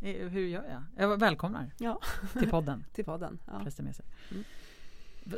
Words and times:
Hur 0.00 0.46
gör 0.46 0.64
jag? 0.64 0.82
Jag 1.10 1.18
välkomnar 1.20 1.70
Ja, 1.78 2.00
till 2.38 2.50
podden. 2.50 2.84
till 2.92 3.04
podden. 3.04 3.38
Ja. 3.46 3.58
Med 3.64 3.72
sig. 3.96 4.04
Mm. 4.30 4.44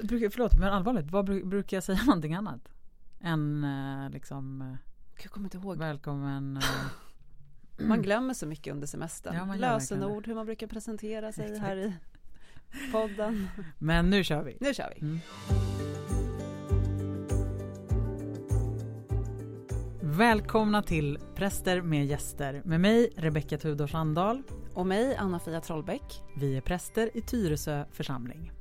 Brukar, 0.02 0.28
förlåt, 0.30 0.58
men 0.58 0.68
allvarligt, 0.68 1.10
vad 1.10 1.28
bru- 1.30 1.44
brukar 1.48 1.76
jag 1.76 1.84
säga 1.84 2.02
någonting 2.06 2.34
annat? 2.34 2.68
Än 3.20 3.64
eh, 3.64 4.10
liksom 4.10 4.62
eh, 4.62 4.74
Jag 5.22 5.30
kommer 5.30 5.46
inte 5.46 5.56
ihåg. 5.56 5.78
välkommen. 5.78 6.56
eh, 6.56 6.62
Man 7.86 8.02
glömmer 8.02 8.34
så 8.34 8.46
mycket 8.46 8.72
under 8.74 8.86
semestern. 8.86 9.34
Ja, 9.34 9.54
Lösenord, 9.54 10.26
hur 10.26 10.34
man 10.34 10.46
brukar 10.46 10.66
presentera 10.66 11.32
sig 11.32 11.44
Exakt. 11.44 11.60
här 11.66 11.76
i 11.76 11.94
podden. 12.92 13.48
Men 13.78 14.10
nu 14.10 14.24
kör 14.24 14.42
vi. 14.42 14.56
Nu 14.60 14.74
kör 14.74 14.92
vi. 14.96 15.00
Mm. 15.06 15.18
Välkomna 20.16 20.82
till 20.82 21.18
Präster 21.34 21.82
med 21.82 22.06
gäster 22.06 22.62
med 22.64 22.80
mig 22.80 23.12
Rebecka 23.16 23.58
Tudor 23.58 23.86
Sandahl. 23.86 24.42
Och 24.74 24.86
mig, 24.86 25.16
Anna-Fia 25.16 25.60
Trollbäck. 25.60 26.22
Vi 26.36 26.56
är 26.56 26.60
präster 26.60 27.10
i 27.16 27.20
Tyresö 27.20 27.84
församling. 27.92 28.52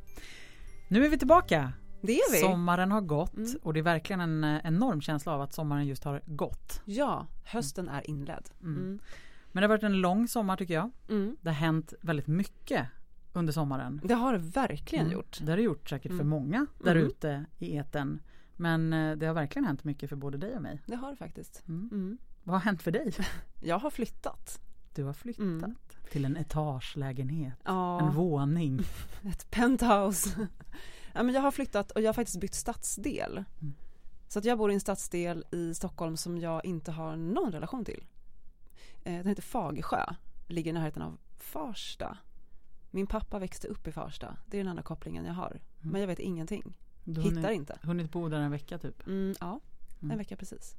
Nu 0.87 1.05
är 1.05 1.09
vi 1.09 1.17
tillbaka. 1.17 1.73
Det 2.01 2.11
är 2.19 2.31
vi. 2.31 2.37
Sommaren 2.37 2.91
har 2.91 3.01
gått 3.01 3.37
Mm. 3.37 3.51
och 3.63 3.73
det 3.73 3.79
är 3.79 3.83
verkligen 3.83 4.21
en 4.21 4.43
enorm 4.63 5.01
känsla 5.01 5.31
av 5.33 5.41
att 5.41 5.53
sommaren 5.53 5.87
just 5.87 6.03
har 6.03 6.21
gått. 6.25 6.81
Ja, 6.85 7.27
hösten 7.45 7.89
är 7.89 8.09
inledd. 8.09 8.49
Mm. 8.61 8.77
Mm. 8.81 8.99
Men 9.51 9.61
det 9.61 9.67
har 9.67 9.69
varit 9.75 9.83
en 9.83 10.01
lång 10.01 10.27
sommar 10.27 10.57
tycker 10.57 10.73
jag. 10.73 10.91
Mm. 11.09 11.37
Det 11.41 11.49
har 11.49 11.55
hänt 11.55 11.93
väldigt 12.01 12.27
mycket 12.27 12.87
under 13.33 13.53
sommaren. 13.53 14.01
Det 14.03 14.13
har 14.13 14.33
det 14.33 14.39
verkligen 14.39 15.05
Mm. 15.05 15.13
gjort. 15.17 15.37
Det 15.41 15.51
har 15.51 15.57
det 15.57 15.63
gjort 15.63 15.89
säkert 15.89 16.11
för 16.11 16.15
Mm. 16.15 16.27
många 16.29 16.65
där 16.83 16.95
Mm. 16.95 17.07
ute 17.07 17.45
i 17.59 17.75
eten. 17.75 18.19
Men 18.61 18.93
eh, 18.93 19.15
det 19.17 19.25
har 19.25 19.33
verkligen 19.33 19.65
hänt 19.65 19.83
mycket 19.83 20.09
för 20.09 20.15
både 20.15 20.37
dig 20.37 20.55
och 20.55 20.61
mig. 20.61 20.81
Det 20.85 20.95
har 20.95 21.09
det 21.11 21.15
faktiskt. 21.17 21.63
Mm. 21.67 21.89
Mm. 21.91 22.17
Vad 22.43 22.55
har 22.55 22.59
hänt 22.61 22.81
för 22.81 22.91
dig? 22.91 23.13
Jag 23.61 23.79
har 23.79 23.89
flyttat. 23.89 24.61
Du 24.95 25.03
har 25.03 25.13
flyttat 25.13 25.39
Mm. 25.41 25.75
till 26.11 26.25
en 26.25 26.37
etagelägenhet. 26.37 27.53
En 27.65 27.73
Ja, 27.75 28.11
våning. 28.15 28.79
ett 29.23 29.51
penthouse. 29.51 30.47
ja, 31.13 31.23
men 31.23 31.35
jag 31.35 31.41
har 31.41 31.51
flyttat 31.51 31.91
och 31.91 32.01
jag 32.01 32.07
har 32.07 32.13
faktiskt 32.13 32.39
bytt 32.39 32.53
stadsdel. 32.53 33.43
Mm. 33.61 33.73
Så 34.27 34.39
att 34.39 34.45
jag 34.45 34.57
bor 34.57 34.71
i 34.71 34.73
en 34.73 34.79
stadsdel 34.79 35.45
i 35.51 35.73
Stockholm 35.73 36.17
som 36.17 36.37
jag 36.37 36.65
inte 36.65 36.91
har 36.91 37.15
någon 37.15 37.51
relation 37.51 37.85
till. 37.85 38.03
Eh, 39.03 39.17
Den 39.17 39.27
heter 39.27 39.41
Fagersjö, 39.43 40.05
ligger 40.47 40.69
i 40.71 40.73
närheten 40.73 41.01
av 41.01 41.17
Farsta. 41.37 42.17
Min 42.91 43.07
pappa 43.07 43.39
växte 43.39 43.67
upp 43.67 43.87
i 43.87 43.91
Farsta, 43.91 44.37
det 44.45 44.57
är 44.57 44.63
den 44.63 44.69
enda 44.69 44.83
kopplingen 44.83 45.25
jag 45.25 45.33
har. 45.33 45.59
Men 45.79 46.01
jag 46.01 46.07
vet 46.07 46.19
ingenting, 46.19 46.73
Du 47.03 47.21
hittar 47.21 47.35
hunnit, 47.41 47.51
inte. 47.51 47.79
hunnit 47.83 48.11
bo 48.11 48.29
där 48.29 48.39
en 48.39 48.51
vecka 48.51 48.77
typ. 48.77 49.07
Mm, 49.07 49.35
ja, 49.39 49.59
Mm. 50.01 50.11
en 50.11 50.17
vecka 50.17 50.35
precis. 50.35 50.75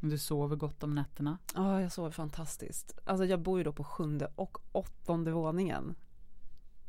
Du 0.00 0.18
sover 0.18 0.56
gott 0.56 0.82
om 0.82 0.94
nätterna. 0.94 1.38
Ja, 1.54 1.80
jag 1.80 1.92
sover 1.92 2.10
fantastiskt. 2.10 2.98
Alltså 3.04 3.24
jag 3.24 3.40
bor 3.40 3.58
ju 3.58 3.64
då 3.64 3.72
på 3.72 3.84
sjunde 3.84 4.32
och 4.34 4.58
åttonde 4.72 5.30
våningen. 5.32 5.94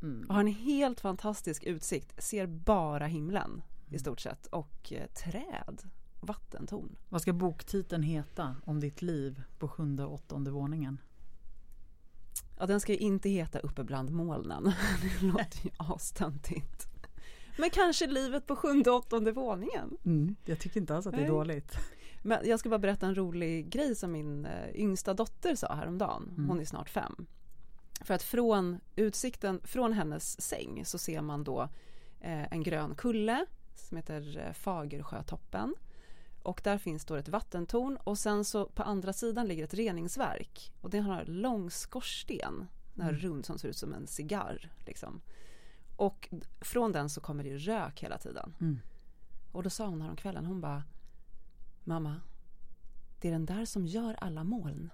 Mm. 0.02 0.26
Och 0.28 0.34
har 0.34 0.42
en 0.42 0.48
helt 0.48 1.00
fantastisk 1.02 1.64
utsikt. 1.64 2.24
Ser 2.24 2.48
bara 2.48 3.06
himlen 3.08 3.62
i 3.90 4.00
stort 4.00 4.20
sett. 4.20 4.46
Och 4.46 4.94
eh, 4.94 5.08
träd. 5.08 5.82
Vattentorn. 6.22 6.96
Vad 7.10 7.22
ska 7.22 7.34
boktiteln 7.34 8.04
heta 8.04 8.56
om 8.66 8.80
ditt 8.80 9.02
liv 9.02 9.44
på 9.60 9.68
sjunde 9.68 10.06
och 10.06 10.14
åttonde 10.14 10.52
våningen? 10.52 11.02
Ja, 12.60 12.66
den 12.66 12.80
ska 12.80 12.92
ju 12.92 12.98
inte 12.98 13.30
heta 13.30 13.60
Uppe 13.60 13.84
bland 13.84 14.10
molnen. 14.12 14.64
Det 15.02 15.26
låter 15.26 15.66
ju 15.66 15.72
astöntigt. 15.78 16.88
Men 17.58 17.70
kanske 17.70 18.08
livet 18.08 18.48
på 18.48 18.56
sjunde 18.56 18.92
och 18.92 18.98
åttonde 18.98 19.32
våningen. 19.32 19.98
Jag 20.46 20.60
tycker 20.60 20.80
inte 20.80 20.96
alls 20.96 21.08
att 21.08 21.12
det 21.14 21.18
är 21.18 21.22
Nej. 21.22 21.30
dåligt. 21.30 21.76
Men 22.24 22.40
jag 22.44 22.60
ska 22.60 22.70
bara 22.70 22.80
berätta 22.80 23.08
en 23.08 23.16
rolig 23.16 23.70
grej 23.70 23.96
som 23.96 24.12
min 24.12 24.46
eh, 24.46 24.76
yngsta 24.76 25.14
dotter 25.14 25.56
sa 25.56 25.74
häromdagen. 25.74 26.30
Mm. 26.38 26.50
Hon 26.50 26.60
är 26.60 26.66
snart 26.66 26.90
fem. 26.90 27.26
För 28.02 28.14
att 28.14 28.24
från 28.24 28.80
utsikten 28.96 29.62
från 29.64 29.94
hennes 29.94 30.42
säng 30.42 30.86
så 30.86 30.98
ser 30.98 31.22
man 31.22 31.44
då 31.44 31.62
eh, 32.22 32.54
en 32.54 32.64
grön 32.64 32.96
kulle 32.96 33.46
som 33.76 33.98
heter 33.98 34.38
eh, 34.48 34.54
Fagersjötoppen. 34.54 35.76
Och 36.44 36.62
där 36.64 36.78
finns 36.78 37.06
då 37.06 37.16
ett 37.16 37.30
vattentorn 37.30 37.98
och 38.04 38.18
sen 38.18 38.46
så 38.46 38.66
på 38.66 38.84
andra 38.84 39.14
sidan 39.14 39.48
ligger 39.48 39.64
ett 39.64 39.74
reningsverk. 39.74 40.74
Och 40.82 40.90
det 40.90 41.00
har 41.00 41.22
en 41.22 41.42
lång 41.42 41.70
skorsten, 41.72 42.68
den 42.94 43.04
här 43.06 43.12
Mm. 43.14 43.22
rund 43.22 43.46
som 43.46 43.58
ser 43.60 43.68
ut 43.70 43.78
som 43.78 43.94
en 43.94 44.08
cigarr. 44.08 44.72
Liksom. 44.86 45.22
Och 46.04 46.30
från 46.62 46.92
den 46.92 47.10
så 47.10 47.22
kommer 47.22 47.44
det 47.44 47.58
rök 47.58 48.04
hela 48.04 48.18
tiden. 48.18 48.56
Mm. 48.62 48.80
Och 49.52 49.64
då 49.64 49.70
sa 49.70 49.88
hon 49.88 50.02
häromkvällen, 50.02 50.46
hon 50.46 50.62
bara 50.62 50.84
Mamma, 51.84 52.16
det 53.22 53.28
är 53.28 53.32
den 53.32 53.46
där 53.46 53.66
som 53.66 53.86
gör 53.86 54.14
alla 54.22 54.44
moln. 54.44 54.90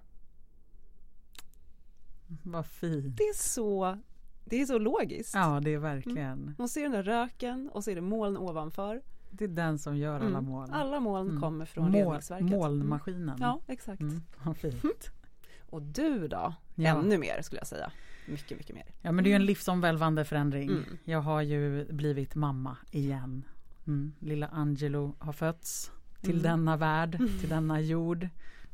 Vad 2.43 2.65
fint. 2.65 3.17
Det 3.17 3.23
är 3.23 3.37
så, 3.37 3.97
det 4.45 4.61
är 4.61 4.65
så 4.65 4.77
logiskt. 4.79 5.35
Ja, 5.35 5.59
det 5.63 5.73
är 5.73 5.77
verkligen. 5.77 6.53
Hon 6.57 6.69
ser 6.69 6.81
den 6.83 6.91
där 6.91 7.03
röken 7.03 7.69
och 7.73 7.83
så 7.83 7.91
är 7.91 7.95
det 7.95 8.01
moln 8.01 8.37
ovanför. 8.37 9.01
Det 9.31 9.43
är 9.43 9.47
den 9.47 9.79
som 9.79 9.97
gör 9.97 10.15
alla 10.15 10.25
Mm. 10.37 10.45
moln. 10.45 10.71
Alla 10.73 10.99
moln 10.99 11.29
Mm. 11.29 11.41
kommer 11.41 11.65
från 11.65 11.83
Mål, 11.91 11.93
reningsverket. 11.93 12.49
molnmaskinen. 12.49 13.29
Mm. 13.29 13.41
Ja, 13.41 13.61
exakt. 13.67 14.01
Mm, 14.01 14.21
vad 14.43 14.57
fint. 14.57 15.11
Och 15.69 15.81
du 15.81 16.27
då? 16.27 16.53
Ja. 16.75 16.89
Ännu 16.99 17.17
mer 17.17 17.41
skulle 17.41 17.59
jag 17.59 17.67
säga. 17.67 17.91
Mycket, 18.31 18.57
mycket 18.57 18.75
mer. 18.75 18.85
Ja 19.01 19.11
men 19.11 19.23
det 19.23 19.27
är 19.27 19.31
ju 19.31 19.35
en 19.35 19.45
livsomvälvande 19.45 20.25
förändring. 20.25 20.69
Mm. 20.69 20.83
Jag 21.03 21.21
har 21.21 21.41
ju 21.41 21.93
blivit 21.93 22.35
mamma 22.35 22.77
igen. 22.91 23.43
Mm. 23.87 24.13
Lilla 24.19 24.47
Angelo 24.47 25.15
har 25.19 25.33
fötts 25.33 25.91
till 26.21 26.31
Mm. 26.39 26.43
denna 26.43 26.77
värld, 26.77 27.17
till 27.39 27.49
denna 27.49 27.81
jord. 27.81 28.27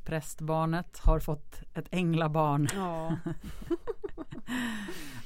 Prästbarnet 0.06 0.98
har 1.00 1.20
fått 1.20 1.64
ett 1.74 1.88
änglabarn. 1.92 2.68
Ja, 2.76 3.18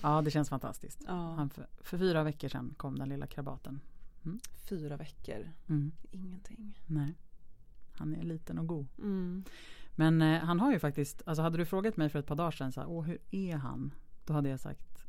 Ja 0.01 0.21
det 0.21 0.31
känns 0.31 0.49
fantastiskt. 0.49 1.03
ja. 1.07 1.33
Han 1.37 1.49
för, 1.49 1.67
för 1.81 1.97
fyra 1.97 2.23
veckor 2.23 2.47
sedan 2.49 2.73
kom 2.77 2.99
den 2.99 3.09
lilla 3.09 3.27
krabaten. 3.27 3.79
fyra 4.69 4.97
veckor. 4.97 5.51
Mm. 5.69 5.91
Ingenting. 6.11 6.79
Nej. 6.87 7.13
Han 7.97 8.15
är 8.15 8.23
liten 8.23 8.59
och 8.59 8.67
god. 8.67 8.87
Mm. 8.97 9.43
Men 9.95 10.21
eh, 10.21 10.39
han 10.39 10.59
har 10.59 10.71
ju 10.71 10.79
faktiskt, 10.79 11.21
alltså 11.25 11.41
hade 11.41 11.57
du 11.57 11.65
frågat 11.65 11.97
mig 11.97 12.09
för 12.09 12.19
ett 12.19 12.25
par 12.27 12.35
dagar 12.35 12.51
sedan 12.51 12.71
så 12.71 12.79
här, 12.81 12.89
Åh, 12.89 13.03
hur 13.03 13.17
är 13.31 13.55
han? 13.55 13.93
Då 14.29 14.33
hade 14.33 14.49
jag 14.49 14.59
sagt, 14.59 15.05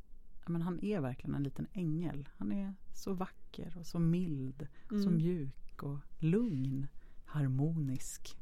men 0.46 0.62
han 0.62 0.84
är 0.84 1.00
verkligen 1.00 1.34
en 1.34 1.42
liten 1.42 1.66
ängel. 1.72 2.28
Han 2.36 2.52
är 2.52 2.74
så 2.94 3.12
vacker 3.12 3.76
och 3.78 3.86
så 3.86 3.98
mild, 3.98 4.68
så 4.88 4.94
Mm. 4.94 5.16
mjuk 5.16 5.82
och 5.82 5.98
lugn, 6.18 6.86
harmonisk. 7.24 8.36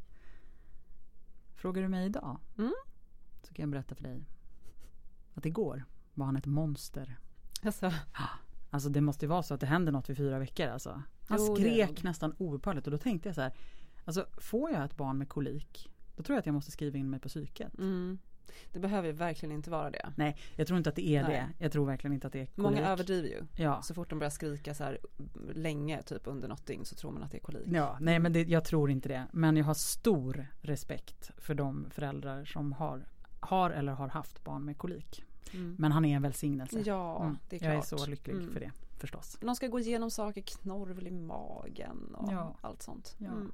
Frågar 1.55 1.83
du 1.83 1.89
mig 1.89 2.07
idag 2.07 2.39
Mm. 2.59 2.73
så 3.43 3.55
kan 3.55 3.63
jag 3.63 3.71
berätta 3.71 3.95
för 3.95 4.03
dig 4.03 4.29
att 5.35 5.47
igår 5.47 5.85
var 6.15 6.27
han 6.27 6.37
ett 6.37 6.47
monster. 6.47 7.19
Alltså, 7.63 7.93
Alltså 8.71 8.89
det 8.89 9.01
måste 9.01 9.25
ju 9.25 9.29
vara 9.29 9.43
så 9.43 9.55
att 9.55 9.61
det 9.61 9.67
händer 9.67 9.93
något 9.93 10.11
vid 10.11 10.17
fyra 10.17 10.39
veckor 10.39 10.67
alltså. 10.67 11.03
Han 11.29 11.39
Jo, 11.41 11.57
skrek 11.57 12.03
nästan 12.03 12.35
oupphörligt 12.39 12.87
och 12.87 12.91
då 12.91 12.99
tänkte 12.99 13.29
jag 13.29 13.35
så 13.37 13.41
här, 13.41 13.53
alltså 14.05 14.27
får 14.41 14.71
jag 14.71 14.85
ett 14.85 14.97
barn 14.97 15.19
med 15.19 15.29
kolik, 15.29 15.91
då 16.17 16.23
tror 16.23 16.35
jag 16.35 16.39
att 16.41 16.47
jag 16.47 16.53
måste 16.55 16.71
skriva 16.71 16.99
in 16.99 17.11
mig 17.11 17.21
på 17.21 17.29
psyket. 17.29 17.79
mm. 17.79 18.19
Det 18.73 18.79
behöver 18.79 19.09
ju 19.09 19.13
verkligen 19.15 19.53
inte 19.53 19.71
vara 19.71 19.91
det. 19.91 20.13
Nej, 20.17 20.37
jag 20.57 20.67
tror 20.67 20.77
inte 20.79 20.91
att 20.91 20.97
det 20.97 21.09
är 21.09 21.23
Nej. 21.23 21.33
det. 21.33 21.65
Jag 21.65 21.73
tror 21.73 21.87
verkligen 21.87 22.15
inte 22.15 22.27
att 22.27 22.33
det 22.33 22.41
är 22.41 22.47
kolik. 22.47 22.59
Många 22.59 22.89
överdriver 22.89 23.29
ju. 23.29 23.47
Ja. 23.57 23.83
Så 23.83 23.95
fort 23.95 24.11
de 24.11 24.19
börjar 24.19 24.31
skrika 24.31 24.75
så 24.75 24.85
här 24.85 24.99
länge, 25.53 26.03
typ 26.03 26.23
under 26.25 26.49
något 26.49 26.67
dygn, 26.67 26.85
så 26.85 26.95
tror 26.95 27.13
man 27.13 27.23
att 27.23 27.31
det 27.31 27.37
är 27.39 27.43
kolik. 27.43 27.63
Ja, 27.67 27.97
nej 28.01 28.19
men 28.19 28.33
det, 28.33 28.43
jag 28.43 28.65
tror 28.65 28.91
inte 28.91 29.09
det. 29.09 29.25
Men 29.33 29.57
jag 29.57 29.65
har 29.65 29.75
stor 29.75 30.47
respekt 30.61 31.31
för 31.39 31.55
de 31.55 31.87
föräldrar 31.91 32.45
som 32.45 32.73
har, 32.73 33.07
har 33.41 33.71
eller 33.71 33.93
har 33.93 34.09
haft 34.09 34.45
barn 34.45 34.65
med 34.65 34.79
kolik. 34.79 35.25
Mm. 35.55 35.77
Men 35.79 35.93
han 35.93 36.05
är 36.05 36.17
en 36.17 36.23
välsignelse. 36.23 36.83
Ja, 36.87 37.23
Mm. 37.23 37.39
det 37.49 37.57
är 37.57 37.61
klart. 37.61 37.69
Jag 37.73 37.79
är 37.79 37.99
så 37.99 38.07
lycklig 38.07 38.35
Mm. 38.37 38.53
för 38.53 38.61
det 38.61 38.71
förstås. 38.99 39.39
De 39.41 39.57
ska 39.57 39.67
gå 39.67 39.81
igenom 39.81 40.11
saker, 40.11 40.41
knorvel 40.43 41.07
i 41.07 41.11
magen 41.11 42.15
och 42.15 42.33
Ja. 42.33 42.57
allt 42.61 42.83
sånt. 42.83 43.17
Ja. 43.19 43.27
Mm. 43.31 43.53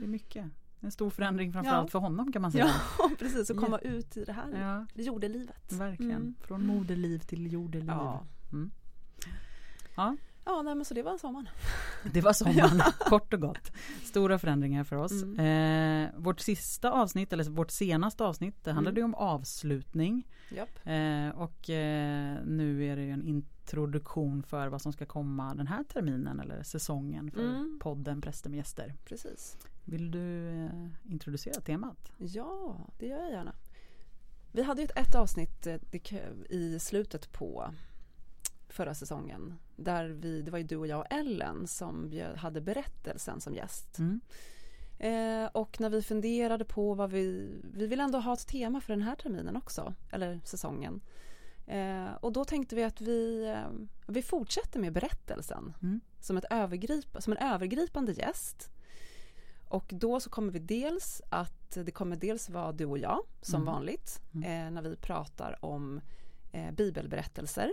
Det 0.00 0.06
är 0.06 0.08
mycket. 0.08 0.44
En 0.80 0.90
stor 0.90 1.10
förändring 1.10 1.52
framförallt 1.52 1.86
Ja. 1.86 1.90
för 1.90 1.98
honom 1.98 2.32
kan 2.32 2.42
man 2.42 2.52
säga. 2.52 2.70
Ja, 2.98 3.10
precis. 3.18 3.50
Att 3.50 3.56
komma 3.56 3.78
ut 3.78 4.16
i 4.16 4.24
det 4.24 4.32
här 4.32 4.86
Ja, 4.94 5.02
jordelivet. 5.02 5.72
verkligen. 5.72 6.12
Mm. 6.16 6.34
Från 6.40 6.66
moderliv 6.66 7.18
till 7.18 7.52
jordeliv. 7.52 7.88
Ja. 7.88 8.22
Mm. 8.52 8.70
Ja, 9.96 10.16
Ja, 10.48 10.62
nej 10.62 10.74
men 10.74 10.84
så 10.84 10.94
det 10.94 11.02
var 11.02 11.18
sommaren. 11.18 11.48
det 12.12 12.20
var 12.20 12.32
sommaren, 12.32 12.80
kort 12.98 13.34
och 13.34 13.40
gott. 13.40 13.72
Stora 14.04 14.38
förändringar 14.38 14.84
för 14.84 14.96
oss. 14.96 15.22
Mm. 15.22 16.04
Eh, 16.04 16.10
vårt 16.16 16.40
sista 16.40 16.90
avsnitt, 16.90 17.32
eller 17.32 17.44
vårt 17.44 17.70
senaste 17.70 18.24
avsnitt, 18.24 18.64
det 18.64 18.72
handlade 18.72 19.00
ju 19.00 19.04
om 19.04 19.14
avslutning. 19.14 20.26
Eh, 20.84 21.28
och 21.30 21.70
eh, 21.70 22.38
nu 22.44 22.84
är 22.84 22.96
det 22.96 23.02
ju 23.02 23.10
en 23.10 23.22
introduktion 23.22 24.42
för 24.42 24.68
vad 24.68 24.82
som 24.82 24.92
ska 24.92 25.06
komma 25.06 25.54
den 25.54 25.66
här 25.66 25.84
terminen 25.84 26.40
eller 26.40 26.62
säsongen 26.62 27.30
för 27.30 27.40
Mm. 27.48 27.78
podden 27.82 28.20
Präster 28.20 28.50
med 28.50 28.56
gäster. 28.56 28.94
Precis. 29.04 29.56
Vill 29.88 30.10
du 30.10 30.48
eh, 30.64 30.88
introducera 31.12 31.60
temat? 31.60 32.12
Ja, 32.18 32.76
det 32.98 33.06
gör 33.06 33.18
jag 33.18 33.30
gärna. 33.30 33.54
Vi 34.52 34.62
hade 34.62 34.82
ju 34.82 34.88
ett, 34.96 35.14
avsnitt 35.14 35.66
eh, 35.66 35.76
i 36.50 36.78
slutet 36.80 37.32
på 37.32 37.70
förra 38.68 38.94
säsongen. 38.94 39.54
Där 39.76 40.08
vi, 40.08 40.42
det 40.42 40.50
var 40.50 40.58
ju 40.58 40.64
du 40.64 40.76
och 40.76 40.86
jag 40.86 41.00
och 41.00 41.12
Ellen 41.12 41.66
som 41.66 42.22
hade 42.36 42.60
berättelsen 42.60 43.40
som 43.40 43.54
gäst. 43.54 43.98
Mm. 43.98 44.20
Eh, 44.98 45.50
och 45.52 45.80
när 45.80 45.90
vi 45.90 46.02
funderade 46.02 46.64
på 46.64 46.94
vad 46.94 47.10
vi, 47.10 47.54
vi 47.74 47.86
vill 47.86 48.00
ändå 48.00 48.18
ha 48.18 48.32
ett 48.32 48.46
tema 48.46 48.80
för 48.80 48.92
den 48.92 49.02
här 49.02 49.16
terminen 49.16 49.56
också, 49.56 49.94
eller 50.10 50.40
säsongen. 50.44 51.00
Eh, 51.66 52.14
och 52.20 52.32
då 52.32 52.44
tänkte 52.44 52.76
vi 52.76 52.84
att 52.84 53.00
vi, 53.00 53.54
vi 54.06 54.22
fortsätter 54.22 54.80
med 54.80 54.92
berättelsen 54.92 55.74
Mm. 55.82 56.00
som, 56.20 56.36
ett 56.36 56.44
övergrip, 56.50 57.16
som 57.18 57.32
en 57.32 57.52
övergripande 57.52 58.12
gäst. 58.12 58.70
Och 59.68 59.84
då 59.88 60.20
så 60.20 60.30
kommer 60.30 60.52
vi 60.52 60.58
dels 60.58 61.22
att 61.28 61.70
det 61.70 61.90
kommer 61.90 62.16
dels 62.16 62.48
vara 62.50 62.72
du 62.72 62.84
och 62.84 62.98
jag 62.98 63.20
som 63.42 63.62
Mm. 63.62 63.74
vanligt 63.74 64.20
Mm. 64.34 64.66
eh, 64.66 64.70
när 64.72 64.90
vi 64.90 64.96
pratar 64.96 65.64
om 65.64 66.00
eh, 66.52 66.70
bibelberättelser. 66.72 67.72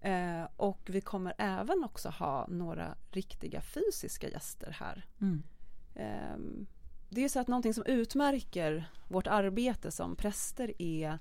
Eh, 0.00 0.42
och 0.56 0.80
vi 0.86 1.00
kommer 1.00 1.34
även 1.38 1.84
också 1.84 2.08
ha 2.08 2.46
några 2.48 2.94
riktiga 3.10 3.60
fysiska 3.60 4.28
gäster 4.28 4.76
här. 4.80 5.06
Mm. 5.20 5.42
Ehm, 5.94 6.66
Det 7.10 7.24
är 7.24 7.28
så 7.28 7.40
att 7.40 7.48
någonting 7.48 7.74
som 7.74 7.84
utmärker 7.86 8.90
vårt 9.08 9.26
arbete 9.26 9.90
som 9.90 10.16
präster 10.16 10.82
är 10.82 11.18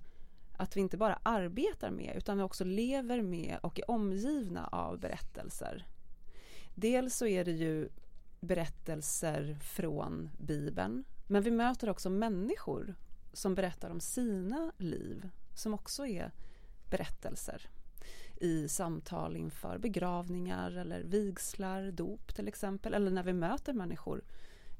att 0.58 0.78
vi 0.78 0.82
inte 0.82 0.98
bara 0.98 1.20
arbetar 1.24 1.92
med 1.92 2.14
utan 2.18 2.38
vi 2.38 2.44
också 2.44 2.64
lever 2.64 3.22
med 3.22 3.60
och 3.64 3.80
är 3.80 3.92
omgivna 3.92 4.68
av 4.68 5.00
berättelser. 5.00 5.86
Dels 6.76 7.16
så 7.16 7.26
är 7.26 7.46
det 7.46 7.52
ju 7.52 7.90
berättelser 8.42 9.58
från 9.62 10.30
Bibeln 10.40 11.04
men 11.28 11.44
vi 11.44 11.52
möter 11.52 11.90
också 11.90 12.10
människor 12.10 12.96
som 13.34 13.56
berättar 13.56 13.90
om 13.90 14.00
sina 14.00 14.72
liv 14.78 15.30
som 15.56 15.74
också 15.74 16.06
är 16.06 16.32
berättelser 16.90 17.70
i 18.42 18.68
samtal 18.68 19.38
inför 19.38 19.78
begravningar 19.78 20.72
eller 20.72 21.04
vigslar, 21.04 21.92
dop 21.92 22.36
till 22.36 22.48
exempel 22.48 22.94
eller 22.94 23.12
när 23.12 23.24
vi 23.24 23.34
möter 23.34 23.74
människor 23.74 24.22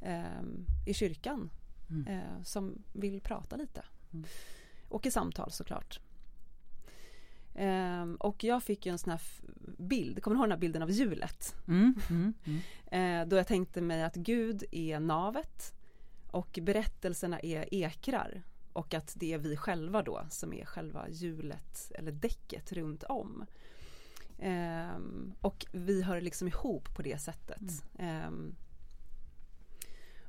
eh, 0.02 0.42
i 0.88 0.94
kyrkan 0.94 1.50
Mm. 1.92 2.08
eh, 2.08 2.44
som 2.44 2.84
vill 2.94 3.22
prata 3.22 3.56
lite. 3.56 3.84
Mm. 4.14 4.26
Och 4.90 5.06
i 5.06 5.12
samtal 5.12 5.52
såklart. 5.52 6.00
Eh, 7.56 8.12
och 8.20 8.44
jag 8.44 8.64
fick 8.64 8.86
ju 8.86 8.92
en 8.92 8.98
sån 8.98 9.12
här 9.12 9.22
bild, 9.78 10.24
kommer 10.24 10.36
du 10.36 10.40
ihåg 10.40 10.46
den 10.46 10.52
här 10.52 10.60
bilden 10.60 10.82
av 10.82 10.92
hjulet? 10.92 11.56
Mm. 11.68 11.96
Mm. 12.10 12.34
Mm. 12.46 13.22
Eh, 13.22 13.28
då 13.28 13.36
jag 13.36 13.48
tänkte 13.48 13.82
mig 13.82 14.04
att 14.04 14.16
Gud 14.16 14.64
är 14.72 15.00
navet 15.00 15.74
och 16.32 16.60
berättelserna 16.62 17.40
är 17.40 17.74
ekrar 17.74 18.44
och 18.74 18.94
att 18.94 19.14
det 19.16 19.34
är 19.34 19.38
vi 19.38 19.58
själva 19.58 20.02
då 20.02 20.26
som 20.30 20.54
är 20.54 20.66
själva 20.66 21.10
hjulet 21.10 21.92
eller 21.96 22.12
däcket 22.12 22.72
runt 22.72 23.04
om. 23.04 23.46
Ehm, 24.40 25.34
och 25.42 25.66
vi 25.72 26.02
hör 26.02 26.22
liksom 26.22 26.48
ihop 26.48 26.96
på 26.96 27.02
det 27.02 27.22
sättet. 27.22 27.84
Ehm, 28.00 28.56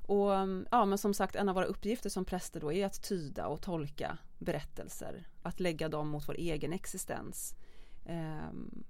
och 0.02 0.30
ja, 0.70 0.84
men 0.84 0.98
som 0.98 1.14
sagt 1.14 1.36
en 1.36 1.48
av 1.48 1.54
våra 1.54 1.64
uppgifter 1.64 2.10
som 2.10 2.24
präster 2.24 2.60
då 2.60 2.72
är 2.72 2.86
att 2.86 3.02
tyda 3.02 3.46
och 3.46 3.62
tolka 3.62 4.18
berättelser. 4.44 5.28
Att 5.42 5.60
lägga 5.60 5.88
dem 5.88 6.08
mot 6.08 6.28
vår 6.28 6.34
egen 6.34 6.72
existens. 6.72 7.54
Ehm, 8.04 8.84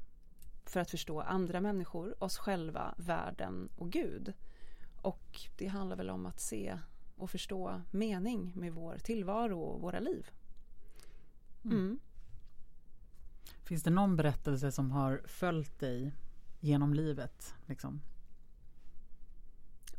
för 0.64 0.80
att 0.80 0.90
förstå 0.90 1.20
andra 1.20 1.60
människor, 1.60 2.24
oss 2.24 2.38
själva, 2.38 2.94
världen 2.98 3.68
och 3.76 3.90
Gud. 3.90 4.32
Och 5.02 5.40
det 5.58 5.66
handlar 5.66 5.96
väl 5.96 6.10
om 6.10 6.26
att 6.26 6.40
se 6.40 6.78
och 7.16 7.30
förstå 7.30 7.80
mening 7.90 8.52
med 8.54 8.72
vår 8.72 8.98
tillvaro 8.98 9.60
och 9.60 9.80
våra 9.80 10.00
liv. 10.00 10.30
Mm. 11.64 11.76
Mm. 11.76 11.98
Finns 13.62 13.82
det 13.82 13.90
någon 13.90 14.16
berättelse 14.16 14.72
som 14.72 14.90
har 14.90 15.22
följt 15.24 15.78
dig 15.78 16.12
genom 16.60 16.94
livet? 16.94 17.54
Liksom? 17.66 18.00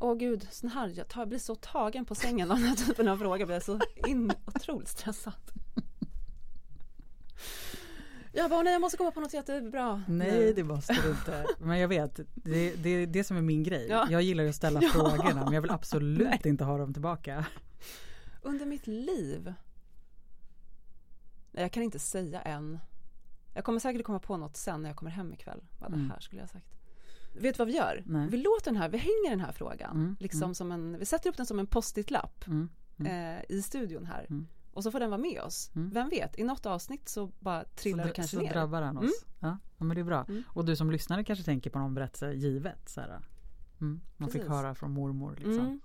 Åh 0.03 0.15
gud, 0.17 0.47
sån 0.51 0.69
här, 0.69 0.94
jag, 0.95 1.07
tar, 1.07 1.21
jag 1.21 1.29
blir 1.29 1.39
så 1.39 1.55
tagen 1.55 2.05
på 2.05 2.15
sängen 2.15 2.51
av 2.51 2.57
den 2.57 2.67
här 2.67 2.75
typen 2.75 3.07
av 3.07 3.17
frågor. 3.17 3.39
Jag 3.39 3.47
blir 3.47 3.59
så 3.59 3.79
in, 4.07 4.31
otroligt 4.45 4.88
stressad. 4.88 5.33
Jag 8.33 8.50
bara, 8.50 8.63
nej 8.63 8.73
jag 8.73 8.81
måste 8.81 8.97
komma 8.97 9.11
på 9.11 9.19
något 9.21 9.33
jättebra. 9.33 10.03
Nej, 10.07 10.53
det 10.53 10.63
måste 10.63 10.94
du 11.03 11.09
inte. 11.09 11.45
Men 11.59 11.79
jag 11.79 11.88
vet, 11.88 12.15
det, 12.33 12.75
det 12.75 12.89
är 12.89 13.07
det 13.07 13.23
som 13.23 13.38
är 13.38 13.41
min 13.41 13.63
grej. 13.63 13.88
Ja. 13.89 14.07
Jag 14.09 14.21
gillar 14.21 14.44
ju 14.44 14.50
att 14.50 14.55
ställa 14.55 14.79
Ja. 14.83 14.89
frågorna 14.89 15.44
men 15.44 15.53
jag 15.53 15.61
vill 15.61 15.71
absolut 15.71 16.27
Nej. 16.29 16.41
inte 16.45 16.63
ha 16.63 16.77
dem 16.77 16.94
tillbaka. 16.94 17.45
Under 18.41 18.65
mitt 18.65 18.88
liv? 18.88 19.53
Nej, 21.51 21.63
jag 21.63 21.71
kan 21.71 21.83
inte 21.83 22.00
säga 22.00 22.41
än. 22.41 22.79
Jag 23.53 23.63
kommer 23.63 23.79
säkert 23.79 24.05
komma 24.05 24.19
på 24.19 24.38
något 24.38 24.57
sen 24.57 24.81
när 24.81 24.89
jag 24.89 24.95
kommer 24.97 25.11
hem 25.11 25.33
ikväll. 25.33 25.63
Vad 25.79 25.91
det 25.91 25.95
Mm. 25.95 26.09
här 26.11 26.19
skulle 26.19 26.41
jag 26.41 26.47
ha 26.47 26.51
sagt. 26.53 26.67
Vet 27.33 27.56
du 27.56 27.57
vad 27.57 27.68
vi 27.68 27.75
gör? 27.75 28.03
Nej. 28.06 28.27
Vi 28.30 28.38
låter 28.38 28.65
den 28.71 28.75
här, 28.75 28.89
vi 28.89 28.97
hänger 28.97 29.30
den 29.30 29.39
här 29.39 29.51
frågan. 29.51 29.95
Mm, 29.97 30.15
Liksom 30.19 30.44
mm. 30.44 30.56
som 30.56 30.71
en, 30.71 31.00
vi 31.00 31.06
sätter 31.06 31.30
upp 31.30 31.38
den 31.38 31.45
som 31.45 31.59
en 31.59 31.68
post-it-lapp 31.68 32.45
Mm. 32.47 32.69
eh, 33.38 33.44
i 33.50 33.62
studion 33.62 34.06
här. 34.06 34.25
Mm. 34.30 34.47
Och 34.74 34.83
så 34.83 34.91
får 34.91 35.00
den 35.00 35.09
vara 35.09 35.21
med 35.21 35.41
oss. 35.41 35.71
Mm. 35.75 35.89
Vem 35.89 36.09
vet, 36.09 36.39
i 36.39 36.44
något 36.44 36.65
avsnitt 36.65 37.09
så 37.09 37.31
bara 37.39 37.63
trillar 37.63 38.03
så, 38.03 38.07
det 38.07 38.13
kanske 38.13 38.35
så 38.38 38.41
ner. 38.44 38.53
drabbar 38.53 38.81
han 38.81 38.97
oss. 38.97 39.03
Mm. 39.03 39.13
Ja, 39.39 39.57
ja, 39.77 39.85
men 39.85 39.95
det 39.95 40.01
är 40.01 40.06
bra. 40.06 40.25
Mm. 40.30 40.44
Och 40.47 40.65
du 40.65 40.75
som 40.75 40.91
lyssnare 40.91 41.24
kanske 41.24 41.45
tänker 41.45 41.69
på 41.69 41.80
någon 41.80 41.94
berättelse 41.94 42.33
givet. 42.33 42.89
Så 42.89 43.01
här. 43.01 43.09
Mm. 43.81 44.01
Man 44.18 44.29
fick 44.29 44.41
Precis. 44.41 44.50
höra 44.57 44.75
från 44.75 44.91
mormor. 44.91 45.36
Liksom. 45.36 45.81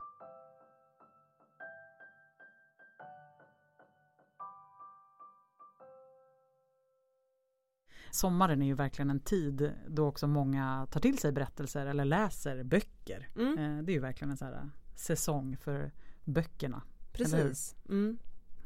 Sommaren 8.10 8.62
är 8.62 8.66
ju 8.66 8.75
verkligen 8.75 9.10
en 9.10 9.20
tid 9.20 9.72
då 9.88 10.06
också 10.06 10.26
många 10.26 10.87
tar 10.90 11.00
till 11.00 11.19
sig 11.19 11.32
berättelser 11.32 11.87
eller 11.87 12.05
läser 12.05 12.62
böcker. 12.62 13.28
Mm. 13.37 13.58
Eh, 13.58 13.82
Det 13.84 13.93
är 13.93 13.94
ju 13.94 14.00
verkligen 14.00 14.31
en 14.31 14.37
så 14.37 14.44
här 14.44 14.70
säsong 14.94 15.56
för 15.56 15.93
böckerna. 16.25 16.82
Precis. 17.12 17.76
Mm. 17.88 18.19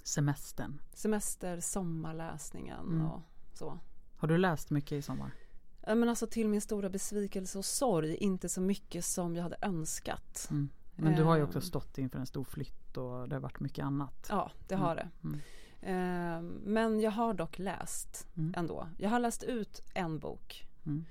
Semestern. 0.04 0.80
Semester, 0.94 1.60
sommarläsningen 1.60 2.80
Mm. 2.86 3.06
och 3.06 3.20
så. 3.54 3.78
Har 4.16 4.28
du 4.28 4.38
läst 4.38 4.70
mycket 4.70 4.92
i 4.92 5.02
sommar? 5.02 5.30
Men 5.86 6.08
alltså 6.08 6.26
till 6.26 6.48
min 6.48 6.60
stora 6.60 6.88
besvikelse 6.88 7.58
och 7.58 7.64
sorg, 7.64 8.14
inte 8.16 8.48
så 8.48 8.60
mycket 8.60 9.04
som 9.04 9.36
jag 9.36 9.42
hade 9.42 9.56
önskat. 9.62 10.48
Mm. 10.50 10.68
Men 10.96 11.16
du 11.16 11.22
har 11.22 11.36
ju 11.36 11.42
Ehm. 11.42 11.48
också 11.48 11.60
stått 11.60 11.98
inför 11.98 12.18
en 12.18 12.26
stor 12.26 12.44
flytt 12.44 12.96
och 12.96 13.28
det 13.28 13.34
har 13.36 13.40
varit 13.40 13.60
mycket 13.60 13.84
annat. 13.84 14.26
Ja, 14.30 14.50
det 14.68 14.74
har 14.74 14.96
det. 14.96 15.08
Mm. 15.82 16.34
Eh, 16.34 16.43
Men 16.64 17.00
jag 17.00 17.11
har 17.11 17.34
dock 17.34 17.58
läst 17.58 18.26
Mm. 18.37 18.55
ändå. 18.56 18.88
Jag 18.99 19.11
har 19.11 19.19
läst 19.20 19.43
ut 19.43 19.82
en 19.94 20.19
bok. 20.19 20.67
Mm. 20.87 21.05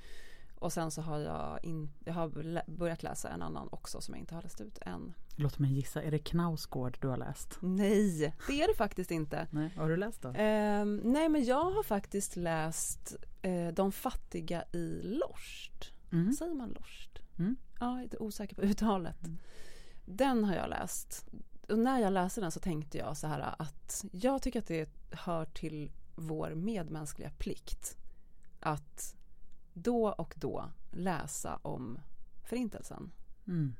Och 0.55 0.73
sen 0.73 0.91
så 0.91 1.01
har 1.01 1.19
jag, 1.19 1.59
in, 1.65 1.89
jag 2.05 2.13
har 2.13 2.43
lä- 2.43 2.63
börjat 2.67 3.03
läsa 3.03 3.29
en 3.29 3.41
annan 3.41 3.67
också 3.71 4.01
som 4.01 4.13
jag 4.13 4.19
inte 4.21 4.35
har 4.35 4.41
läst 4.41 4.61
ut 4.61 4.77
än. 4.81 5.13
Låt 5.35 5.59
mig 5.59 5.73
gissa, 5.73 6.03
är 6.03 6.11
det 6.11 6.19
Knausgård 6.19 6.97
du 7.01 7.07
har 7.07 7.17
läst? 7.17 7.57
Nej, 7.61 8.33
det 8.47 8.61
är 8.61 8.67
det 8.67 8.73
faktiskt 8.75 9.11
inte. 9.11 9.47
Nej, 9.51 9.73
har 9.77 9.89
du 9.89 9.97
läst 9.97 10.21
då? 10.21 10.29
Eh, 10.29 10.85
nej, 10.85 11.29
men 11.29 11.43
jag 11.45 11.63
har 11.71 11.83
faktiskt 11.83 12.35
läst 12.35 13.15
eh, 13.41 13.67
De 13.67 13.91
fattiga 13.91 14.63
i 14.73 15.01
Lorst. 15.03 15.93
Mm. 16.11 16.33
Säger 16.33 16.53
man 16.55 16.69
Lorst? 16.69 17.21
Mm. 17.39 17.55
Ja, 17.79 17.85
jag 17.91 17.99
är 17.99 18.03
lite 18.03 18.17
osäker 18.17 18.55
på 18.55 18.61
uttalet. 18.71 19.23
Mm. 19.23 19.37
Den 20.05 20.43
har 20.43 20.55
jag 20.55 20.69
läst. 20.69 21.25
Och 21.71 21.79
när 21.79 21.99
jag 21.99 22.13
läste 22.13 22.41
den 22.41 22.51
så 22.51 22.59
tänkte 22.59 22.97
jag 22.97 23.17
så 23.17 23.27
här 23.27 23.55
att 23.57 24.05
jag 24.11 24.41
tycker 24.41 24.59
att 24.59 24.67
det 24.67 24.89
hör 25.11 25.45
till 25.45 25.91
vår 26.15 26.55
medmänskliga 26.55 27.29
plikt 27.29 27.97
att 28.59 29.15
då 29.73 30.09
och 30.09 30.33
då 30.37 30.69
läsa 30.91 31.59
om 31.61 31.99
förintelsen. 32.43 33.11
Mm. 33.47 33.75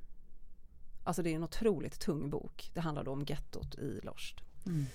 Alltså 1.03 1.24
det 1.24 1.29
är 1.29 1.36
en 1.36 1.43
otroligt 1.43 2.00
tung 2.00 2.29
bok. 2.29 2.71
Det 2.74 2.81
handlar 2.81 3.03
då 3.03 3.12
om 3.12 3.25
gettot 3.27 3.75
i 3.75 4.00
Lorst. 4.03 4.43
Mm. 4.65 4.86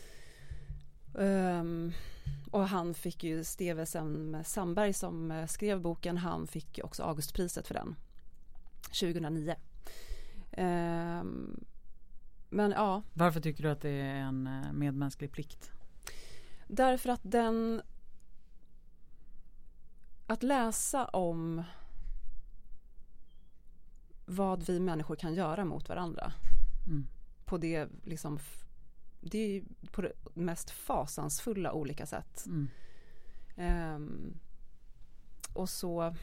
Ehm, 1.18 1.92
och 2.50 2.68
han 2.68 2.94
fick 2.94 3.24
ju 3.24 3.44
Steve 3.44 3.86
Sandberg 4.44 4.92
som 4.92 5.30
eh, 5.30 5.46
skrev 5.46 5.80
boken, 5.80 6.16
han 6.16 6.46
fick 6.46 6.80
också 6.84 7.02
Augustpriset 7.02 7.66
för 7.66 7.74
den 7.74 7.96
2009. 9.00 9.54
Ehm, 10.52 11.64
men 12.56 12.70
ja, 12.70 13.02
Varför 13.12 13.40
tycker 13.40 13.62
du 13.62 13.70
att 13.70 13.80
det 13.80 13.90
är 13.90 14.14
en 14.14 14.46
eh, 14.46 14.72
medmänsklig 14.72 15.32
plikt? 15.32 15.70
därför 16.68 17.08
att 17.08 17.20
den 17.22 17.82
att 20.26 20.42
läsa 20.42 21.04
om 21.04 21.62
vad 24.26 24.66
vi 24.66 24.80
människor 24.80 25.16
kan 25.16 25.34
göra 25.34 25.64
mot 25.64 25.88
varandra 25.88 26.32
Mm. 26.86 27.06
på 27.44 27.58
det 27.58 27.88
liksom 28.04 28.38
det 29.20 29.38
är 29.38 29.48
ju 29.48 29.64
på 29.92 30.02
det 30.02 30.12
mest 30.34 30.70
fasansfulla 30.70 31.72
olika 31.72 32.06
sätt. 32.06 32.46
Mm. 32.46 32.68
Ehm, 33.56 34.38
och 35.54 35.68
så, 35.68 36.14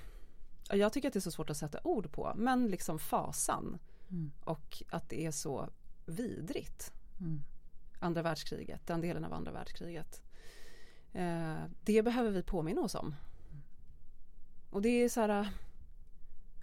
ja, 0.70 0.76
jag 0.76 0.94
tycker 0.94 1.08
att 1.08 1.14
det 1.14 1.20
är 1.20 1.22
så 1.22 1.32
svårt 1.32 1.50
att 1.50 1.58
sätta 1.58 1.80
ord 1.84 2.12
på, 2.12 2.34
men 2.36 2.68
liksom 2.68 3.00
fasan 3.00 3.78
Mm. 4.10 4.32
och 4.44 4.84
att 4.90 5.10
det 5.10 5.26
är 5.26 5.32
så 5.32 5.70
vidrigt. 6.06 6.94
Mm. 7.20 7.42
Andra 8.00 8.22
världskriget, 8.22 8.88
den 8.88 9.02
delen 9.02 9.26
av 9.26 9.34
andra 9.34 9.52
världskriget. 9.52 10.22
Eh, 11.14 11.64
det 11.84 12.04
behöver 12.04 12.32
vi 12.32 12.44
påminna 12.44 12.82
oss 12.82 12.96
om. 12.96 13.16
Och 14.70 14.82
det 14.82 14.90
är 14.90 15.10
så 15.10 15.22
här, 15.22 15.48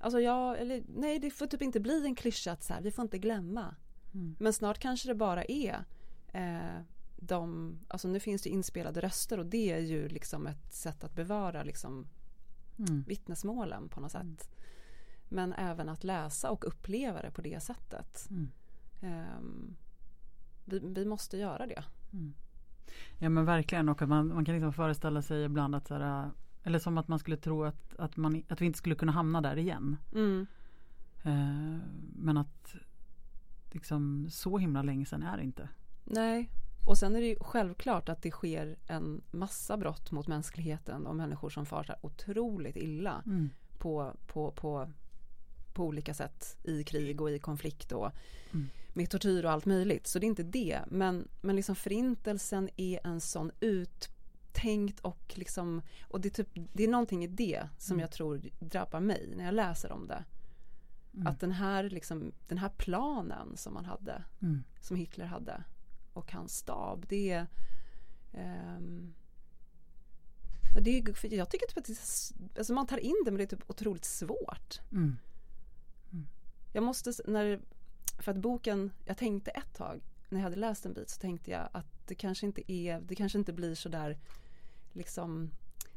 alltså 0.00 0.20
jag, 0.20 0.61
eller 0.61 0.82
nej 0.88 1.18
det 1.18 1.30
får 1.30 1.47
typ 1.47 1.62
inte 1.62 1.80
bli 1.80 2.04
en 2.04 2.14
klyscha 2.14 2.52
att 2.52 2.64
så 2.64 2.75
här, 2.75 2.80
vi 2.80 2.90
får 2.90 3.02
inte 3.02 3.18
glömma. 3.18 3.75
Mm. 4.14 4.37
Men 4.38 4.52
snart 4.52 4.78
kanske 4.78 5.09
det 5.09 5.14
bara 5.14 5.44
är 5.44 5.85
eh, 6.32 6.82
de, 7.16 7.78
alltså 7.88 8.09
nu 8.09 8.20
finns 8.20 8.42
det 8.42 8.50
inspelade 8.50 9.00
röster 9.00 9.38
och 9.38 9.47
det 9.47 9.73
är 9.73 9.78
ju 9.78 10.09
liksom 10.09 10.47
ett 10.47 10.75
sätt 10.75 11.04
att 11.04 11.14
bevara 11.14 11.62
liksom 11.62 12.06
mm. 12.78 13.04
vittnesmålen 13.09 13.88
på 13.88 14.00
något 14.00 14.14
mm. 14.14 14.37
sätt. 14.37 14.50
Men 15.28 15.52
även 15.52 15.88
att 15.88 16.04
läsa 16.04 16.50
och 16.50 16.66
uppleva 16.66 17.23
det 17.23 17.30
på 17.30 17.40
det 17.40 17.62
sättet. 17.62 18.26
Um, 18.30 18.50
vi, 20.64 20.78
vi, 20.78 21.04
måste 21.04 21.37
göra 21.37 21.66
det. 21.66 21.85
Mm. 22.12 22.35
Ja 23.19 23.28
men 23.28 23.45
verkligen 23.45 23.88
och 23.88 24.02
att 24.02 24.09
man, 24.09 24.28
man 24.28 24.45
kan 24.45 24.54
liksom 24.54 24.73
föreställa 24.73 25.23
sig 25.23 25.45
ibland 25.45 25.75
att 25.75 25.88
så 25.88 25.95
här, 25.95 26.30
eller 26.62 26.78
som 26.78 26.99
att 26.99 27.09
man 27.09 27.19
skulle 27.19 27.37
tro 27.37 27.64
att, 27.64 27.97
att, 27.97 28.16
man, 28.16 28.42
att 28.49 28.61
vi 28.61 28.66
inte 28.66 28.78
skulle 28.78 28.95
kunna 28.95 29.12
hamna 29.12 29.40
där 29.40 29.57
igen. 29.57 29.97
Mm. 30.12 30.47
Uh, 31.26 31.78
men 32.16 32.37
att 32.37 32.76
liksom, 33.71 34.28
så 34.30 34.59
himla 34.59 34.83
länge 34.83 35.07
sedan 35.07 35.23
är 35.23 35.37
det 35.37 35.42
inte. 35.42 35.69
Nej, 36.04 36.50
och 36.87 36.99
sen 36.99 37.16
är 37.16 37.21
det 37.21 37.26
ju 37.26 37.37
självklart 37.40 38.09
att 38.09 38.23
det 38.23 38.30
sker 38.30 38.76
en 38.87 39.23
massa 39.30 39.76
brott 39.76 40.11
mot 40.11 40.26
mänskligheten 40.26 41.07
och 41.07 41.16
människor 41.16 41.50
som 41.50 41.66
far 41.66 41.85
så 41.85 41.95
otroligt 42.00 42.76
illa 42.76 43.23
mm. 43.26 43.50
på, 43.78 44.16
på, 44.26 44.50
på, 44.50 44.90
på 45.73 45.85
olika 45.85 46.14
sätt 46.14 46.59
i 46.62 46.85
krig 46.85 47.21
och 47.21 47.30
i 47.30 47.38
konflikt 47.38 47.92
och 47.92 48.11
mm. 48.52 48.69
Med 48.92 49.11
tortyr 49.11 49.44
och 49.44 49.50
allt 49.50 49.66
möjligt. 49.66 50.06
Så 50.06 50.18
det 50.18 50.26
är 50.26 50.28
inte 50.28 50.42
det. 50.42 50.80
Men, 50.87 51.28
men 51.40 51.56
liksom 51.56 51.76
förintelsen 51.76 52.68
är 52.76 53.06
en 53.06 53.20
sån 53.20 53.50
uttänkt 53.61 55.00
och 55.00 55.32
liksom 55.35 55.82
och 56.02 56.20
det 56.20 56.28
är, 56.28 56.44
typ, 56.44 56.49
det 56.73 56.85
är 56.85 56.88
någonting 56.88 57.25
i 57.25 57.26
det 57.26 57.68
som 57.78 57.94
mm. 57.94 58.00
jag 58.00 58.11
tror 58.11 58.42
drabbar 58.59 59.00
mig 59.00 59.32
när 59.37 59.44
jag 59.44 59.54
läser 59.54 59.92
om 59.92 60.06
det. 60.06 60.25
Mm. 61.14 61.26
Att 61.26 61.40
den 61.40 61.52
här, 61.52 61.90
liksom, 61.90 62.32
den 62.49 62.59
här 62.59 62.68
planen 62.68 63.56
som 63.56 63.75
man 63.75 63.85
hade, 63.85 64.25
mm. 64.42 64.62
som 64.80 64.97
Hitler 64.97 65.26
hade 65.26 65.64
och 66.12 66.32
hans 66.32 66.56
stab, 66.56 67.06
det 67.09 67.30
är 67.30 67.47
um, 68.76 69.14
det 70.75 70.90
är, 70.90 71.35
jag 71.35 71.50
tycker 71.50 71.66
typ 71.66 71.78
att 71.78 71.85
det, 71.85 71.99
alltså 72.59 72.73
man 72.73 72.87
tar 72.87 72.99
in 72.99 73.23
det 73.25 73.30
men 73.30 73.38
det 73.38 73.44
är 73.44 73.56
typ 73.56 73.70
otroligt 73.70 74.04
svårt. 74.04 74.80
Mm. 74.92 75.18
Mm. 76.12 76.26
Jag 76.73 76.85
måste, 76.85 77.12
när, 77.26 77.61
för 78.22 78.32
att 78.32 78.38
boken, 78.38 78.92
jag 79.04 79.16
tänkte 79.16 79.50
ett 79.50 79.74
tag 79.74 80.00
när 80.28 80.38
jag 80.38 80.44
hade 80.44 80.56
läst 80.56 80.86
en 80.86 80.92
bit 80.92 81.10
så 81.10 81.20
tänkte 81.20 81.50
jag 81.50 81.68
att 81.72 82.06
det 82.06 82.14
kanske 82.14 82.46
inte 82.46 82.72
är, 82.72 83.00
det 83.00 83.14
kanske 83.14 83.38
inte 83.38 83.52
blir 83.52 83.74
så 83.74 83.88
där 83.88 84.18
liksom 84.92 85.50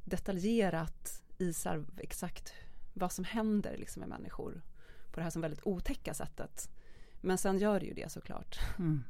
detaljerat 0.03 1.23
i 1.37 1.53
exakt 1.97 2.53
vad 2.93 3.11
som 3.11 3.25
händer 3.25 3.77
liksom 3.77 3.99
med 3.99 4.09
människor 4.09 4.61
på 5.11 5.19
det 5.19 5.23
här 5.23 5.29
som 5.29 5.41
väldigt 5.41 5.67
otäcka 5.67 6.13
sättet. 6.13 6.69
Men 7.21 7.37
sen 7.37 7.57
gör 7.57 7.79
det 7.79 7.85
ju 7.85 7.93
det 7.93 8.11
såklart. 8.11 8.59
Mm. 8.79 9.03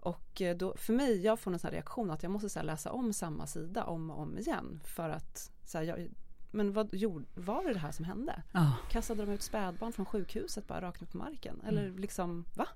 Och 0.00 0.42
eh, 0.42 0.56
då, 0.56 0.76
för 0.76 0.92
mig, 0.92 1.20
jag 1.24 1.40
får 1.40 1.52
en 1.52 1.58
sån 1.58 1.70
reaktion 1.70 2.10
att 2.10 2.22
jag 2.22 2.32
måste 2.32 2.48
så 2.48 2.62
läsa 2.62 2.92
om 2.92 3.12
samma 3.12 3.46
sida 3.46 3.84
om 3.84 4.10
och 4.10 4.18
om 4.18 4.38
igen 4.38 4.80
för 4.84 5.08
att 5.08 5.52
så 5.64 5.78
här, 5.78 5.84
jag, 5.84 6.08
men 6.56 6.72
vad 6.72 6.94
gjorde, 6.94 7.24
var 7.34 7.64
det 7.64 7.72
det 7.72 7.78
här 7.78 7.92
som 7.92 8.04
hände? 8.04 8.42
Oh. 8.54 8.76
Kastade 8.90 9.26
de 9.26 9.32
ut 9.32 9.42
spädbarn 9.42 9.92
från 9.92 10.06
sjukhuset 10.06 10.66
bara 10.66 10.80
rakt 10.80 11.02
upp 11.02 11.12
på 11.12 11.18
marken? 11.18 11.60
Eller 11.66 11.84
mm. 11.84 11.98
liksom, 11.98 12.44
va? 12.54 12.68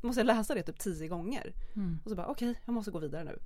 Måste 0.00 0.20
jag 0.20 0.26
läsa 0.26 0.54
det 0.54 0.62
typ 0.62 0.78
tio 0.78 1.08
gånger? 1.08 1.52
Mm. 1.76 1.98
Och 2.04 2.10
så 2.10 2.16
bara, 2.16 2.26
okej, 2.26 2.50
okay, 2.50 2.62
jag 2.64 2.72
måste 2.72 2.90
gå 2.90 2.98
vidare 2.98 3.24
nu. 3.24 3.38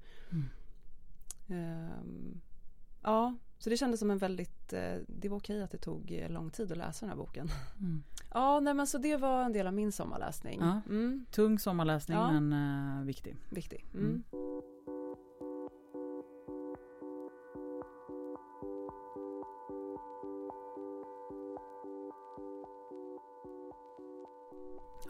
Um, 1.48 2.40
ja, 3.02 3.34
så 3.58 3.70
det 3.70 3.76
kändes 3.76 4.00
som 4.00 4.10
en 4.10 4.18
väldigt, 4.18 4.72
eh, 4.72 4.96
det 5.06 5.28
var 5.28 5.36
okej 5.36 5.62
att 5.62 5.70
det 5.70 5.78
tog 5.78 6.12
eh, 6.12 6.30
lång 6.30 6.50
tid 6.50 6.72
att 6.72 6.78
läsa 6.78 7.06
den 7.06 7.10
här 7.10 7.16
boken. 7.16 7.48
Mm. 7.80 8.02
Ja, 8.36 8.60
nej 8.60 8.74
men 8.74 8.86
så 8.86 8.98
det 8.98 9.16
var 9.16 9.42
en 9.44 9.52
del 9.52 9.66
av 9.66 9.74
min 9.74 9.92
sommarläsning. 9.92 10.60
Ja. 10.60 10.80
Mm. 10.88 11.26
Tung 11.30 11.58
sommarläsning 11.58 12.18
ja. 12.18 12.40
men 12.40 12.52
uh, 12.52 13.06
viktig. 13.06 13.36
Viktig. 13.50 13.86
Mm. 13.94 14.22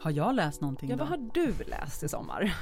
Har 0.05 0.11
jag 0.11 0.35
läst 0.35 0.61
någonting 0.61 0.89
Ja, 0.89 0.95
då? 0.95 1.03
vad 1.03 1.09
har 1.09 1.29
du 1.33 1.53
läst 1.63 2.03
i 2.03 2.07
sommar? 2.07 2.53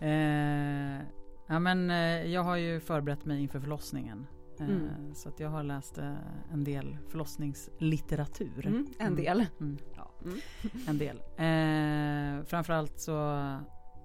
eh, 0.00 1.06
ja 1.46 1.58
men 1.58 1.90
eh, 1.90 2.26
jag 2.32 2.42
har 2.42 2.56
ju 2.56 2.80
förberett 2.80 3.24
mig 3.24 3.42
inför 3.42 3.60
förlossningen. 3.60 4.26
Mm. 4.60 4.86
Eh, 4.86 5.12
så 5.14 5.28
att 5.28 5.40
jag 5.40 5.48
har 5.48 5.62
läst 5.62 5.98
eh, 5.98 6.14
en 6.52 6.64
del 6.64 6.98
förlossningslitteratur. 7.08 8.66
Mm, 8.66 8.86
en 8.98 9.06
mm. 9.06 9.16
del. 9.24 9.46
Mm. 9.60 9.78
Ja, 9.96 10.10
mm. 10.24 10.38
en 10.88 10.98
del. 10.98 11.16
Eh, 11.16 12.44
framförallt 12.44 13.00
så 13.00 13.16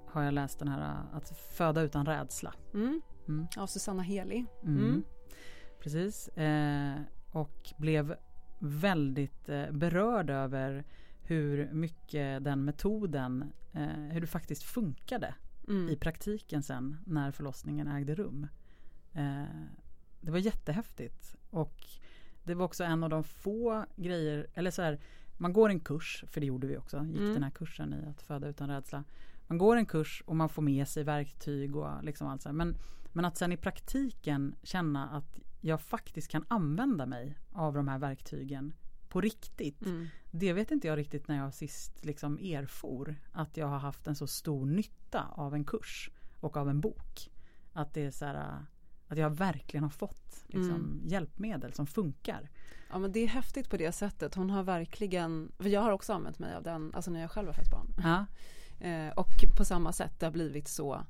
har 0.08 0.24
jag 0.24 0.34
läst 0.34 0.60
den 0.60 0.68
här 0.68 0.82
eh, 0.82 1.18
Att 1.18 1.30
föda 1.58 1.82
utan 1.82 2.06
rädsla. 2.06 2.54
Mm. 2.74 3.02
Av 3.58 3.68
Susanna 3.68 4.04
Heli. 4.04 4.46
Precis. 5.84 6.30
Och 7.32 7.74
blev 7.78 8.16
väldigt 8.60 9.46
berörd 9.72 10.30
över 10.30 10.86
hur 11.22 11.74
mycket 11.74 12.44
den 12.44 12.66
metoden, 12.66 13.54
eh, 13.74 13.88
hur 13.88 14.22
det 14.22 14.28
faktiskt 14.28 14.64
funkade 14.64 15.34
i 15.90 15.96
praktiken 15.96 16.64
sen 16.64 16.98
när 17.06 17.32
förlossningen 17.32 17.88
ägde 17.88 18.16
rum 18.16 18.48
det 20.22 20.32
var 20.32 20.40
jättehäftigt. 20.40 21.36
Och 21.50 21.86
det 22.44 22.54
var 22.54 22.66
också 22.66 22.84
en 22.84 23.04
av 23.04 23.10
de 23.10 23.24
få 23.24 23.86
grejer, 23.96 24.48
eller 24.54 24.72
så 24.72 24.82
här, 24.82 25.00
man 25.38 25.54
går 25.54 25.70
en 25.70 25.80
kurs, 25.80 26.24
för 26.28 26.42
det 26.42 26.48
gjorde 26.48 26.68
vi 26.68 26.78
också, 26.78 27.06
gick 27.06 27.20
mm. 27.20 27.34
den 27.34 27.44
här 27.44 27.52
kursen 27.52 27.94
i 27.94 28.10
att 28.10 28.22
föda 28.22 28.48
utan 28.48 28.70
rädsla. 28.70 29.04
Man 29.48 29.58
går 29.58 29.78
en 29.78 29.86
kurs 29.86 30.24
och 30.26 30.36
man 30.36 30.50
får 30.50 30.62
med 30.62 30.88
sig 30.88 31.04
verktyg 31.04 31.76
och 31.76 32.04
liksom 32.04 32.28
allt 32.28 32.42
så 32.42 32.50
här. 32.50 32.54
Men, 32.54 32.78
men 33.14 33.26
att 33.26 33.38
sen 33.38 33.52
i 33.52 33.58
praktiken 33.58 34.56
känna 34.64 35.10
att 35.10 35.40
jag 35.62 35.82
faktiskt 35.82 36.32
kan 36.32 36.46
använda 36.48 37.06
mig 37.06 37.38
av 37.52 37.74
de 37.74 37.88
här 37.88 38.00
verktygen 38.00 38.74
på 39.12 39.22
riktigt. 39.22 39.86
Mm. 39.86 40.08
Det 40.32 40.54
vet 40.54 40.72
inte 40.72 40.88
jag 40.88 40.98
riktigt 40.98 41.28
när 41.28 41.38
jag 41.38 41.54
sist 41.54 42.06
liksom 42.06 42.38
erfor 42.38 43.16
att 43.32 43.58
jag 43.58 43.68
har 43.68 43.80
haft 43.80 44.08
en 44.08 44.16
så 44.16 44.28
stor 44.28 44.66
nytta 44.66 45.26
av 45.32 45.54
en 45.54 45.64
kurs 45.64 46.10
och 46.40 46.58
av 46.58 46.70
en 46.70 46.82
bok. 46.82 47.30
Att 47.74 47.94
det 47.94 48.02
är 48.02 48.12
så 48.12 48.26
här, 48.26 48.66
att 49.08 49.18
jag 49.18 49.30
verkligen 49.30 49.84
har 49.84 49.90
fått 49.90 50.44
liksom, 50.48 50.76
mm. 50.76 51.02
hjälpmedel 51.06 51.74
som 51.74 51.88
funkar. 51.88 52.50
Ja 52.90 53.00
men 53.00 53.12
det 53.12 53.20
är 53.20 53.28
häftigt 53.28 53.70
på 53.70 53.78
det 53.78 53.92
sättet. 53.92 54.36
Hon 54.36 54.50
har 54.50 54.64
verkligen, 54.64 55.52
för 55.60 55.70
jag 55.70 55.82
har 55.82 55.92
också 55.92 56.14
använt 56.14 56.40
mig 56.40 56.56
av 56.56 56.64
den, 56.64 56.96
alltså 56.96 57.12
när 57.12 57.22
jag 57.22 57.32
själv 57.32 57.48
har 57.48 57.54
fött 57.54 57.72
barn. 57.72 57.94
Ja. 57.98 58.26
eh, 58.88 59.10
och 59.10 59.58
på 59.58 59.66
samma 59.66 59.94
sätt, 59.94 60.20
det 60.20 60.26
har 60.26 60.34
blivit 60.34 60.68
så, 60.68 61.06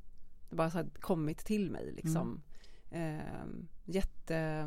det 0.49 0.55
bara 0.55 0.71
så 0.71 0.85
kommit 0.99 1.37
till 1.37 1.71
mig 1.71 1.91
liksom. 1.91 2.27
Mm. 2.27 2.41
Eh, 2.91 3.45
jätte, 3.85 4.65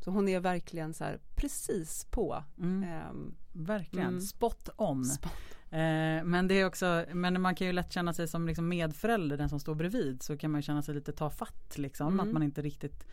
så 0.00 0.10
hon 0.10 0.28
är 0.28 0.40
verkligen 0.40 0.94
så 0.94 1.04
här 1.04 1.20
precis 1.34 2.04
på. 2.04 2.44
Mm. 2.58 2.82
Eh, 2.82 3.12
verkligen, 3.52 4.08
mm. 4.08 4.20
spot 4.20 4.68
on. 4.76 5.04
Spot 5.04 5.32
Eh, 5.70 6.24
men 6.24 6.48
det 6.48 6.54
är 6.54 6.66
också, 6.66 7.04
men 7.12 7.40
man 7.40 7.54
kan 7.54 7.66
ju 7.66 7.72
lätt 7.72 7.92
känna 7.92 8.12
sig 8.12 8.28
som 8.28 8.46
liksom 8.46 8.68
medförälder, 8.68 9.36
den 9.36 9.48
som 9.48 9.60
står 9.60 9.74
bredvid, 9.74 10.22
så 10.22 10.36
kan 10.36 10.50
man 10.50 10.62
känna 10.62 10.82
sig 10.82 10.94
lite 10.94 11.12
tafatt 11.12 11.78
liksom. 11.78 12.06
Mm. 12.06 12.20
Att 12.20 12.32
man 12.32 12.42
inte 12.42 12.62
riktigt 12.62 13.06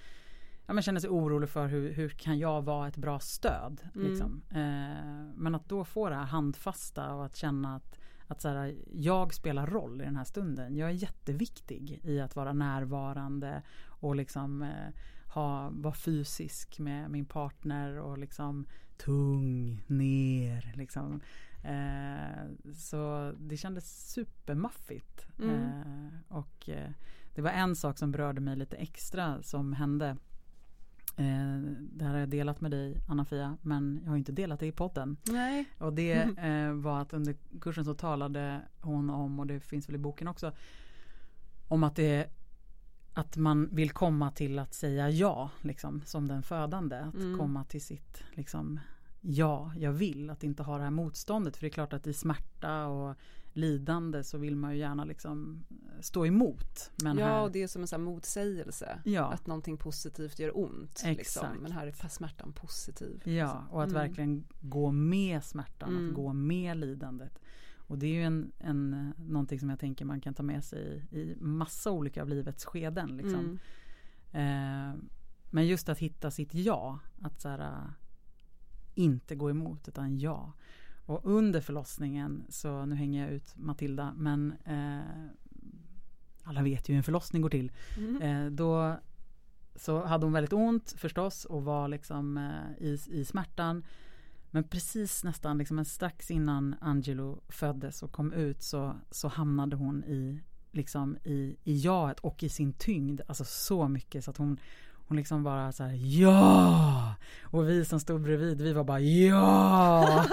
ja, 0.65 0.73
man 0.73 0.83
känner 0.83 0.99
sig 0.99 1.09
orolig 1.09 1.49
för 1.49 1.67
hur, 1.67 1.93
hur 1.93 2.09
kan 2.09 2.39
jag 2.39 2.61
vara 2.61 2.87
ett 2.87 2.97
bra 2.97 3.19
stöd. 3.19 3.81
Mm. 3.95 4.07
Liksom. 4.07 4.41
Eh, 4.49 5.35
men 5.35 5.55
att 5.55 5.69
då 5.69 5.85
få 5.85 6.09
det 6.09 6.15
här 6.15 6.25
handfasta 6.25 7.13
och 7.13 7.25
att 7.25 7.35
känna 7.35 7.75
att, 7.75 7.99
att 8.27 8.41
så 8.41 8.47
här, 8.47 8.75
jag 8.93 9.33
spelar 9.33 9.67
roll 9.67 10.01
i 10.01 10.05
den 10.05 10.15
här 10.15 10.23
stunden. 10.23 10.75
Jag 10.75 10.89
är 10.89 10.93
jätteviktig 10.93 11.99
i 12.03 12.19
att 12.19 12.35
vara 12.35 12.53
närvarande 12.53 13.61
och 14.03 14.15
liksom 14.15 14.61
eh, 14.61 14.89
ha, 15.33 15.69
vara 15.69 15.93
fysisk 15.93 16.79
med 16.79 17.11
min 17.11 17.25
partner 17.25 17.99
och 17.99 18.17
liksom 18.17 18.65
tung 18.97 19.83
ner. 19.87 20.73
Liksom. 20.75 21.21
Eh, 21.63 22.71
så 22.73 23.33
det 23.39 23.57
kändes 23.57 24.13
supermaffigt. 24.13 25.27
Mm. 25.39 25.55
Eh, 25.55 26.37
och 26.37 26.69
eh, 26.69 26.89
det 27.35 27.41
var 27.41 27.51
en 27.51 27.75
sak 27.75 27.97
som 27.97 28.11
berörde 28.11 28.41
mig 28.41 28.55
lite 28.55 28.75
extra 28.75 29.43
som 29.43 29.73
hände. 29.73 30.17
Eh, 31.17 31.57
det 31.79 32.05
här 32.05 32.11
har 32.11 32.19
jag 32.19 32.29
delat 32.29 32.61
med 32.61 32.71
dig 32.71 33.01
Anna-Fia 33.07 33.57
men 33.61 33.99
jag 34.03 34.09
har 34.09 34.17
inte 34.17 34.31
delat 34.31 34.59
det 34.59 34.67
i 34.67 34.71
podden. 34.71 35.17
Nej. 35.23 35.65
Och 35.77 35.93
det 35.93 36.13
eh, 36.37 36.71
var 36.71 37.01
att 37.01 37.13
under 37.13 37.35
kursen 37.61 37.85
så 37.85 37.93
talade 37.93 38.61
hon 38.81 39.09
om, 39.09 39.39
och 39.39 39.47
det 39.47 39.59
finns 39.59 39.89
väl 39.89 39.95
i 39.95 39.99
boken 39.99 40.27
också, 40.27 40.51
om 41.67 41.83
att 41.83 41.95
det 41.95 42.29
att 43.13 43.37
man 43.37 43.69
vill 43.71 43.91
komma 43.91 44.31
till 44.31 44.59
att 44.59 44.73
säga 44.73 45.09
ja, 45.09 45.49
liksom, 45.61 46.01
som 46.05 46.27
den 46.27 46.43
födande. 46.43 46.95
Att 46.95 47.13
mm. 47.13 47.39
komma 47.39 47.63
till 47.63 47.81
sitt 47.81 48.23
liksom, 48.33 48.79
ja, 49.21 49.71
jag 49.77 49.91
vill. 49.91 50.29
Att 50.29 50.43
inte 50.43 50.63
ha 50.63 50.77
det 50.77 50.83
här 50.83 50.91
motståndet. 50.91 51.57
För 51.57 51.61
det 51.61 51.67
är 51.67 51.73
klart 51.73 51.93
att 51.93 52.07
i 52.07 52.13
smärta 52.13 52.87
och 52.87 53.15
lidande 53.53 54.23
så 54.23 54.37
vill 54.37 54.55
man 54.55 54.71
ju 54.71 54.79
gärna 54.79 55.05
liksom 55.05 55.63
stå 56.01 56.25
emot. 56.25 56.91
Men 57.03 57.17
ja, 57.17 57.25
här... 57.25 57.43
och 57.43 57.51
det 57.51 57.63
är 57.63 57.67
som 57.67 57.81
en 57.81 57.87
sån 57.87 58.03
motsägelse. 58.03 58.99
Ja. 59.05 59.23
Att 59.23 59.47
någonting 59.47 59.77
positivt 59.77 60.39
gör 60.39 60.57
ont. 60.57 61.03
Liksom. 61.05 61.47
Men 61.61 61.71
här 61.71 61.87
är 61.87 62.09
smärtan 62.09 62.53
positiv. 62.53 63.21
Ja, 63.27 63.67
och 63.69 63.83
att 63.83 63.89
mm. 63.89 64.01
verkligen 64.01 64.45
gå 64.61 64.91
med 64.91 65.43
smärtan, 65.43 65.89
mm. 65.89 66.09
att 66.09 66.15
gå 66.15 66.33
med 66.33 66.77
lidandet. 66.77 67.39
Och 67.87 67.97
det 67.97 68.07
är 68.07 68.13
ju 68.13 68.23
en, 68.23 68.51
en, 68.59 69.13
någonting 69.17 69.59
som 69.59 69.69
jag 69.69 69.79
tänker 69.79 70.05
man 70.05 70.21
kan 70.21 70.33
ta 70.33 70.43
med 70.43 70.63
sig 70.63 71.07
i, 71.11 71.17
i 71.17 71.35
massa 71.39 71.91
olika 71.91 72.21
av 72.21 72.29
livets 72.29 72.65
skeden. 72.65 73.17
Liksom. 73.17 73.59
Mm. 74.31 74.89
Eh, 74.91 74.95
men 75.49 75.67
just 75.67 75.89
att 75.89 75.99
hitta 75.99 76.31
sitt 76.31 76.53
ja, 76.53 76.99
att 77.21 77.41
så 77.41 77.49
här, 77.49 77.93
inte 78.95 79.35
gå 79.35 79.49
emot 79.49 79.87
utan 79.87 80.19
ja. 80.19 80.53
Och 81.05 81.21
under 81.23 81.61
förlossningen, 81.61 82.43
så 82.49 82.85
nu 82.85 82.95
hänger 82.95 83.21
jag 83.21 83.31
ut 83.31 83.57
Matilda, 83.57 84.13
men 84.17 84.53
eh, 84.65 85.25
alla 86.43 86.61
vet 86.61 86.89
ju 86.89 86.93
hur 86.93 86.97
en 86.97 87.03
förlossning 87.03 87.41
går 87.41 87.49
till. 87.49 87.71
Mm. 87.97 88.21
Eh, 88.21 88.51
då 88.51 88.97
så 89.75 90.05
hade 90.05 90.25
hon 90.25 90.33
väldigt 90.33 90.53
ont 90.53 90.91
förstås 90.97 91.45
och 91.45 91.63
var 91.63 91.87
liksom 91.87 92.37
eh, 92.37 92.85
i, 92.87 92.99
i 93.09 93.25
smärtan. 93.25 93.83
Men 94.53 94.63
precis 94.63 95.23
nästan 95.23 95.57
liksom 95.57 95.79
en 95.79 95.85
strax 95.85 96.31
innan 96.31 96.75
Angelo 96.81 97.41
föddes 97.49 98.03
och 98.03 98.11
kom 98.11 98.33
ut 98.33 98.63
så, 98.63 98.95
så 99.11 99.27
hamnade 99.27 99.75
hon 99.75 100.03
i 100.03 100.41
liksom 100.71 101.17
i, 101.23 101.57
i 101.63 101.77
jaet 101.77 102.19
och 102.19 102.43
i 102.43 102.49
sin 102.49 102.73
tyngd. 102.73 103.21
Alltså 103.27 103.43
så 103.43 103.87
mycket 103.87 104.23
så 104.23 104.31
att 104.31 104.37
hon, 104.37 104.59
hon 105.07 105.17
liksom 105.17 105.43
bara 105.43 105.71
så 105.71 105.83
här 105.83 106.21
ja! 106.21 107.15
Och 107.43 107.69
vi 107.69 107.85
som 107.85 107.99
stod 107.99 108.21
bredvid 108.21 108.61
vi 108.61 108.73
var 108.73 108.83
bara 108.83 108.99
ja! 108.99 110.25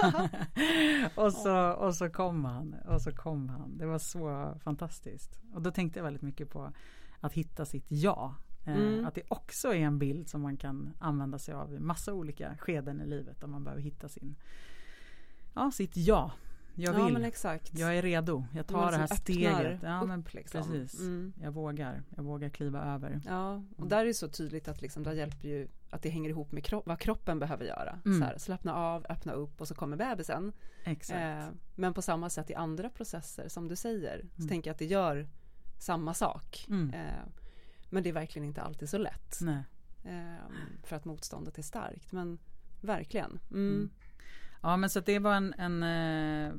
och, 1.15 1.33
så, 1.33 1.71
och 1.71 1.95
så 1.95 2.09
kom 2.09 2.45
han 2.45 2.75
och 2.87 3.01
så 3.01 3.11
kom 3.11 3.49
han. 3.49 3.77
Det 3.77 3.85
var 3.85 3.99
så 3.99 4.53
fantastiskt. 4.63 5.39
Och 5.53 5.61
då 5.61 5.71
tänkte 5.71 5.99
jag 5.99 6.03
väldigt 6.03 6.21
mycket 6.21 6.49
på 6.49 6.71
att 7.19 7.33
hitta 7.33 7.65
sitt 7.65 7.85
ja. 7.87 8.35
Eh, 8.65 8.75
Mm. 8.77 9.05
Att 9.05 9.15
det 9.15 9.21
också 9.27 9.67
är 9.73 9.79
en 9.79 9.99
bild 9.99 10.29
som 10.29 10.41
man 10.41 10.57
kan 10.57 10.93
använda 10.99 11.39
sig 11.39 11.53
av 11.53 11.73
i 11.73 11.79
massa 11.79 12.13
olika 12.13 12.57
skeden 12.57 13.01
i 13.01 13.05
livet 13.05 13.41
där 13.41 13.47
man 13.47 13.63
behöver 13.63 13.81
hitta 13.83 14.09
sin 14.09 14.35
Ja, 15.53 15.71
sitt 15.71 15.97
ja. 15.97 16.31
Jag 16.75 16.99
Ja 16.99 17.05
vill. 17.05 17.25
exakt. 17.25 17.79
jag 17.79 17.97
är 17.97 18.01
redo. 18.01 18.45
Jag 18.53 18.67
tar 18.67 18.77
Man 18.81 18.91
det 18.91 18.97
här 18.97 19.07
steget. 19.07 19.79
Ja, 19.83 20.01
upp, 20.01 20.07
men 20.07 20.25
liksom. 20.31 20.61
precis. 20.71 20.99
Mm. 20.99 21.33
Jag 21.41 21.51
vågar. 21.51 22.03
Jag 22.15 22.23
vågar 22.23 22.49
kliva 22.49 22.83
över. 22.95 23.21
Ja, 23.25 23.63
och 23.77 23.87
där 23.87 24.01
är 24.01 24.05
det 24.05 24.13
så 24.13 24.27
tydligt 24.29 24.67
att 24.67 24.81
liksom, 24.81 25.03
där 25.03 25.11
hjälper 25.13 25.47
ju 25.47 25.67
att 25.89 26.01
det 26.01 26.09
hänger 26.09 26.29
ihop 26.29 26.51
med 26.51 26.63
kro- 26.63 26.83
vad 26.85 26.99
kroppen 26.99 27.39
behöver 27.39 27.65
göra. 27.65 27.99
Mm. 28.05 28.19
Så 28.19 28.25
här, 28.25 28.37
slappna 28.37 28.75
av, 28.75 29.05
öppna 29.09 29.31
upp 29.33 29.61
och 29.61 29.67
så 29.67 29.75
kommer 29.75 29.97
bebisen. 29.97 30.51
Exakt. 30.83 31.19
Eh, 31.19 31.53
men 31.75 31.93
på 31.93 32.01
samma 32.01 32.29
sätt 32.29 32.49
i 32.49 32.55
andra 32.55 32.89
processer 32.89 33.47
som 33.47 33.67
du 33.67 33.75
säger 33.75 34.25
så 34.35 34.37
Mm. 34.41 34.49
tänker 34.49 34.69
jag 34.69 34.73
att 34.73 34.79
det 34.79 34.85
gör 34.85 35.27
samma 35.79 36.13
sak. 36.13 36.65
Mm. 36.69 36.93
Eh, 36.93 37.23
men 37.91 38.03
det 38.03 38.09
är 38.09 38.13
verkligen 38.13 38.47
inte 38.47 38.61
alltid 38.61 38.89
så 38.89 38.97
lätt. 38.97 39.39
Nej. 39.41 39.63
Eh, 40.03 40.53
för 40.83 40.95
att 40.95 41.05
motståndet 41.05 41.57
är 41.57 41.61
starkt. 41.61 42.11
Men 42.11 42.39
verkligen. 42.81 43.39
Mm. 43.51 43.73
Mm. 43.73 43.89
Ja 44.61 44.77
men 44.77 44.89
så 44.89 44.99
det 44.99 45.19
var 45.19 45.35
en, 45.35 45.53
en 45.57 45.83
eh, 45.83 46.53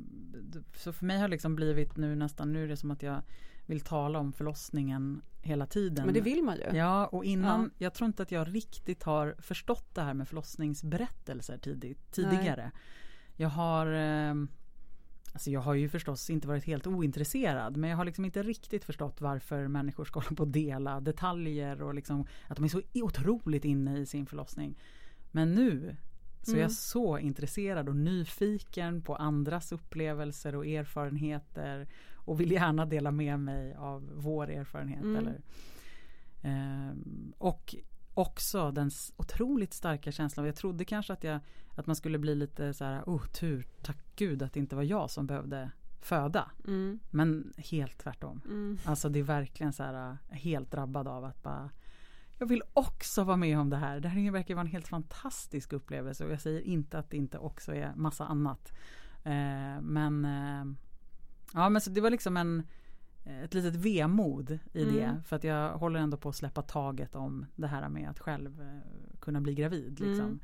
Så 0.76 0.92
för 0.92 1.06
mig 1.06 1.18
har 1.18 1.28
det 1.28 1.32
liksom 1.32 1.56
blivit 1.56 1.96
nu 1.96 2.14
nästan 2.14 2.52
Nu 2.52 2.64
är 2.64 2.68
det 2.68 2.76
som 2.76 2.90
att 2.90 3.02
jag 3.02 3.22
Vill 3.66 3.80
tala 3.80 4.18
om 4.18 4.32
förlossningen 4.32 5.22
hela 5.42 5.66
tiden 5.66 6.04
Men 6.04 6.14
det 6.14 6.20
vill 6.20 6.42
man 6.42 6.56
ju. 6.56 6.76
Ja 6.76 7.06
och 7.06 7.24
innan 7.24 7.62
Ja. 7.62 7.84
Jag 7.84 7.94
tror 7.94 8.06
inte 8.06 8.22
att 8.22 8.32
jag 8.32 8.54
riktigt 8.54 9.02
har 9.02 9.36
förstått 9.38 9.94
det 9.94 10.02
här 10.02 10.14
med 10.14 10.28
förlossningsberättelser 10.28 11.58
tidigt, 11.58 12.12
tidigare 12.12 12.70
Jag 13.36 13.48
har 13.48 13.86
eh, 13.86 14.34
Alltså 15.32 15.50
jag 15.50 15.60
har 15.60 15.74
ju 15.74 15.88
förstås 15.88 16.30
inte 16.30 16.48
varit 16.48 16.64
helt 16.64 16.86
ointresserad 16.86 17.76
men 17.76 17.90
jag 17.90 17.96
har 17.96 18.04
liksom 18.04 18.24
inte 18.24 18.42
riktigt 18.42 18.84
förstått 18.84 19.20
varför 19.20 19.68
människor 19.68 20.04
ska 20.04 20.20
hålla 20.20 20.36
på 20.36 20.42
och 20.42 20.48
dela 20.48 21.00
detaljer 21.00 21.82
och 21.82 21.94
liksom 21.94 22.26
att 22.48 22.56
de 22.56 22.64
är 22.64 22.68
så 22.68 22.82
otroligt 22.94 23.64
inne 23.64 23.98
i 23.98 24.06
sin 24.06 24.26
förlossning. 24.26 24.78
Men 25.30 25.52
nu 25.54 25.96
så 26.42 26.50
är 26.50 26.54
Mm. 26.54 26.62
jag 26.62 26.72
så 26.72 27.18
intresserad 27.18 27.88
och 27.88 27.96
nyfiken 27.96 29.02
på 29.02 29.16
andras 29.16 29.72
upplevelser 29.72 30.54
och 30.56 30.66
erfarenheter 30.66 31.88
och 32.14 32.40
vill 32.40 32.52
gärna 32.52 32.86
dela 32.86 33.10
med 33.10 33.40
mig 33.40 33.74
av 33.74 34.10
vår 34.14 34.50
erfarenhet. 34.50 35.02
Mm. 35.02 35.16
Eller, 35.16 35.40
Ehm, 36.42 37.32
och 37.38 37.74
också 38.14 38.70
den 38.70 38.90
otroligt 39.16 39.74
starka 39.74 40.12
känslan. 40.12 40.46
Jag 40.46 40.56
trodde 40.56 40.84
kanske 40.84 41.12
att, 41.12 41.24
jag, 41.24 41.40
att 41.74 41.86
man 41.86 41.96
skulle 41.96 42.18
bli 42.18 42.34
lite 42.34 42.74
så 42.74 42.84
här, 42.84 43.02
oh 43.06 43.26
tur, 43.26 43.66
tack 43.82 43.98
gud 44.16 44.42
att 44.42 44.52
det 44.52 44.60
inte 44.60 44.76
var 44.76 44.82
jag 44.82 45.10
som 45.10 45.26
behövde 45.26 45.70
föda. 46.00 46.50
Mm. 46.66 46.98
Men 47.10 47.52
helt 47.56 47.98
tvärtom. 47.98 48.40
Mm. 48.44 48.78
Alltså 48.84 49.08
det 49.08 49.18
är 49.18 49.22
verkligen 49.22 49.72
så 49.72 49.82
här 49.82 50.10
äh, 50.10 50.36
helt 50.36 50.70
drabbad 50.70 51.08
av 51.08 51.24
att 51.24 51.42
bara 51.42 51.70
jag 52.38 52.46
vill 52.46 52.62
också 52.74 53.24
vara 53.24 53.36
med 53.36 53.58
om 53.58 53.70
det 53.70 53.76
här. 53.76 54.00
Det 54.00 54.08
här 54.08 54.30
verkar 54.30 54.54
vara 54.54 54.64
en 54.64 54.72
helt 54.72 54.88
fantastisk 54.88 55.72
upplevelse 55.72 56.24
och 56.24 56.32
jag 56.32 56.40
säger 56.40 56.60
inte 56.60 56.98
att 56.98 57.10
det 57.10 57.16
inte 57.16 57.38
också 57.38 57.74
är 57.74 57.92
massa 57.96 58.26
annat. 58.26 58.72
Eh, 59.24 59.80
men 59.80 60.24
eh, 60.24 60.74
ja, 61.54 61.68
men 61.68 61.80
så 61.80 61.90
det 61.90 62.00
var 62.00 62.10
liksom 62.10 62.36
en 62.36 62.62
ett 63.24 63.54
litet 63.54 63.74
vemod 63.74 64.58
i 64.72 64.82
Mm. 64.82 64.94
det 64.94 65.22
för 65.24 65.36
att 65.36 65.44
jag 65.44 65.78
håller 65.78 66.00
ändå 66.00 66.16
på 66.16 66.28
att 66.28 66.36
släppa 66.36 66.62
taget 66.62 67.14
om 67.14 67.46
det 67.56 67.66
här 67.66 67.88
med 67.88 68.10
att 68.10 68.18
själv 68.18 68.60
eh, 68.60 69.18
kunna 69.20 69.40
bli 69.40 69.54
gravid. 69.54 70.00
Liksom. 70.00 70.40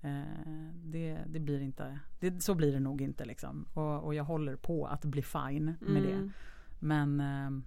Eh, 0.00 0.72
det, 0.84 1.18
det 1.26 1.40
blir 1.40 1.60
inte, 1.60 1.98
det, 2.20 2.42
så 2.42 2.54
blir 2.54 2.72
det 2.72 2.80
nog 2.80 3.02
inte 3.02 3.24
liksom. 3.24 3.66
Och, 3.74 4.04
och 4.04 4.14
jag 4.14 4.24
håller 4.24 4.56
på 4.56 4.86
att 4.86 5.04
bli 5.04 5.22
fine 5.22 5.74
med 5.80 6.02
det. 6.02 6.12
Mm. 6.12 6.30
Men, 6.78 7.20
eh, 7.20 7.62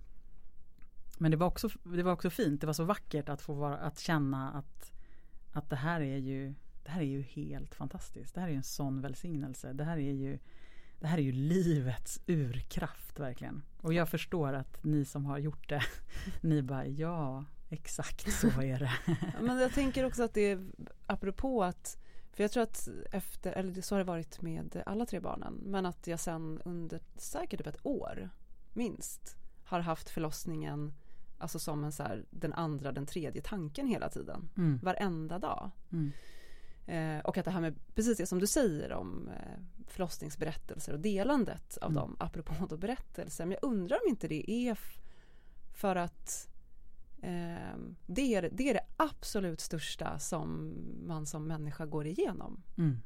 men 1.17 1.32
det, 1.32 1.38
var 1.38 1.47
också, 1.47 1.69
det 1.84 2.04
var 2.04 2.12
också 2.12 2.30
fint, 2.30 2.62
det 2.62 2.67
var 2.67 2.73
så 2.73 2.84
vackert 2.84 3.30
att 3.30 3.41
få 3.41 3.54
vara, 3.54 3.78
att 3.78 3.99
känna 3.99 4.52
att, 4.52 4.91
att 5.52 5.69
det 5.69 5.76
här 5.76 6.02
är 6.02 6.17
ju 6.17 6.54
det 6.84 6.91
här 6.91 7.02
är 7.02 7.06
ju 7.06 7.21
helt 7.21 7.76
fantastiskt. 7.76 8.36
Det 8.36 8.41
här 8.41 8.47
är 8.47 8.52
ju 8.52 8.58
en 8.58 8.63
sån 8.63 9.02
välsignelse. 9.02 9.73
Det 9.73 9.84
här 9.84 9.97
är 9.97 10.12
ju 10.12 10.39
det 11.03 11.07
här 11.07 11.17
är 11.17 11.21
ju 11.21 11.31
livets 11.31 12.19
urkraft 12.27 13.19
verkligen. 13.19 13.61
Och 13.81 13.93
jag 13.93 14.09
förstår 14.09 14.53
att 14.53 14.83
ni 14.83 15.05
som 15.05 15.25
har 15.25 15.37
gjort 15.37 15.69
det, 15.69 15.83
ni 16.41 16.61
bara 16.61 16.85
ja, 16.87 17.45
exakt 17.69 18.31
så 18.33 18.47
är 18.61 18.79
det. 18.79 18.91
Ja, 19.07 19.41
Men 19.41 19.59
jag 19.59 19.73
tänker 19.73 20.05
också 20.05 20.23
att 20.23 20.33
det 20.33 20.41
är 20.51 20.67
apropå 21.05 21.63
att 21.63 21.97
för 22.31 22.43
jag 22.43 22.51
tror 22.51 22.63
att 22.63 22.89
efter, 23.11 23.51
eller 23.51 23.81
så 23.81 23.95
har 23.95 23.99
det 23.99 24.03
varit 24.05 24.41
med 24.41 24.83
alla 24.85 25.05
tre 25.05 25.19
barnen, 25.19 25.53
men 25.53 25.85
att 25.85 26.07
jag 26.07 26.19
sen 26.19 26.61
under 26.65 26.99
säkert 27.17 27.57
typ 27.57 27.67
ett 27.67 27.85
år 27.85 28.29
minst 28.73 29.35
har 29.63 29.79
haft 29.79 30.09
förlossningen 30.09 30.93
alltså 31.37 31.59
som 31.59 31.83
en 31.83 31.91
så 31.91 32.03
här, 32.03 32.25
den 32.29 32.53
andra, 32.53 32.91
den 32.91 33.05
tredje 33.05 33.41
tanken 33.41 33.87
hela 33.87 34.09
tiden. 34.09 34.49
Mm, 34.57 34.79
Varenda 34.83 35.39
dag. 35.39 35.71
mm, 35.91 36.11
Eh, 36.85 37.19
och 37.19 37.37
att 37.37 37.45
det 37.45 37.51
här 37.51 37.61
med 37.61 37.75
precis 37.95 38.17
det 38.17 38.25
som 38.25 38.39
du 38.39 38.47
säger 38.47 38.93
om 38.93 39.29
eh, 39.29 39.59
förlossningsberättelser 39.87 40.93
och 40.93 40.99
delandet 40.99 41.77
av 41.77 41.91
Mm. 41.91 42.01
dem, 42.01 42.15
apropå 42.19 42.53
då 42.69 42.77
berättelser. 42.87 43.45
Men 43.45 43.57
jag 43.61 43.69
undrar 43.69 43.97
om 44.03 44.09
inte 44.09 44.27
det 44.27 44.51
är 44.51 44.79
för 45.73 45.95
att 45.95 46.49
eh, 47.21 47.75
det, 48.07 48.35
är, 48.35 48.49
det 48.53 48.69
är 48.69 48.73
det 48.73 48.85
absolut 48.97 49.61
största 49.61 50.19
som 50.19 50.73
man 51.07 51.25
som 51.25 51.47
människa 51.47 51.85
går 51.85 52.07
igenom. 52.07 52.63
mm. 52.77 52.97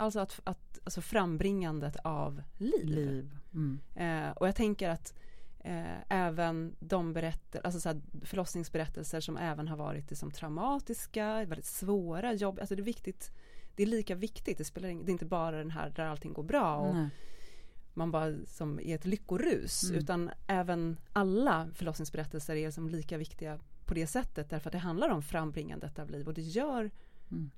Alltså, 0.00 0.20
att, 0.20 0.40
att, 0.44 0.78
alltså 0.84 1.00
frambringandet 1.00 1.96
av 2.04 2.42
liv. 2.58 2.84
Liv. 2.86 3.36
Mm, 3.54 3.78
Eh, 3.94 4.30
och 4.30 4.48
jag 4.48 4.56
tänker 4.56 4.88
att 4.90 5.14
eh, 5.68 5.96
även 6.08 6.76
de 6.80 7.12
berättelser, 7.12 7.60
alltså 7.66 7.80
så 7.80 7.88
här, 7.88 8.00
förlossningsberättelser 8.24 9.20
som 9.20 9.36
även 9.36 9.68
har 9.68 9.76
varit 9.76 10.10
liksom, 10.10 10.30
traumatiska, 10.30 11.34
väldigt 11.44 11.64
svåra, 11.66 12.32
jobb, 12.32 12.58
alltså 12.60 12.74
det 12.76 12.82
är 12.82 12.84
viktigt 12.84 13.30
det 13.76 13.82
är 13.82 13.86
lika 13.86 14.14
viktigt, 14.14 14.58
det, 14.58 14.64
spelar 14.64 14.88
ing, 14.88 15.04
det 15.04 15.10
är 15.10 15.12
inte 15.12 15.24
bara 15.26 15.58
den 15.58 15.70
här 15.70 15.90
där 15.96 16.06
allting 16.06 16.32
går 16.32 16.42
bra 16.42 16.76
och 16.76 16.94
Nej. 16.94 17.08
man 17.94 18.10
bara 18.10 18.34
som 18.46 18.80
i 18.80 18.92
ett 18.92 19.04
lyckorus 19.06 19.84
Mm. 19.84 19.98
utan 20.02 20.30
även 20.46 20.96
alla 21.12 21.68
förlossningsberättelser 21.74 22.56
är 22.56 22.70
som 22.70 22.88
lika 22.88 23.18
viktiga 23.18 23.58
på 23.86 23.94
det 23.94 24.06
sättet 24.06 24.50
därför 24.50 24.68
att 24.68 24.72
det 24.72 24.78
handlar 24.78 25.08
om 25.08 25.22
frambringandet 25.22 25.98
av 25.98 26.10
liv 26.10 26.26
och 26.26 26.34
det 26.34 26.42
gör 26.42 26.90
Mm. 27.30 27.50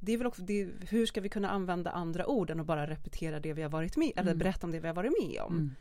det 0.00 0.12
är 0.12 0.18
väl 0.18 0.26
också, 0.26 0.42
det, 0.42 0.68
hur 0.90 1.06
ska 1.06 1.20
vi 1.20 1.28
kunna 1.28 1.50
använda 1.50 1.90
andra 1.90 2.26
ord 2.26 2.50
än 2.50 2.60
att 2.60 2.66
bara 2.66 2.86
repetera 2.86 3.40
det 3.40 3.52
vi 3.52 3.62
har 3.62 3.70
varit 3.70 3.96
med, 3.96 4.12
eller 4.16 4.30
Mm. 4.32 4.38
berätta 4.38 4.66
om 4.66 4.70
det 4.72 4.80
vi 4.80 4.86
har 4.86 4.94
varit 4.94 5.12
med 5.22 5.40
om. 5.40 5.74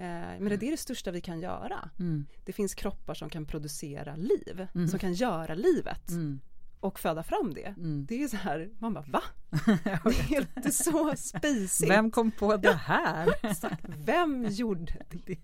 Mm. 0.00 0.22
Eh, 0.34 0.40
men 0.40 0.58
det 0.58 0.66
är 0.66 0.70
det 0.70 0.76
största 0.76 1.10
vi 1.10 1.20
kan 1.20 1.40
göra. 1.40 1.90
Mm. 1.98 2.26
Det 2.44 2.52
finns 2.52 2.74
kroppar 2.74 3.14
som 3.14 3.28
kan 3.30 3.44
producera 3.46 4.16
liv, 4.16 4.66
Mm. 4.74 4.88
som 4.88 4.98
kan 4.98 5.12
göra 5.12 5.54
livet 5.54 6.10
Mm. 6.10 6.40
och 6.80 6.98
föda 6.98 7.22
fram 7.22 7.54
det. 7.54 7.66
Mm. 7.66 8.06
Det 8.08 8.22
är 8.22 8.28
så 8.28 8.36
här, 8.36 8.70
man 8.78 8.94
bara 8.94 9.04
va? 9.08 9.22
Det 10.04 10.36
är 10.36 10.46
är 10.66 10.70
så 10.70 11.16
spacigt. 11.16 11.90
Vem 11.90 12.10
kom 12.10 12.30
på 12.30 12.56
det 12.56 12.72
här? 12.74 13.28
Exakt. 13.42 13.84
Vem 14.04 14.46
gjorde 14.50 14.96
det? 15.10 15.36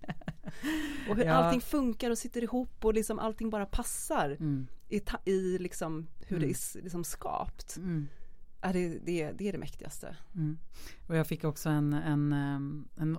Och 1.09 1.15
hur 1.15 1.23
Ja. 1.25 1.33
allting 1.33 1.61
funkar 1.61 2.11
och 2.11 2.17
sitter 2.17 2.43
ihop 2.43 2.85
och 2.85 2.93
liksom 2.93 3.19
allting 3.19 3.49
bara 3.49 3.65
passar 3.65 4.29
Mm. 4.39 4.67
i, 4.89 4.99
ta- 4.99 5.19
i 5.25 5.57
liksom 5.57 6.07
hur 6.27 6.37
Mm. 6.37 6.49
det 6.49 6.55
är 6.77 6.81
liksom 6.83 7.03
skapt. 7.03 7.77
Mm. 7.77 8.07
Ja, 8.61 8.73
det, 8.73 8.99
det, 8.99 9.31
det 9.31 9.47
är 9.47 9.51
det 9.51 9.57
mäktigaste. 9.57 10.15
Mm. 10.35 10.57
Och 11.07 11.15
jag 11.15 11.27
fick 11.27 11.43
också 11.43 11.69
en, 11.69 11.93
en, 11.93 12.33
en 12.95 13.17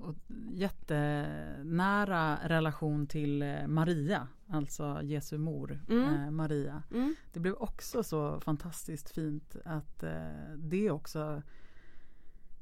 jättenära 0.52 2.38
relation 2.48 3.06
till 3.06 3.42
eh, 3.42 3.66
Maria, 3.66 4.28
alltså 4.48 5.00
Jesu 5.02 5.38
mor, 5.38 5.80
Mm. 5.88 6.14
eh, 6.14 6.30
Maria. 6.30 6.82
Mm. 6.90 7.14
Det 7.32 7.40
blev 7.40 7.54
också 7.54 8.02
så 8.02 8.40
fantastiskt 8.40 9.10
fint 9.10 9.56
att 9.64 10.02
eh, 10.02 10.52
det 10.56 10.90
också 10.90 11.42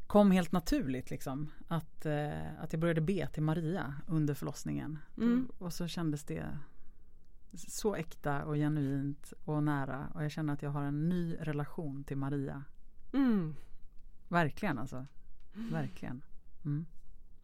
kom 0.06 0.30
helt 0.30 0.52
naturligt 0.52 1.10
liksom. 1.10 1.50
Att, 1.68 2.06
eh, 2.06 2.60
att 2.62 2.72
jag 2.72 2.80
började 2.80 3.00
be 3.00 3.26
till 3.26 3.42
Maria 3.42 3.94
under 4.06 4.34
förlossningen. 4.34 4.98
Mm. 5.16 5.48
Och 5.58 5.72
så 5.72 5.86
kändes 5.88 6.24
det 6.24 6.58
så 7.56 7.94
äkta 7.94 8.44
och 8.44 8.54
genuint 8.54 9.32
och 9.44 9.62
nära. 9.62 10.08
Och 10.14 10.24
jag 10.24 10.30
känner 10.30 10.52
att 10.52 10.62
jag 10.62 10.70
har 10.70 10.82
en 10.82 11.08
ny 11.08 11.36
relation 11.40 12.04
till 12.04 12.16
Maria. 12.16 12.64
Mm. 13.12 13.54
Verkligen 14.28 14.78
alltså. 14.78 15.06
Verkligen. 15.70 16.24
Mm. 16.64 16.86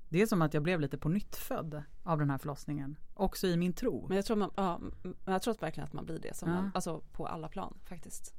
Det 0.08 0.22
är 0.22 0.26
som 0.26 0.42
att 0.42 0.54
jag 0.54 0.62
blev 0.62 0.80
lite 0.80 0.98
på 0.98 1.08
nytt 1.08 1.36
född 1.36 1.82
av 2.02 2.18
den 2.18 2.30
här 2.30 2.38
förlossningen. 2.38 2.96
Också 3.14 3.46
i 3.46 3.56
min 3.56 3.72
tro. 3.72 4.06
Men 4.08 4.16
jag 4.16 4.26
tror, 4.26 4.36
man, 4.36 4.50
ja, 4.56 4.80
jag 5.24 5.42
tror 5.42 5.56
verkligen 5.60 5.86
att 5.86 5.92
man 5.92 6.04
blir 6.04 6.18
det. 6.18 6.36
Som 6.36 6.48
Ja. 6.48 6.54
man, 6.54 6.70
alltså 6.74 7.00
på 7.12 7.26
alla 7.26 7.48
plan 7.48 7.78
faktiskt. 7.84 8.34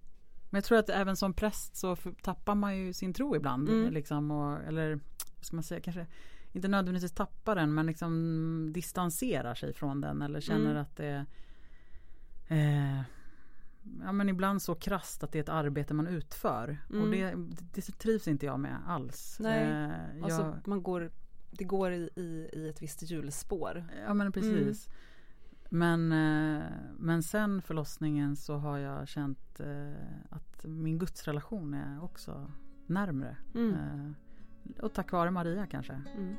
Men 0.49 0.57
jag 0.57 0.63
tror 0.63 0.77
att 0.77 0.89
även 0.89 1.15
som 1.15 1.33
präst 1.33 1.75
så 1.75 1.95
tappar 2.21 2.55
man 2.55 2.77
ju 2.77 2.93
sin 2.93 3.13
tro 3.13 3.35
ibland. 3.35 3.69
Mm. 3.69 3.93
Liksom, 3.93 4.31
och, 4.31 4.59
eller 4.63 4.99
vad 5.35 5.45
ska 5.45 5.55
man 5.55 5.63
säga, 5.63 5.81
kanske 5.81 6.07
inte 6.51 6.67
nödvändigtvis 6.67 7.11
tappar 7.13 7.55
den 7.55 7.73
men 7.73 7.85
liksom 7.85 8.69
distanserar 8.73 9.55
sig 9.55 9.73
från 9.73 10.01
den 10.01 10.21
eller 10.21 10.41
känner 10.41 10.71
Mm. 10.71 10.81
att 10.81 10.95
det 10.95 11.25
eh, 12.57 13.01
Ja 14.03 14.11
men 14.11 14.29
ibland 14.29 14.61
så 14.61 14.75
krasst 14.75 15.23
att 15.23 15.31
det 15.31 15.39
är 15.39 15.43
ett 15.43 15.49
arbete 15.49 15.93
man 15.93 16.07
utför. 16.07 16.77
Och 16.89 16.95
Mm. 16.95 17.49
det, 17.49 17.63
det 17.73 17.81
trivs 17.81 18.27
inte 18.27 18.45
jag 18.45 18.59
med 18.59 18.77
alls. 18.87 19.37
Nej, 19.39 19.63
Eh, 19.63 19.91
jag, 20.15 20.23
Alltså 20.23 20.57
man 20.65 20.83
går, 20.83 21.11
det 21.51 21.63
går 21.63 21.91
i, 21.91 22.09
i, 22.15 22.49
i 22.53 22.69
ett 22.69 22.81
visst 22.81 23.01
hjulspår. 23.11 23.85
Ja 24.05 24.13
men 24.13 24.31
precis. 24.31 24.87
Mm. 24.87 24.99
Men, 25.69 26.11
eh, 26.57 26.63
men 26.97 27.23
sen 27.23 27.61
förlossningen 27.61 28.35
så 28.35 28.55
har 28.57 28.77
jag 28.77 29.07
känt 29.07 29.59
eh, 29.59 29.93
att 30.29 30.65
min 30.65 30.99
gudsrelation 30.99 31.73
är 31.73 32.03
också 32.03 32.51
närmre. 32.87 33.37
Mm. 33.55 33.73
Eh, 33.73 34.83
och 34.83 34.93
tack 34.93 35.11
vare 35.11 35.31
Maria 35.31 35.67
kanske. 35.67 36.01
Mm. 36.17 36.35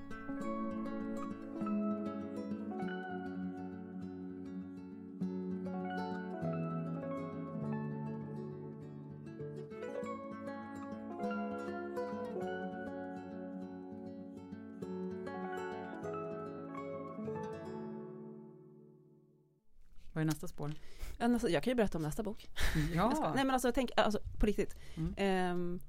Vad 20.14 20.22
är 20.22 20.27
nästa 20.27 20.48
spår? 20.48 20.74
Ja, 21.18 21.29
nästa- 21.29 21.48
Jag 21.50 21.62
kan 21.62 21.70
ju 21.70 21.74
berätta 21.74 21.98
om 21.98 22.03
nästa 22.03 22.22
bok. 22.22 22.50
Ska- 22.57 22.94
Ja, 22.94 23.33
Nej 23.35 23.44
men 23.44 23.50
alltså 23.50 23.72
tänker, 23.72 24.00
alltså 24.00 24.20
på 24.40 24.46
riktigt. 24.46 24.77
Mm. 24.96 25.14
Ehm, 25.16 25.81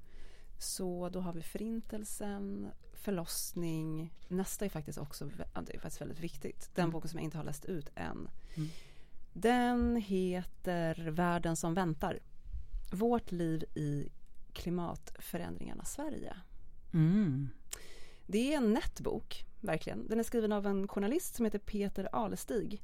så 0.58 1.08
då 1.08 1.20
har 1.20 1.32
vi 1.32 1.42
förintelsen, 1.42 2.68
förlossning. 2.94 4.12
Nästa 4.28 4.64
är 4.64 4.68
faktiskt 4.68 4.98
också 4.98 5.24
det 5.26 5.74
är 5.74 5.78
faktiskt 5.80 6.00
väldigt 6.00 6.20
viktigt. 6.20 6.70
Den 6.74 6.82
Mm. 6.82 6.92
boken 6.92 7.08
som 7.10 7.18
jag 7.18 7.24
inte 7.24 7.36
har 7.36 7.44
läst 7.44 7.64
ut 7.64 7.90
än. 7.94 8.28
Mm. 8.56 8.68
Den 9.32 9.96
heter 9.96 11.10
Världen 11.10 11.56
som 11.56 11.74
väntar. 11.74 12.18
Vårt 12.92 13.32
liv 13.32 13.64
i 13.74 14.08
klimatförändringarnas 14.52 15.92
Sverige. 15.92 16.36
mm. 16.94 17.48
Det 18.26 18.52
är 18.52 18.56
en 18.56 18.72
nätt 18.72 19.00
bok, 19.00 19.44
verkligen. 19.60 20.08
Den 20.08 20.18
är 20.18 20.22
skriven 20.22 20.52
av 20.52 20.66
en 20.66 20.88
journalist 20.88 21.34
som 21.34 21.44
heter 21.44 21.58
Peter 21.58 22.08
Alestig. 22.12 22.82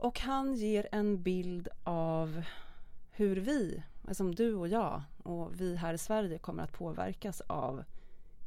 Och 0.00 0.20
han 0.20 0.54
ger 0.54 0.88
en 0.92 1.22
bild 1.22 1.68
av 1.84 2.42
hur 3.10 3.36
vi, 3.36 3.82
alltså 4.08 4.24
du 4.24 4.54
och 4.54 4.68
jag 4.68 5.02
och 5.22 5.60
vi 5.60 5.76
här 5.76 5.94
i 5.94 5.98
Sverige 5.98 6.38
kommer 6.38 6.62
att 6.62 6.72
påverkas 6.72 7.40
av 7.40 7.84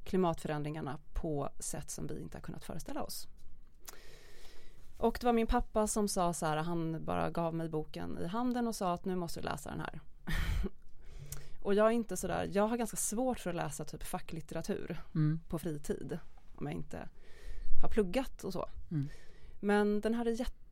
klimatförändringarna 0.04 1.00
på 1.14 1.50
sätt 1.60 1.90
som 1.90 2.08
vi 2.08 2.20
inte 2.22 2.38
har 2.38 2.42
kunnat 2.42 2.66
föreställa 2.66 3.04
oss. 3.04 3.28
Och 4.98 5.18
det 5.22 5.26
var 5.26 5.34
min 5.34 5.48
pappa 5.48 5.88
som 5.88 6.08
sa 6.08 6.34
så 6.34 6.46
här, 6.46 6.58
han 6.58 7.06
bara 7.06 7.30
gav 7.30 7.56
mig 7.56 7.70
boken 7.70 8.18
i 8.22 8.28
handen 8.28 8.68
och 8.68 8.76
sa 8.76 8.94
att 8.94 9.06
nu 9.06 9.16
måste 9.16 9.40
du 9.40 9.46
läsa 9.46 9.70
den 9.70 9.80
här. 9.80 10.00
och 11.62 11.74
jag 11.74 11.88
är 11.88 11.92
inte 11.92 12.18
sådär, 12.18 12.50
jag 12.54 12.68
har 12.68 12.78
ganska 12.78 12.98
svårt 12.98 13.40
för 13.40 13.50
att 13.50 13.56
läsa 13.56 13.86
typ 13.86 14.04
facklitteratur 14.04 15.02
Mm. 15.16 15.40
på 15.50 15.60
fritid. 15.60 16.20
Om 16.56 16.66
jag 16.66 16.76
inte 16.76 17.10
har 17.82 17.90
pluggat 17.90 18.44
och 18.44 18.54
så. 18.54 18.70
Mm. 18.92 19.10
Men 19.60 20.02
den 20.02 20.14
här 20.14 20.26
är 20.26 20.32
jätte, 20.32 20.63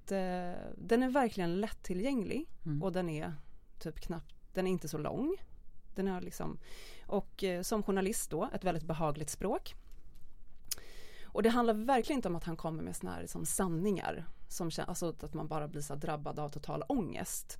den 0.77 1.03
är 1.03 1.09
verkligen 1.09 1.61
lättillgänglig 1.61 2.45
Mm. 2.65 2.83
och 2.83 2.91
den 2.91 3.09
är 3.09 3.33
typ 3.79 3.99
knappt, 3.99 4.35
den 4.53 4.67
är 4.67 4.71
inte 4.71 4.87
så 4.87 4.97
lång. 4.97 5.35
Den 5.95 6.07
är 6.07 6.21
liksom, 6.21 6.57
och 7.07 7.43
eh, 7.43 7.61
som 7.61 7.83
journalist 7.83 8.29
då, 8.31 8.49
ett 8.53 8.63
väldigt 8.63 8.83
behagligt 8.83 9.29
språk. 9.29 9.75
Och 11.23 11.43
det 11.43 11.49
handlar 11.49 11.73
verkligen 11.73 12.17
inte 12.17 12.27
om 12.27 12.35
att 12.35 12.43
han 12.43 12.57
kommer 12.57 12.83
med 12.83 12.95
såna 12.95 13.11
här 13.11 13.21
liksom, 13.21 13.45
sanningar. 13.45 14.25
Som, 14.47 14.71
alltså 14.87 15.09
att 15.09 15.33
man 15.33 15.47
bara 15.47 15.67
blir 15.67 15.81
så 15.81 15.95
drabbad 15.95 16.39
av 16.39 16.49
total 16.49 16.83
ångest. 16.89 17.59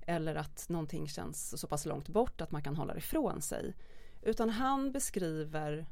Eller 0.00 0.34
att 0.34 0.68
någonting 0.68 1.08
känns 1.08 1.60
så 1.60 1.66
pass 1.66 1.86
långt 1.86 2.08
bort 2.08 2.40
att 2.40 2.50
man 2.50 2.62
kan 2.62 2.76
hålla 2.76 2.92
det 2.92 2.98
ifrån 2.98 3.40
sig. 3.42 3.74
Utan 4.22 4.50
han 4.50 4.92
beskriver 4.92 5.86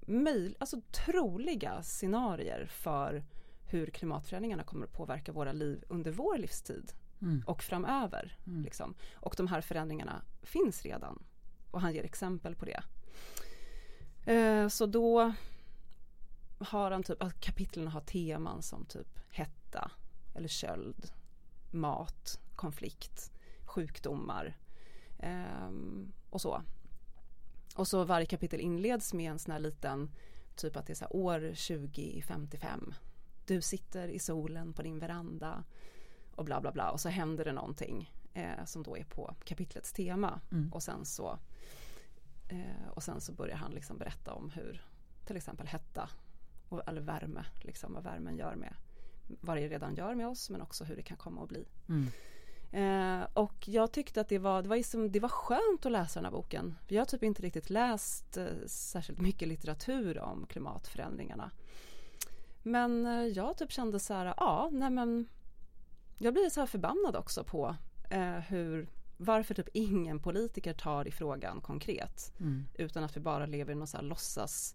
möj- 0.00 0.54
alltså 0.58 0.80
troliga 1.06 1.82
scenarier 1.82 2.66
för 2.66 3.24
hur 3.66 3.86
klimatförändringarna 3.86 4.62
kommer 4.64 4.86
att 4.86 4.92
påverka 4.92 5.32
våra 5.32 5.52
liv 5.52 5.84
under 5.88 6.12
vår 6.12 6.38
livstid 6.38 6.92
Mm. 7.22 7.42
och 7.46 7.62
framöver. 7.62 8.38
Mm. 8.46 8.62
Liksom. 8.62 8.94
Och 9.14 9.34
de 9.36 9.46
här 9.46 9.60
förändringarna 9.60 10.22
finns 10.42 10.82
redan. 10.82 11.22
Och 11.70 11.80
han 11.80 11.94
ger 11.94 12.04
exempel 12.04 12.54
på 12.54 12.64
det. 12.64 12.82
Eh, 14.32 14.68
så 14.68 14.86
då 14.86 15.32
har 16.58 16.90
han 16.90 17.02
typ, 17.02 17.22
kapitlen 17.40 17.88
har 17.88 18.00
teman 18.00 18.62
som 18.62 18.84
typ 18.84 19.20
hetta 19.30 19.90
eller 20.34 20.48
köld, 20.48 21.10
mat, 21.70 22.40
konflikt, 22.56 23.32
sjukdomar 23.64 24.56
ehm, 25.18 26.12
och 26.30 26.40
så. 26.40 26.62
Och 27.76 27.88
så 27.88 28.04
varje 28.04 28.26
kapitel 28.26 28.60
inleds 28.60 29.14
med 29.14 29.30
en 29.30 29.38
sån 29.38 29.52
här 29.52 29.58
liten, 29.60 30.10
typ 30.56 30.76
att 30.76 30.86
det 30.86 30.92
är 30.92 30.94
så 30.94 31.06
år 31.06 31.40
2055. 31.40 32.94
Du 33.46 33.60
sitter 33.60 34.08
i 34.08 34.18
solen 34.18 34.72
på 34.72 34.82
din 34.82 34.98
veranda 34.98 35.64
och 36.34 36.44
bla 36.44 36.60
bla 36.60 36.72
bla 36.72 36.90
och 36.90 37.00
så 37.00 37.08
händer 37.08 37.44
det 37.44 37.52
någonting 37.52 38.12
eh, 38.34 38.64
som 38.64 38.82
då 38.82 38.96
är 38.96 39.04
på 39.04 39.34
kapitlets 39.44 39.92
tema 39.92 40.40
Mm. 40.52 40.72
och 40.72 40.82
sen 40.82 41.04
så 41.04 41.38
eh, 42.48 42.88
och 42.94 43.02
sen 43.02 43.20
så 43.20 43.32
börjar 43.32 43.56
han 43.56 43.72
liksom 43.72 43.98
berätta 43.98 44.34
om 44.34 44.50
hur 44.50 44.86
till 45.26 45.36
exempel 45.36 45.66
hetta 45.66 46.10
och, 46.68 46.88
eller 46.88 47.00
värme, 47.00 47.44
liksom 47.62 47.92
vad 47.92 48.04
värmen 48.04 48.36
gör 48.36 48.54
med 48.54 48.74
vad 49.40 49.56
det 49.56 49.68
redan 49.68 49.94
gör 49.94 50.14
med 50.14 50.28
oss 50.28 50.50
men 50.50 50.62
också 50.62 50.84
hur 50.84 50.96
det 50.96 51.02
kan 51.02 51.16
komma 51.16 51.42
att 51.42 51.48
bli. 51.48 51.64
Mm. 51.88 52.10
Eh, 52.72 53.26
och 53.32 53.68
jag 53.68 53.92
tyckte 53.92 54.20
att 54.20 54.28
det 54.28 54.38
var, 54.38 54.62
det, 54.62 54.68
var 54.68 54.76
liksom, 54.76 55.12
det 55.12 55.20
var 55.20 55.28
skönt 55.28 55.86
att 55.86 55.92
läsa 55.92 56.20
den 56.20 56.24
här 56.24 56.32
boken. 56.32 56.74
Jag 56.88 57.00
har 57.00 57.06
typ 57.06 57.22
inte 57.22 57.42
riktigt 57.42 57.70
läst 57.70 58.36
eh, 58.36 58.46
särskilt 58.66 59.20
mycket 59.20 59.48
litteratur 59.48 60.18
om 60.18 60.46
klimatförändringarna. 60.46 61.50
Men 62.66 63.06
eh, 63.06 63.26
jag 63.26 63.56
typ 63.56 63.72
kände 63.72 63.98
så 63.98 64.14
här, 64.14 64.34
ja, 64.36 64.68
nej 64.72 64.90
men 64.90 65.28
jag 66.18 66.34
blir 66.34 66.50
så 66.50 66.60
här 66.60 66.66
förbannad 66.66 67.16
också 67.16 67.44
på 67.44 67.76
eh, 68.10 68.38
hur, 68.38 68.88
varför 69.16 69.54
typ 69.54 69.68
ingen 69.72 70.20
politiker 70.20 70.72
tar 70.72 71.08
i 71.08 71.10
frågan 71.10 71.60
konkret. 71.60 72.32
Mm. 72.40 72.66
Utan 72.74 73.04
att 73.04 73.16
vi 73.16 73.20
bara 73.20 73.46
lever 73.46 73.72
i 73.72 73.74
någon 73.74 73.86
så 73.86 73.96
här 73.96 74.04
låtsas 74.04 74.74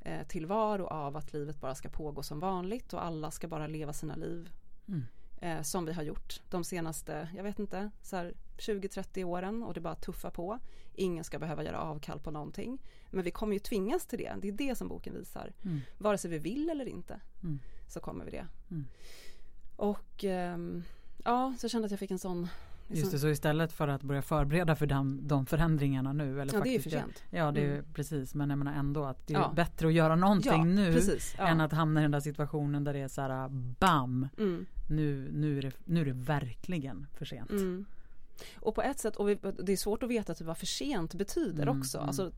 eh, 0.00 0.26
tillvaro 0.26 0.86
av 0.86 1.16
att 1.16 1.32
livet 1.32 1.60
bara 1.60 1.74
ska 1.74 1.88
pågå 1.88 2.22
som 2.22 2.40
vanligt 2.40 2.92
och 2.92 3.04
alla 3.04 3.30
ska 3.30 3.48
bara 3.48 3.66
leva 3.66 3.92
sina 3.92 4.16
liv 4.16 4.50
Mm. 4.88 5.04
Eh, 5.40 5.62
som 5.62 5.84
vi 5.84 5.92
har 5.92 6.02
gjort 6.02 6.40
de 6.50 6.64
senaste, 6.64 7.28
jag 7.36 7.42
vet 7.42 7.58
inte, 7.58 7.90
så 8.02 8.16
här 8.16 8.34
20-30 8.58 9.24
åren 9.24 9.62
och 9.62 9.74
det 9.74 9.80
bara 9.80 9.94
tuffa 9.94 10.30
på. 10.30 10.58
Ingen 10.94 11.24
ska 11.24 11.38
behöva 11.38 11.64
göra 11.64 11.80
avkall 11.80 12.20
på 12.20 12.30
någonting. 12.30 12.78
Men 13.10 13.24
vi 13.24 13.30
kommer 13.30 13.52
ju 13.52 13.58
tvingas 13.58 14.06
till 14.06 14.18
det, 14.18 14.34
det 14.40 14.48
är 14.48 14.52
det 14.52 14.74
som 14.74 14.88
boken 14.88 15.14
visar. 15.14 15.52
Mm. 15.64 15.80
Vare 15.98 16.18
sig 16.18 16.30
vi 16.30 16.38
vill 16.38 16.70
eller 16.70 16.88
inte 16.88 17.20
Mm. 17.42 17.58
så 17.88 18.00
kommer 18.00 18.24
vi 18.24 18.30
det. 18.30 18.46
Mm. 18.70 18.84
Och 19.76 20.24
ehm, 20.24 20.82
ja, 21.24 21.54
så 21.58 21.64
jag 21.64 21.70
kände 21.70 21.86
att 21.86 21.90
jag 21.90 22.00
fick 22.00 22.10
en 22.10 22.18
sån 22.18 22.48
Just 22.88 23.12
det, 23.12 23.18
så 23.18 23.28
istället 23.28 23.72
för 23.72 23.88
att 23.88 24.02
börja 24.02 24.22
förbereda 24.22 24.76
för 24.76 24.86
de, 24.86 25.20
de 25.28 25.46
förändringarna 25.46 26.12
nu. 26.12 26.40
Eller 26.40 26.54
Ja, 26.54 26.60
det 26.60 26.68
är 26.68 26.72
ju 26.72 26.78
faktiskt, 26.78 26.96
för 26.96 27.02
sent. 27.02 27.22
Ja, 27.30 27.52
det 27.52 27.60
är 27.60 27.72
Mm. 27.72 27.84
precis. 27.94 28.34
Men 28.34 28.50
jag 28.50 28.58
menar 28.58 28.72
ändå 28.74 29.04
att 29.04 29.26
det 29.26 29.34
är 29.34 29.38
Ja. 29.38 29.52
bättre 29.56 29.86
att 29.88 29.92
göra 29.94 30.16
någonting 30.16 30.52
Ja, 30.52 30.64
nu 30.64 30.92
precis. 30.92 31.34
Än 31.38 31.60
att 31.60 31.72
hamna 31.72 32.00
i 32.00 32.02
den 32.02 32.10
där 32.10 32.20
situationen 32.20 32.84
där 32.84 32.92
det 32.92 32.98
är 33.00 33.08
så 33.08 33.20
här 33.20 33.48
bam, 33.78 34.28
Mm. 34.38 34.66
nu, 34.90 35.28
nu, 35.32 35.58
är, 35.58 35.62
det, 35.62 35.72
nu 35.84 36.00
är 36.00 36.04
det 36.04 36.12
verkligen 36.12 37.06
för 37.18 37.24
sent. 37.24 37.50
Mm. 37.50 37.84
Och 38.56 38.74
på 38.74 38.82
ett 38.82 38.98
sätt, 38.98 39.16
och 39.16 39.28
vi, 39.28 39.38
det 39.62 39.72
är 39.72 39.76
svårt 39.76 40.02
att 40.02 40.10
veta 40.10 40.34
typ 40.34 40.46
vad 40.46 40.58
för 40.58 40.66
sent 40.66 41.14
betyder 41.14 41.62
Mm, 41.62 41.80
också. 41.80 41.98
mm. 41.98 42.08
Alltså, 42.08 42.32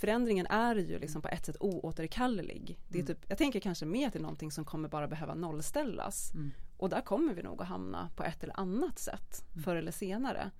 förändringen 0.00 0.46
är 0.46 0.74
ju 0.74 0.98
liksom 0.98 1.22
på 1.22 1.28
ett 1.28 1.46
sätt 1.46 1.56
oåterkallelig. 1.60 2.78
Det 2.88 2.98
är 2.98 3.02
Mm. 3.02 3.06
typ, 3.14 3.24
jag 3.28 3.38
tänker 3.38 3.60
kanske 3.60 3.86
mer 3.86 4.10
till 4.10 4.20
någonting 4.22 4.50
som 4.50 4.64
kommer 4.64 4.88
bara 4.88 5.08
behöva 5.08 5.34
nollställas. 5.34 6.32
Och 6.78 6.88
där 6.88 7.00
kommer 7.00 7.34
vi 7.34 7.42
nog 7.42 7.62
att 7.62 7.68
hamna 7.68 8.10
på 8.16 8.24
ett 8.24 8.42
eller 8.44 8.60
annat 8.60 8.98
sätt 8.98 9.44
Mm. 9.52 9.62
förr 9.64 9.76
eller 9.76 9.92
senare. 9.92 10.50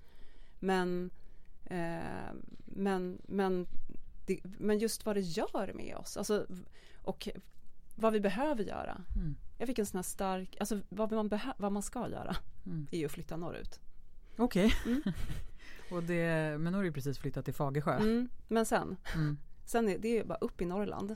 Men, 0.59 1.09
eh, 1.65 2.33
men, 2.65 3.21
men 3.27 3.67
det, 4.25 4.39
men 4.43 4.79
just 4.79 5.05
vad 5.05 5.15
det 5.15 5.19
gör 5.21 5.73
med 5.75 5.95
oss. 5.95 6.17
Alltså, 6.17 6.45
och 7.03 7.29
vad 7.95 8.13
vi 8.13 8.19
behöver 8.19 8.63
göra. 8.63 9.01
Mm. 9.15 9.35
Jag 9.57 9.67
fick 9.67 9.79
en 9.79 9.85
sån 9.85 9.97
här 9.97 10.03
stark, 10.03 10.57
alltså 10.59 10.79
vad 10.89 11.11
man, 11.11 11.29
behö, 11.29 11.53
vad 11.57 11.71
man 11.71 11.83
ska 11.83 12.09
göra 12.09 12.35
Mm. 12.65 12.87
är 12.91 12.97
ju 12.97 13.05
att 13.05 13.11
flytta 13.11 13.37
norrut. 13.37 13.79
Okej. 14.37 14.73
Mm. 14.85 15.01
Och 15.91 16.03
det, 16.03 16.57
men 16.59 16.71
nu 16.71 16.77
har 16.77 16.83
du 16.83 16.91
precis 16.91 17.17
flyttat 17.19 17.45
till 17.45 17.53
Fagersjö. 17.53 17.95
Mm. 17.97 18.29
Men 18.47 18.65
sen, 18.65 18.97
Mm. 19.15 19.37
sen 19.65 19.89
är 19.89 19.97
det 19.97 20.19
är 20.19 20.23
bara 20.25 20.37
upp 20.37 20.61
i 20.61 20.65
Norrland. 20.65 21.15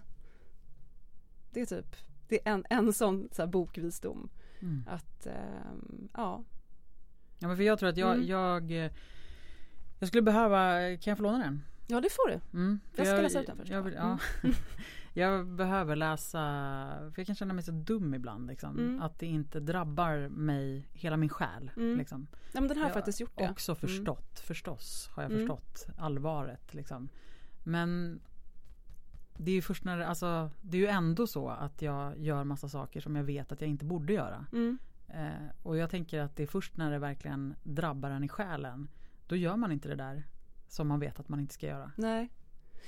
Det 1.52 1.62
är 1.62 1.66
typ, 1.66 1.96
det 2.28 2.48
är 2.48 2.54
en, 2.54 2.66
en 2.70 2.94
sån 2.94 3.30
så 3.32 3.42
här 3.42 3.48
bokvisdom. 3.48 4.30
Mm. 4.64 4.84
Att, 4.88 5.26
ehm, 5.28 6.10
ja. 6.14 6.44
Ja 7.40 7.48
men 7.48 7.58
för 7.58 7.64
jag 7.64 7.80
tror 7.80 7.90
att 7.90 7.98
jag, 7.98 8.14
Mm. 8.16 8.28
jag 8.28 8.72
eh, 8.86 8.92
Jag 10.00 10.08
skulle 10.08 10.22
behöva, 10.24 10.80
kan 10.98 11.12
jag 11.12 11.18
få 11.18 11.24
låna 11.24 11.38
den? 11.38 11.62
ja, 11.88 12.02
det 12.02 12.10
får 12.12 12.30
du. 12.30 12.40
Mm, 12.60 12.80
Jag 12.96 13.08
ska 13.08 13.22
läsa 13.22 13.42
ut 13.42 13.48
den 13.48 13.58
först 13.58 13.72
Jag, 13.72 13.94
ja. 13.94 14.18
jag 15.14 15.48
behöver 15.48 15.96
läsa, 15.96 16.40
för 17.14 17.20
jag 17.20 17.26
kan 17.28 17.36
känna 17.36 17.54
mig 17.54 17.64
så 17.64 17.72
dum 17.72 18.14
ibland 18.14 18.48
liksom. 18.48 18.80
Mm. 18.80 19.02
Att 19.02 19.20
det 19.20 19.26
inte 19.26 19.60
drabbar 19.60 20.28
mig, 20.30 20.88
hela 20.94 21.18
min 21.18 21.30
själ. 21.30 21.72
Mm. 21.78 21.98
Liksom. 21.98 22.28
Nej, 22.32 22.62
men 22.62 22.68
den 22.68 22.78
har 22.78 22.86
Jag 22.86 22.94
faktiskt 22.94 23.20
gjort 23.20 23.38
det. 23.38 23.50
Också 23.50 23.76
förstått, 23.76 24.40
förstås 24.40 25.10
har 25.14 25.24
jag 25.24 25.32
Mm. 25.32 25.42
förstått 25.42 25.88
allvaret 25.98 26.74
liksom. 26.74 27.10
Men 27.64 28.20
det 29.38 29.52
är 29.52 29.56
ju 29.56 29.62
först 29.62 29.84
när, 29.84 30.00
alltså 30.00 30.52
det 30.62 30.78
är 30.78 30.82
ju 30.82 30.88
ändå 30.88 31.28
så 31.28 31.50
att 31.50 31.82
jag 31.82 32.20
gör 32.20 32.44
massa 32.44 32.70
saker 32.70 33.02
som 33.02 33.16
jag 33.16 33.24
vet 33.24 33.52
att 33.52 33.62
jag 33.62 33.70
inte 33.70 33.86
borde 33.86 34.14
göra. 34.14 34.46
Mm. 34.52 34.78
Eh, 35.08 35.50
och 35.64 35.78
jag 35.78 35.90
tänker 35.90 36.20
att 36.20 36.36
det 36.36 36.44
är 36.44 36.48
först 36.48 36.78
när 36.78 36.92
det 36.92 37.00
verkligen 37.00 37.56
drabbar 37.64 38.10
en 38.10 38.24
i 38.24 38.30
själen. 38.30 38.88
Då 39.28 39.36
gör 39.36 39.56
man 39.56 39.72
inte 39.72 39.88
det 39.88 39.96
där 39.96 40.24
som 40.68 40.88
man 40.88 41.00
vet 41.00 41.20
att 41.20 41.30
man 41.30 41.40
inte 41.40 41.54
ska 41.54 41.68
göra. 41.68 41.92
Nej. 41.98 42.30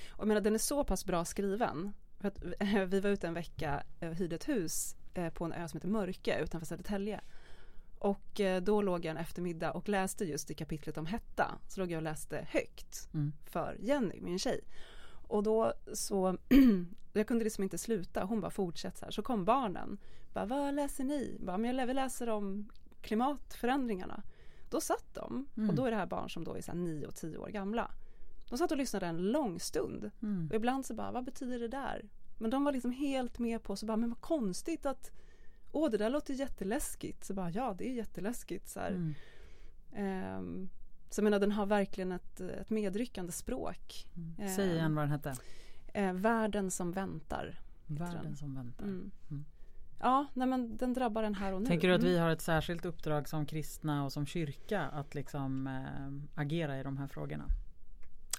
Och 0.10 0.20
jag 0.20 0.28
menar 0.28 0.42
den 0.42 0.54
är 0.54 0.60
så 0.60 0.84
pass 0.84 1.06
bra 1.06 1.26
skriven. 1.26 1.94
För 2.20 2.28
att 2.28 2.44
vi 2.94 3.00
var 3.00 3.10
ute 3.10 3.28
en 3.28 3.34
vecka 3.34 3.84
och 4.00 4.16
hyrde 4.16 4.36
ett 4.36 4.48
hus 4.48 4.96
eh, 5.14 5.30
på 5.30 5.46
en 5.46 5.54
ö 5.54 5.68
som 5.68 5.78
heter 5.78 5.88
Mörke 5.90 6.40
utanför 6.44 6.66
Södertälje. 6.66 7.22
Och 8.00 8.40
eh, 8.40 8.62
då 8.62 8.82
låg 8.82 9.06
jag 9.06 9.12
en 9.12 9.18
eftermiddag 9.18 9.72
och 9.72 9.90
läste 9.90 10.26
just 10.26 10.52
i 10.52 10.54
kapitlet 10.54 10.98
om 10.98 11.06
hetta. 11.06 11.56
Så 11.68 11.80
låg 11.80 11.92
jag 11.92 11.98
och 11.98 12.04
läste 12.04 12.48
högt 12.50 13.10
Mm. 13.14 13.34
för 13.46 13.78
Jenny, 13.80 14.22
min 14.22 14.40
tjej. 14.40 14.62
Och 15.36 15.44
då 15.44 15.74
så, 15.94 16.38
jag 17.14 17.28
kunde 17.28 17.44
liksom 17.44 17.64
inte 17.64 17.78
sluta, 17.78 18.24
hon 18.24 18.42
bara 18.42 18.52
fortsätter 18.52 19.00
så 19.00 19.06
här. 19.06 19.12
Så 19.12 19.22
kom 19.22 19.46
barnen, 19.46 19.98
bara 20.34 20.46
vad 20.46 20.74
läser 20.74 21.04
ni? 21.04 21.38
Bara, 21.40 21.58
men 21.58 21.78
jag 21.78 21.96
läser 21.96 22.30
om 22.30 22.70
klimatförändringarna. 23.02 24.24
Då 24.70 24.82
satt 24.82 25.14
de, 25.14 25.48
Mm. 25.58 25.70
och 25.70 25.76
då 25.76 25.86
är 25.86 25.92
det 25.92 25.98
här 25.98 26.06
barn 26.06 26.30
som 26.30 26.44
då 26.44 26.56
är 26.58 26.74
9 26.74 27.08
och 27.08 27.16
10 27.16 27.38
år 27.38 27.48
gamla. 27.48 27.92
De 28.50 28.58
satt 28.58 28.72
och 28.72 28.78
lyssnade 28.78 29.06
en 29.06 29.18
lång 29.32 29.60
stund. 29.60 30.12
Mm. 30.22 30.48
Och 30.50 30.56
ibland 30.56 30.86
så 30.86 30.94
bara, 30.94 31.12
vad 31.12 31.24
betyder 31.26 31.60
det 31.60 31.68
där? 31.68 32.06
Men 32.38 32.50
de 32.50 32.64
var 32.64 32.72
liksom 32.72 32.92
helt 32.92 33.40
med 33.40 33.64
på, 33.64 33.76
så 33.76 33.86
bara, 33.86 33.98
men 33.98 34.10
vad 34.10 34.22
konstigt 34.22 34.86
att 34.86 35.12
Åh, 35.72 35.90
det 35.90 35.98
där 35.98 36.10
låter 36.10 36.34
jätteläskigt. 36.34 37.26
Så 37.26 37.34
bara, 37.34 37.50
ja, 37.50 37.76
det 37.78 37.90
är 37.90 37.94
jätteläskigt. 37.94 38.70
Så 38.70 38.80
här. 38.80 38.92
Så 41.10 41.20
jag 41.20 41.24
menar, 41.24 41.40
den 41.40 41.52
har 41.52 41.66
verkligen 41.66 42.12
ett, 42.12 42.40
ett 42.40 42.70
medryckande 42.70 43.32
språk. 43.32 44.08
Mm. 44.16 44.56
Säg 44.56 44.72
igen 44.72 44.96
vad 44.96 45.04
den 45.04 45.12
hette. 45.12 45.36
Eh, 45.94 46.14
världen 46.14 46.72
som 46.72 46.92
väntar. 46.92 47.60
Världen 47.86 48.24
den. 48.24 48.38
som 48.38 48.56
väntar. 48.56 48.84
Mm. 48.84 49.12
Mm. 49.30 49.46
Ja, 50.00 50.26
nej 50.34 50.48
men 50.48 50.78
den 50.78 50.94
drabbar 50.94 51.24
den 51.24 51.36
här 51.36 51.54
och 51.54 51.62
nu. 51.62 51.68
Tänker 51.68 51.88
du 51.88 51.94
att 51.94 52.04
vi 52.04 52.10
Mm. 52.12 52.22
har 52.24 52.30
ett 52.30 52.42
särskilt 52.42 52.86
uppdrag 52.86 53.30
som 53.30 53.46
kristna 53.46 54.06
och 54.06 54.14
som 54.14 54.26
kyrka 54.26 54.82
att 54.82 55.16
liksom 55.16 55.68
eh, 55.68 56.42
agera 56.42 56.80
i 56.80 56.84
de 56.84 56.98
här 56.98 57.08
frågorna? 57.08 57.46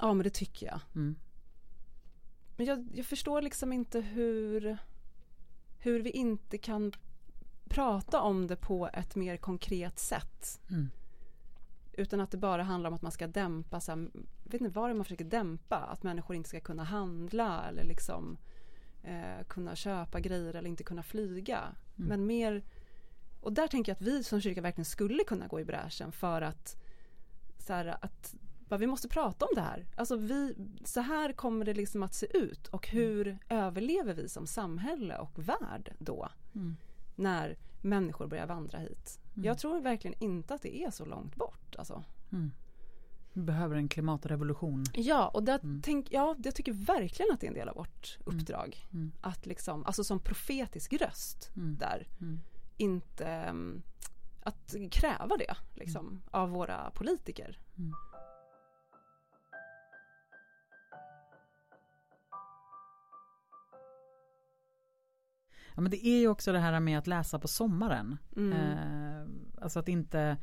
Ja, 0.00 0.14
men 0.14 0.24
det 0.24 0.30
tycker 0.30 0.66
jag. 0.66 0.80
Mm. 0.94 1.16
Men 2.56 2.66
jag, 2.66 2.88
jag 2.94 3.06
förstår 3.06 3.42
liksom 3.42 3.72
inte 3.72 4.00
hur, 4.00 4.78
hur 5.78 6.00
vi 6.02 6.10
inte 6.10 6.58
kan 6.58 6.92
prata 7.68 8.20
om 8.20 8.46
det 8.46 8.56
på 8.56 8.88
ett 8.92 9.16
mer 9.16 9.36
konkret 9.36 9.98
sätt. 9.98 10.60
Mm. 10.70 10.90
Utan 11.96 12.20
att 12.20 12.30
det 12.30 12.36
bara 12.36 12.62
handlar 12.62 12.90
om 12.90 12.94
att 12.94 13.02
man 13.02 13.12
ska 13.12 13.26
dämpa, 13.26 13.80
så 13.80 13.92
här, 13.92 14.08
vet 14.44 14.60
inte 14.60 14.74
vad 14.74 14.88
det 14.88 14.92
är 14.92 14.94
man 14.94 15.04
försöker 15.04 15.24
dämpa, 15.24 15.76
att 15.76 16.02
människor 16.02 16.36
inte 16.36 16.48
ska 16.48 16.60
kunna 16.60 16.84
handla 16.84 17.64
eller 17.68 17.84
liksom 17.84 18.38
eh, 19.02 19.44
kunna 19.48 19.76
köpa 19.76 20.20
grejer 20.20 20.54
eller 20.54 20.68
inte 20.68 20.84
kunna 20.84 21.02
flyga. 21.02 21.58
Mm. 21.58 22.08
Men 22.08 22.26
mer, 22.26 22.64
och 23.40 23.52
där 23.52 23.68
tänker 23.68 23.90
jag 23.92 23.96
att 23.96 24.02
vi 24.02 24.24
som 24.24 24.40
kyrka 24.40 24.60
verkligen 24.60 24.84
skulle 24.84 25.24
kunna 25.24 25.46
gå 25.46 25.60
i 25.60 25.64
bräschen 25.64 26.12
för 26.12 26.42
att, 26.42 26.76
så 27.58 27.72
här, 27.72 27.96
att 28.00 28.34
bara, 28.68 28.78
vi 28.78 28.86
måste 28.86 29.08
prata 29.08 29.44
om 29.44 29.54
det 29.54 29.60
här. 29.60 29.86
Alltså 29.96 30.16
vi, 30.16 30.54
så 30.84 31.00
här 31.00 31.32
kommer 31.32 31.64
det 31.64 31.74
liksom 31.74 32.02
att 32.02 32.14
se 32.14 32.36
ut 32.36 32.66
och 32.66 32.88
hur 32.88 33.38
överlever 33.48 34.14
vi 34.14 34.28
som 34.28 34.46
samhälle 34.46 35.18
och 35.18 35.48
värld 35.48 35.94
då? 35.98 36.28
Mm. 36.54 36.76
när 37.16 37.56
människor 37.80 38.26
börjar 38.26 38.46
vandra 38.46 38.78
hit. 38.78 39.20
Mm. 39.34 39.44
Jag 39.44 39.58
tror 39.58 39.80
verkligen 39.80 40.22
inte 40.22 40.54
att 40.54 40.62
det 40.62 40.82
är 40.84 40.90
så 40.90 41.04
långt 41.04 41.36
bort. 41.36 41.65
Alltså. 41.78 42.04
Mm. 42.32 42.50
Vi 43.32 43.42
behöver 43.42 43.76
en 43.76 43.88
klimatrevolution. 43.88 44.84
Ja, 44.94 45.28
och 45.28 45.42
där 45.44 45.58
Mm. 45.62 45.82
tänk, 45.84 46.06
ja, 46.10 46.36
jag 46.44 46.54
tycker 46.54 46.72
verkligen 46.72 47.32
att 47.34 47.40
det 47.40 47.46
är 47.46 47.48
en 47.48 47.54
del 47.54 47.68
av 47.68 47.74
vårt 47.76 48.18
uppdrag. 48.24 48.76
Mm. 48.92 49.12
Att 49.20 49.46
liksom, 49.46 49.86
alltså 49.86 50.04
som 50.04 50.20
profetisk 50.20 50.92
röst 50.92 51.50
Mm. 51.56 51.76
där, 51.78 52.06
Mm. 52.20 52.40
inte 52.76 53.26
mm, 53.26 53.82
att 54.42 54.74
kräva 54.90 55.36
det 55.36 55.54
liksom, 55.74 56.22
av 56.30 56.50
våra 56.50 56.90
politiker. 56.90 57.58
Mm. 57.78 57.92
Ja, 65.74 65.80
men 65.82 65.90
det 65.90 66.06
är 66.06 66.18
ju 66.20 66.28
också 66.28 66.52
det 66.52 66.58
här 66.58 66.80
med 66.80 66.98
att 66.98 67.06
läsa 67.06 67.38
på 67.38 67.48
sommaren. 67.48 68.18
Mm. 68.36 68.52
Eh, 68.52 69.62
alltså 69.62 69.78
att 69.78 69.88
inte 69.88 70.36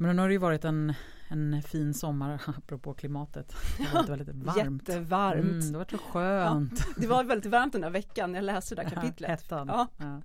Men 0.00 0.16
nu 0.16 0.22
har 0.22 0.28
det 0.28 0.32
ju 0.32 0.38
varit 0.38 0.64
en, 0.64 0.94
en 1.28 1.62
fin 1.62 1.94
sommar 1.94 2.42
apropå 2.56 2.94
klimatet. 2.94 3.54
Det 3.78 3.84
har 3.84 3.96
varit 3.98 4.08
väldigt 4.08 4.34
varmt. 4.36 4.88
Jättevarmt. 4.88 5.44
Mm, 5.44 5.60
det 5.60 5.66
har 5.72 5.78
varit 5.78 5.90
så 5.90 5.98
skönt. 5.98 6.86
Det 6.96 7.06
var 7.06 7.24
väldigt 7.24 7.50
varmt 7.52 7.72
den 7.72 7.82
där 7.82 7.90
veckan 7.90 8.34
jag 8.34 8.44
läste 8.44 8.74
det 8.74 8.82
där 8.82 8.90
kapitlet. 8.90 9.30
Hettan. 9.30 9.68
Ja. 9.68 9.86
Ja. 9.98 10.20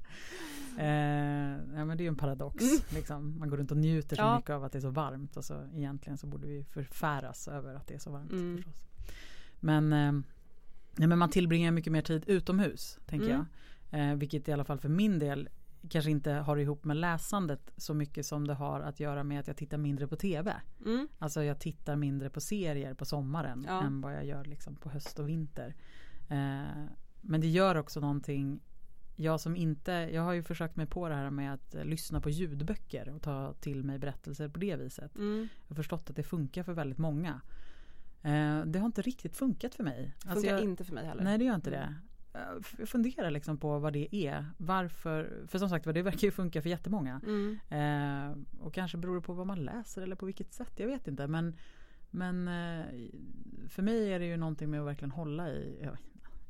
Eh, 0.77 1.57
ja, 1.75 1.85
men 1.85 1.87
det 1.97 2.01
är 2.01 2.05
ju 2.05 2.07
en 2.07 2.15
paradox. 2.15 2.63
Mm. 2.63 2.77
Liksom. 2.89 3.39
Man 3.39 3.49
går 3.49 3.57
runt 3.57 3.71
och 3.71 3.77
njuter 3.77 4.15
så 4.15 4.21
Ja. 4.21 4.35
mycket 4.37 4.49
av 4.49 4.63
att 4.63 4.71
det 4.71 4.79
är 4.79 4.81
så 4.81 4.89
varmt 4.89 5.37
och 5.37 5.45
så 5.45 5.61
egentligen 5.75 6.17
så 6.17 6.27
borde 6.27 6.47
vi 6.47 6.63
förfäras 6.63 7.47
över 7.47 7.75
att 7.75 7.87
det 7.87 7.93
är 7.93 7.99
så 7.99 8.11
varmt. 8.11 8.31
Mm. 8.31 8.55
Förstås. 8.57 8.83
Men, 9.59 9.93
eh, 9.93 10.11
ja, 10.97 11.07
men 11.07 11.17
man 11.19 11.29
tillbringar 11.29 11.71
mycket 11.71 11.93
mer 11.93 12.01
tid 12.01 12.23
utomhus 12.27 12.99
tänker 13.05 13.29
Mm. 13.29 13.45
jag. 13.91 14.09
Eh, 14.11 14.15
vilket 14.15 14.47
i 14.47 14.51
alla 14.51 14.63
fall 14.65 14.79
för 14.79 14.89
min 14.89 15.19
del 15.19 15.49
kanske 15.89 16.11
inte 16.11 16.31
har 16.31 16.57
ihop 16.57 16.83
med 16.85 16.97
läsandet 16.97 17.71
så 17.77 17.93
mycket 17.93 18.25
som 18.25 18.47
det 18.47 18.53
har 18.53 18.79
att 18.81 18.99
göra 18.99 19.23
med 19.23 19.39
att 19.39 19.47
jag 19.47 19.57
tittar 19.57 19.77
mindre 19.77 20.07
på 20.07 20.15
tv. 20.15 20.53
Mm. 20.85 21.07
Alltså 21.19 21.43
jag 21.43 21.59
tittar 21.59 21.95
mindre 21.95 22.29
på 22.29 22.41
serier 22.41 22.93
på 22.93 23.05
sommaren 23.05 23.65
Ja. 23.67 23.83
än 23.83 24.01
vad 24.01 24.13
jag 24.13 24.25
gör 24.25 24.45
liksom 24.45 24.75
på 24.75 24.89
höst 24.89 25.19
och 25.19 25.29
vinter. 25.29 25.75
Eh, 26.29 26.85
men 27.21 27.41
det 27.41 27.47
gör 27.47 27.75
också 27.77 27.99
någonting 27.99 28.59
jag 29.15 29.39
som 29.41 29.55
inte, 29.55 29.91
jag 29.91 30.21
har 30.21 30.33
ju 30.33 30.43
försökt 30.43 30.75
mig 30.75 30.85
på 30.85 31.09
det 31.09 31.15
här 31.15 31.29
med 31.29 31.53
att 31.53 31.75
eh, 31.75 31.85
lyssna 31.85 32.21
på 32.21 32.29
ljudböcker 32.29 33.09
och 33.09 33.21
ta 33.21 33.53
till 33.53 33.83
mig 33.83 33.99
berättelser 33.99 34.49
på 34.49 34.59
det 34.59 34.75
viset. 34.75 35.15
Mm. 35.15 35.47
Jag 35.61 35.69
har 35.69 35.75
förstått 35.75 36.09
att 36.09 36.15
det 36.15 36.23
funkar 36.23 36.63
för 36.63 36.73
väldigt 36.73 36.97
många. 36.97 37.41
Eh, 38.21 38.61
det 38.65 38.79
har 38.79 38.85
inte 38.85 39.01
riktigt 39.01 39.35
funkat 39.35 39.75
för 39.75 39.83
mig. 39.83 40.13
Funkar 40.19 40.31
Alltså 40.31 40.47
jag, 40.47 40.61
inte 40.63 40.83
för 40.83 40.93
mig 40.93 41.05
heller. 41.05 41.23
Nej 41.23 41.37
det 41.37 41.43
gör 41.45 41.55
inte 41.55 41.75
Mm. 41.75 41.81
det. 41.89 41.95
Jag 42.77 42.89
funderar 42.89 43.31
liksom 43.31 43.57
på 43.57 43.79
vad 43.79 43.93
det 43.93 44.15
är. 44.15 44.45
Varför, 44.57 45.43
för 45.47 45.59
som 45.59 45.69
sagt 45.69 45.85
det 45.85 46.01
verkar 46.01 46.27
ju 46.27 46.31
funka 46.31 46.61
för 46.61 46.69
jättemånga. 46.69 47.21
Mm. 47.25 47.59
Eh, 47.69 48.37
och 48.65 48.73
kanske 48.73 48.97
beror 48.97 49.15
det 49.15 49.21
på 49.21 49.33
vad 49.33 49.47
man 49.47 49.65
läser 49.65 50.01
eller 50.01 50.15
på 50.15 50.25
vilket 50.25 50.53
sätt. 50.53 50.71
Jag 50.75 50.87
vet 50.87 51.07
inte. 51.07 51.27
Men, 51.27 51.55
men 52.09 52.47
eh, 52.47 52.85
för 53.69 53.81
mig 53.81 54.13
är 54.13 54.19
det 54.19 54.25
ju 54.25 54.37
någonting 54.37 54.69
med 54.69 54.79
att 54.79 54.87
verkligen 54.87 55.11
hålla 55.11 55.49
i. 55.49 55.79
Jag, 55.81 55.97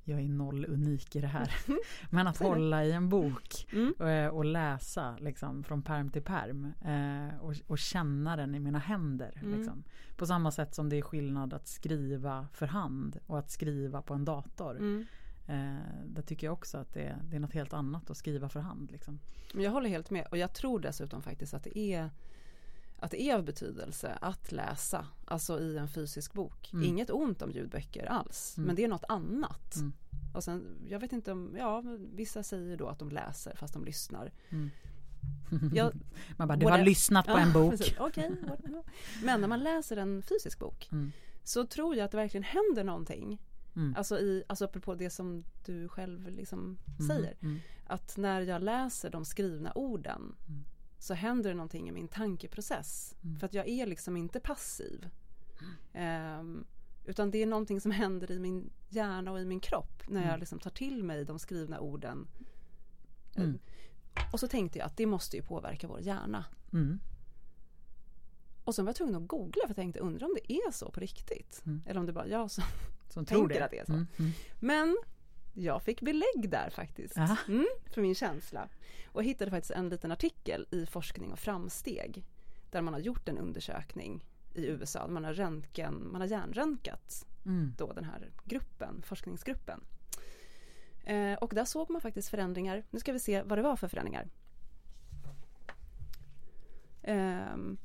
jag 0.03 0.19
är 0.19 0.29
noll 0.29 0.65
unik 0.69 1.15
i 1.15 1.21
det 1.21 1.27
här. 1.27 1.51
men 2.09 2.27
att 2.27 2.37
hålla 2.37 2.85
i 2.85 2.91
en 2.91 3.09
bok. 3.09 3.67
Mm. 3.73 3.93
eh, 3.99 4.27
Och 4.27 4.45
läsa 4.45 5.17
liksom, 5.19 5.63
från 5.63 5.81
perm 5.81 6.09
till 6.09 6.23
perm. 6.23 6.73
Eh, 6.81 7.39
och, 7.39 7.55
och 7.67 7.77
känna 7.77 8.35
den 8.35 8.55
i 8.55 8.59
mina 8.59 8.79
händer. 8.79 9.39
Mm. 9.41 9.57
Liksom. 9.57 9.83
På 10.17 10.25
samma 10.25 10.51
sätt 10.51 10.75
som 10.75 10.89
det 10.89 10.97
är 10.97 11.01
skillnad 11.01 11.53
att 11.53 11.67
skriva 11.67 12.47
för 12.53 12.67
hand 12.67 13.19
och 13.25 13.39
att 13.39 13.51
skriva 13.51 14.01
på 14.01 14.13
en 14.13 14.25
dator. 14.25 14.77
Eh, 15.47 15.75
där 16.05 16.21
tycker 16.21 16.47
jag 16.47 16.53
också 16.53 16.77
att 16.77 16.93
det, 16.93 17.15
det 17.29 17.35
är 17.35 17.39
något 17.39 17.53
helt 17.53 17.73
annat 17.73 18.09
att 18.09 18.17
skriva 18.17 18.49
för 18.49 18.59
hand. 18.59 18.91
Liksom. 18.91 19.19
Jag 19.53 19.71
håller 19.71 19.89
helt 19.89 20.09
med 20.09 20.27
och 20.31 20.37
jag 20.37 20.53
tror 20.53 20.79
dessutom 20.79 21.21
faktiskt 21.21 21.53
att 21.53 21.63
det 21.63 21.77
är 21.77 22.09
att 22.99 23.11
det 23.11 23.21
är 23.21 23.35
av 23.35 23.43
betydelse 23.43 24.17
att 24.21 24.51
läsa, 24.51 25.07
alltså 25.25 25.59
i 25.59 25.77
en 25.77 25.87
fysisk 25.87 26.33
bok. 26.33 26.73
Mm. 26.73 26.85
Inget 26.85 27.09
ont 27.09 27.41
om 27.41 27.51
ljudböcker 27.51 28.05
alls, 28.05 28.53
Mm. 28.57 28.67
men 28.67 28.75
det 28.75 28.83
är 28.83 28.87
något 28.87 29.03
annat. 29.09 29.75
Mm. 29.75 29.93
Och 30.33 30.43
sen, 30.43 30.65
jag 30.89 30.99
vet 30.99 31.11
inte 31.13 31.31
om, 31.31 31.55
ja, 31.57 31.83
vissa 32.13 32.43
säger 32.43 32.77
då 32.77 32.87
att 32.87 32.99
de 32.99 33.09
läser 33.09 33.55
fast 33.55 33.73
de 33.73 33.85
lyssnar. 33.85 34.31
Mm. 34.49 34.69
Jag- 35.73 35.93
man 36.37 36.47
bara, 36.47 36.57
du 36.57 36.65
har 36.65 36.71
Whatever. 36.71 36.85
lyssnat 36.89 37.25
på 37.25 37.31
Ja, 37.31 37.39
en 37.39 37.53
bok. 37.53 37.73
what- 37.73 38.83
men 39.23 39.41
när 39.41 39.47
man 39.47 39.59
läser 39.63 39.97
en 39.97 40.21
fysisk 40.21 40.59
bok, 40.59 40.89
Mm. 40.91 41.11
så 41.43 41.65
tror 41.67 41.95
jag 41.95 42.05
att 42.05 42.11
det 42.11 42.17
verkligen 42.17 42.43
händer 42.43 42.83
någonting. 42.83 43.41
Mm. 43.75 43.95
Alltså, 43.97 44.19
i, 44.19 44.43
alltså 44.47 44.65
apropå 44.65 44.95
det 44.95 45.09
som 45.09 45.43
du 45.65 45.87
själv 45.89 46.27
liksom 46.27 46.77
Mm, 46.99 47.07
säger. 47.07 47.35
mm, 47.41 47.59
Att 47.85 48.17
när 48.17 48.41
jag 48.41 48.63
läser 48.63 49.09
de 49.09 49.25
skrivna 49.25 49.71
orden 49.75 50.35
Mm. 50.47 50.63
så 50.99 51.13
händer 51.13 51.49
det 51.49 51.55
någonting 51.55 51.89
i 51.89 51.91
min 51.91 52.07
tankeprocess. 52.07 53.15
Mm. 53.23 53.39
För 53.39 53.45
att 53.47 53.53
jag 53.53 53.67
är 53.67 53.85
liksom 53.85 54.17
inte 54.17 54.39
passiv. 54.39 55.09
Ehm, 55.93 56.65
utan 57.05 57.31
det 57.31 57.37
är 57.37 57.45
någonting 57.45 57.81
som 57.81 57.91
händer 57.91 58.31
i 58.31 58.39
min 58.39 58.69
hjärna 58.89 59.31
och 59.31 59.39
i 59.39 59.45
min 59.45 59.59
kropp 59.59 60.03
när 60.07 60.31
jag 60.31 60.39
liksom 60.39 60.59
tar 60.59 60.69
till 60.71 61.03
mig 61.03 61.25
de 61.25 61.39
skrivna 61.39 61.79
orden. 61.79 62.27
Mm. 63.35 63.59
Och 64.33 64.39
så 64.39 64.47
tänkte 64.47 64.79
jag 64.79 64.85
att 64.85 64.97
det 64.97 65.05
måste 65.05 65.37
ju 65.37 65.43
påverka 65.43 65.87
vår 65.87 65.99
hjärna. 66.01 66.45
Och 68.63 68.75
sen 68.75 68.85
var 68.85 68.89
jag 68.89 68.95
tvungen 68.95 69.15
att 69.15 69.27
googla 69.27 69.61
för 69.61 69.69
jag 69.69 69.75
tänkte 69.75 69.99
undra 69.99 70.25
om 70.25 70.35
det 70.35 70.53
är 70.53 70.71
så 70.71 70.91
på 70.91 70.99
riktigt. 70.99 71.61
Mm. 71.65 71.81
Eller 71.85 71.99
om 71.99 72.05
det 72.05 72.13
bara 72.13 72.27
jag 72.27 72.51
som 72.51 72.63
Som 73.09 73.25
tror 73.25 73.39
Tänker 73.47 73.59
det. 73.59 73.65
att 73.65 73.71
det 73.71 73.79
är 73.79 73.85
så. 73.85 73.93
Mm, 73.93 74.07
mm. 74.19 74.31
Men 74.59 74.97
jag 75.53 75.81
fick 75.83 76.01
belägg 76.01 76.49
där 76.49 76.69
faktiskt. 76.69 77.17
Mm, 77.47 77.67
för 77.93 78.01
min 78.01 78.15
känsla. 78.15 78.69
Och 79.07 79.23
hittade 79.23 79.51
faktiskt 79.51 79.71
en 79.71 79.89
liten 79.89 80.11
artikel 80.11 80.67
i 80.71 80.85
Forskning 80.85 81.31
och 81.31 81.39
framsteg. 81.39 82.23
Där 82.71 82.81
man 82.81 82.93
har 82.93 83.01
gjort 83.01 83.29
en 83.29 83.37
undersökning 83.37 84.25
i 84.53 84.65
USA. 84.65 85.07
Man 85.07 85.23
har, 85.23 85.33
röntgen, 85.33 86.11
man 86.11 86.21
har 86.21 86.27
hjärnröntgat 86.27 87.25
Mm. 87.45 87.73
då 87.77 87.93
den 87.93 88.03
här 88.03 88.31
gruppen, 88.45 89.01
forskningsgruppen. 89.05 89.81
Eh, 91.03 91.33
och 91.33 91.51
där 91.55 91.65
såg 91.65 91.89
man 91.89 92.01
faktiskt 92.01 92.29
förändringar. 92.29 92.83
Nu 92.89 92.99
ska 92.99 93.13
vi 93.13 93.19
se 93.19 93.41
vad 93.41 93.57
det 93.57 93.61
var 93.61 93.75
för 93.75 93.87
förändringar. 93.87 94.29
Ehm, 97.03 97.77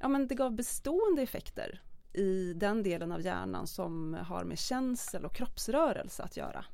ja 0.00 0.08
men 0.08 0.28
det 0.28 0.34
gav 0.34 0.52
bestående 0.52 1.22
effekter 1.22 1.82
i 2.12 2.52
den 2.52 2.82
delen 2.82 3.12
av 3.12 3.20
hjärnan 3.20 3.66
som 3.66 4.14
har 4.14 4.44
med 4.44 4.58
känsel 4.58 5.24
och 5.24 5.34
kroppsrörelse 5.34 6.22
att 6.22 6.36
göra. 6.36 6.64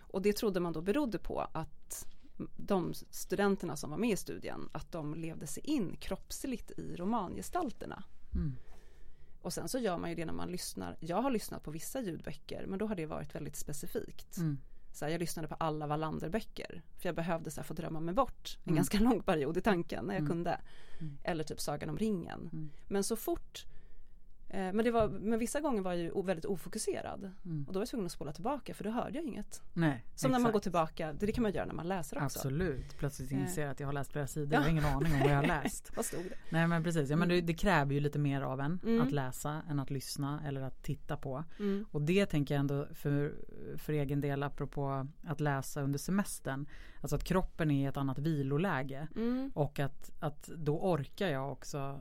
Och 0.00 0.22
det 0.22 0.32
trodde 0.32 0.60
man 0.60 0.72
då 0.72 0.80
berodde 0.80 1.18
på 1.18 1.40
att 1.52 2.06
de 2.56 2.94
studenterna 2.94 3.76
som 3.76 3.90
var 3.90 3.98
med 3.98 4.10
i 4.10 4.16
studien, 4.16 4.68
att 4.72 4.92
de 4.92 5.14
levde 5.14 5.46
sig 5.46 5.62
in 5.66 5.96
kroppsligt 5.96 6.70
i 6.70 6.96
romangestalterna. 6.96 8.04
Mm. 8.34 8.56
Och 9.42 9.52
sen 9.52 9.68
så 9.68 9.78
gör 9.78 9.98
man 9.98 10.10
ju 10.10 10.16
det 10.16 10.24
när 10.24 10.32
man 10.32 10.50
lyssnar. 10.50 10.96
Jag 11.00 11.22
har 11.22 11.30
lyssnat 11.30 11.62
på 11.62 11.70
vissa 11.70 12.00
ljudböcker 12.00 12.66
men 12.66 12.78
då 12.78 12.86
har 12.86 12.94
det 12.94 13.06
varit 13.06 13.34
väldigt 13.34 13.56
specifikt. 13.56 14.36
Mm. 14.36 14.58
Så 14.92 15.04
här, 15.04 15.12
jag 15.12 15.18
lyssnade 15.18 15.48
på 15.48 15.54
alla 15.54 15.86
Wallander-böcker 15.86 16.82
för 16.98 17.08
jag 17.08 17.16
behövde 17.16 17.50
så 17.50 17.60
här, 17.60 17.66
få 17.66 17.74
drömma 17.74 18.00
mig 18.00 18.14
bort 18.14 18.56
en 18.58 18.68
Mm. 18.68 18.76
ganska 18.76 18.98
lång 19.00 19.22
period 19.22 19.56
i 19.56 19.60
tanken 19.60 20.04
när 20.04 20.14
jag 20.14 20.20
Mm. 20.20 20.30
kunde. 20.30 20.60
Mm. 21.00 21.18
Eller 21.22 21.44
typ 21.44 21.60
Sagan 21.60 21.90
om 21.90 21.98
ringen. 21.98 22.40
Mm. 22.52 22.70
Men 22.88 23.04
så 23.04 23.16
fort 23.16 23.66
men, 24.52 24.76
det 24.76 24.90
var, 24.90 25.08
men 25.08 25.38
vissa 25.38 25.60
gånger 25.60 25.82
var 25.82 25.92
jag 25.92 26.00
ju 26.02 26.22
väldigt 26.22 26.44
ofokuserad. 26.44 27.30
Mm. 27.44 27.64
Och 27.66 27.72
då 27.72 27.78
var 27.78 27.82
jag 27.82 27.88
tvungen 27.88 28.06
att 28.06 28.12
spola 28.12 28.32
tillbaka 28.32 28.74
för 28.74 28.84
då 28.84 28.90
hörde 28.90 29.16
jag 29.18 29.24
inget. 29.24 29.62
Nej, 29.72 30.04
Som 30.14 30.30
när 30.30 30.38
man 30.38 30.42
exakt. 30.42 30.52
går 30.52 30.60
tillbaka, 30.60 31.12
det, 31.12 31.32
kan 31.32 31.42
man 31.42 31.52
göra 31.52 31.66
när 31.66 31.74
man 31.74 31.88
läser 31.88 32.16
också. 32.16 32.38
Absolut, 32.38 32.98
plötsligt 32.98 33.32
Eh. 33.32 33.40
inser 33.40 33.62
jag 33.62 33.70
att 33.70 33.80
jag 33.80 33.88
har 33.88 33.92
läst 33.92 34.12
flera 34.12 34.26
sidor. 34.26 34.48
Ja. 34.52 34.54
Jag 34.58 34.62
har 34.62 34.70
ingen 34.70 34.84
aning 34.84 35.12
om 35.14 35.20
vad 35.20 35.30
jag 35.30 35.36
har 35.36 35.46
läst. 35.62 35.92
Vad 35.96 36.04
stod 36.04 36.24
det? 36.24 36.36
Nej 36.50 36.66
men 36.66 36.82
precis, 36.84 37.10
ja, 37.10 37.16
men 37.16 37.28
det, 37.28 37.34
Mm. 37.34 37.46
det 37.46 37.54
kräver 37.54 37.94
ju 37.94 38.00
lite 38.00 38.18
mer 38.18 38.40
av 38.42 38.60
en 38.60 38.80
Mm. 38.84 39.00
att 39.00 39.12
läsa 39.12 39.62
än 39.70 39.78
att 39.80 39.90
lyssna 39.90 40.42
eller 40.46 40.60
att 40.60 40.82
titta 40.82 41.16
på. 41.16 41.44
Mm. 41.58 41.84
Och 41.90 42.02
det 42.02 42.26
tänker 42.26 42.54
jag 42.54 42.60
ändå 42.60 42.86
för, 42.94 43.34
för 43.76 43.92
egen 43.92 44.20
del 44.20 44.42
apropå 44.42 45.06
att 45.26 45.40
läsa 45.40 45.82
under 45.82 45.98
semestern. 45.98 46.66
Alltså 47.00 47.16
att 47.16 47.24
kroppen 47.24 47.70
är 47.70 47.84
i 47.84 47.86
ett 47.86 47.96
annat 47.96 48.18
viloläge. 48.18 49.08
Mm. 49.16 49.50
Och 49.54 49.78
att, 49.80 50.10
att 50.20 50.46
då 50.56 50.80
orkar 50.80 51.28
jag 51.28 51.52
också 51.52 52.00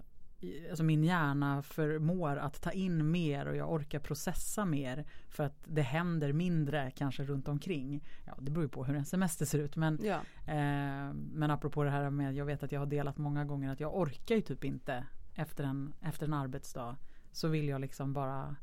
Alltså 0.70 0.84
min 0.84 1.04
hjärna 1.04 1.62
förmår 1.62 2.38
att 2.38 2.62
ta 2.62 2.72
in 2.72 3.12
mer 3.12 3.46
och 3.46 3.56
jag 3.56 3.72
orkar 3.74 4.00
processa 4.00 4.66
mer 4.66 5.06
för 5.30 5.44
att 5.44 5.64
det 5.68 5.82
händer 5.82 6.34
mindre 6.34 6.92
kanske 6.96 7.24
runt 7.24 7.48
omkring. 7.48 8.04
Ja, 8.26 8.38
det 8.42 8.52
beror 8.52 8.64
ju 8.66 8.70
på 8.70 8.84
hur 8.86 8.96
en 8.96 9.06
semester 9.06 9.46
ser 9.46 9.60
ut 9.60 9.76
men, 9.76 10.00
Ja. 10.04 10.16
eh, 10.54 11.14
men 11.14 11.52
apropå 11.52 11.84
det 11.84 11.90
här 11.90 12.10
med 12.10 12.36
jag 12.36 12.46
vet 12.46 12.64
att 12.64 12.72
jag 12.72 12.80
har 12.80 12.86
delat 12.88 13.18
många 13.18 13.46
gånger 13.46 13.72
att 13.72 13.80
jag 13.80 13.96
orkar 13.98 14.36
ju 14.36 14.42
typ 14.42 14.64
inte 14.64 15.06
efter 15.36 15.64
en, 15.64 15.94
efter 16.02 16.26
en 16.26 16.34
arbetsdag 16.34 16.96
så 17.32 17.48
vill 17.48 17.68
jag 17.70 17.82
liksom 17.82 18.14
bara 18.14 18.56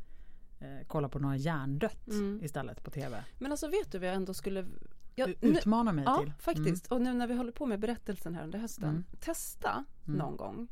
eh, 0.61 0.87
kolla 0.87 1.09
på 1.09 1.19
några 1.19 1.37
hjärndött 1.37 2.09
Mm. 2.09 2.41
istället 2.45 2.83
på 2.83 2.91
tv. 2.91 3.25
Men 3.39 3.51
alltså 3.51 3.67
vet 3.69 3.93
du 3.93 3.99
vad 3.99 4.09
jag 4.09 4.15
ändå 4.15 4.35
skulle 4.35 4.67
jag, 5.15 5.35
Utmana 5.41 5.93
mig 5.93 6.05
Ja, 6.05 6.19
till. 6.23 6.33
faktiskt. 6.39 6.93
Och 6.93 7.01
nu 7.01 7.13
när 7.15 7.27
vi 7.27 7.35
håller 7.35 7.53
på 7.53 7.67
med 7.67 7.81
berättelsen 7.81 8.35
här 8.35 8.45
under 8.45 8.59
hösten. 8.59 8.89
Mm. 8.89 9.05
Testa 9.21 9.85
Mm. 10.07 10.19
någon 10.19 10.37
gång. 10.37 10.69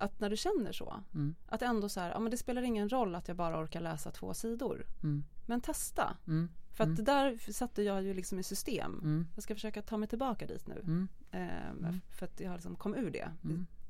Att 0.00 0.20
när 0.20 0.30
du 0.30 0.36
känner 0.36 0.72
så. 0.72 0.94
Mm, 1.14 1.34
Att 1.46 1.62
ändå 1.62 1.88
så 1.88 2.00
här, 2.00 2.10
ja 2.10 2.18
men 2.18 2.30
det 2.30 2.36
spelar 2.36 2.62
ingen 2.62 2.88
roll 2.88 3.14
att 3.14 3.28
jag 3.28 3.36
bara 3.36 3.62
orkar 3.62 3.80
läsa 3.80 4.10
två 4.10 4.34
sidor. 4.34 4.86
mm, 5.02 5.24
Men 5.46 5.60
testa. 5.60 6.16
mm, 6.26 6.48
För 6.72 6.84
att 6.84 6.88
Mm. 6.88 6.96
det 6.96 7.02
där 7.12 7.52
satte 7.52 7.82
jag 7.82 8.02
ju 8.02 8.14
liksom 8.14 8.38
i 8.38 8.42
system. 8.42 8.92
mm, 9.02 9.26
Jag 9.34 9.42
ska 9.42 9.54
försöka 9.54 9.82
ta 9.82 9.96
mig 9.96 10.08
tillbaka 10.08 10.46
dit 10.46 10.66
nu. 10.66 11.06
Eh. 11.30 11.92
För 12.18 12.26
att 12.26 12.40
jag 12.40 12.52
liksom 12.54 12.76
kom 12.76 12.94
ur 12.94 13.10
det 13.10 13.28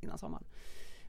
innan 0.01 0.18
sommaren. 0.18 0.44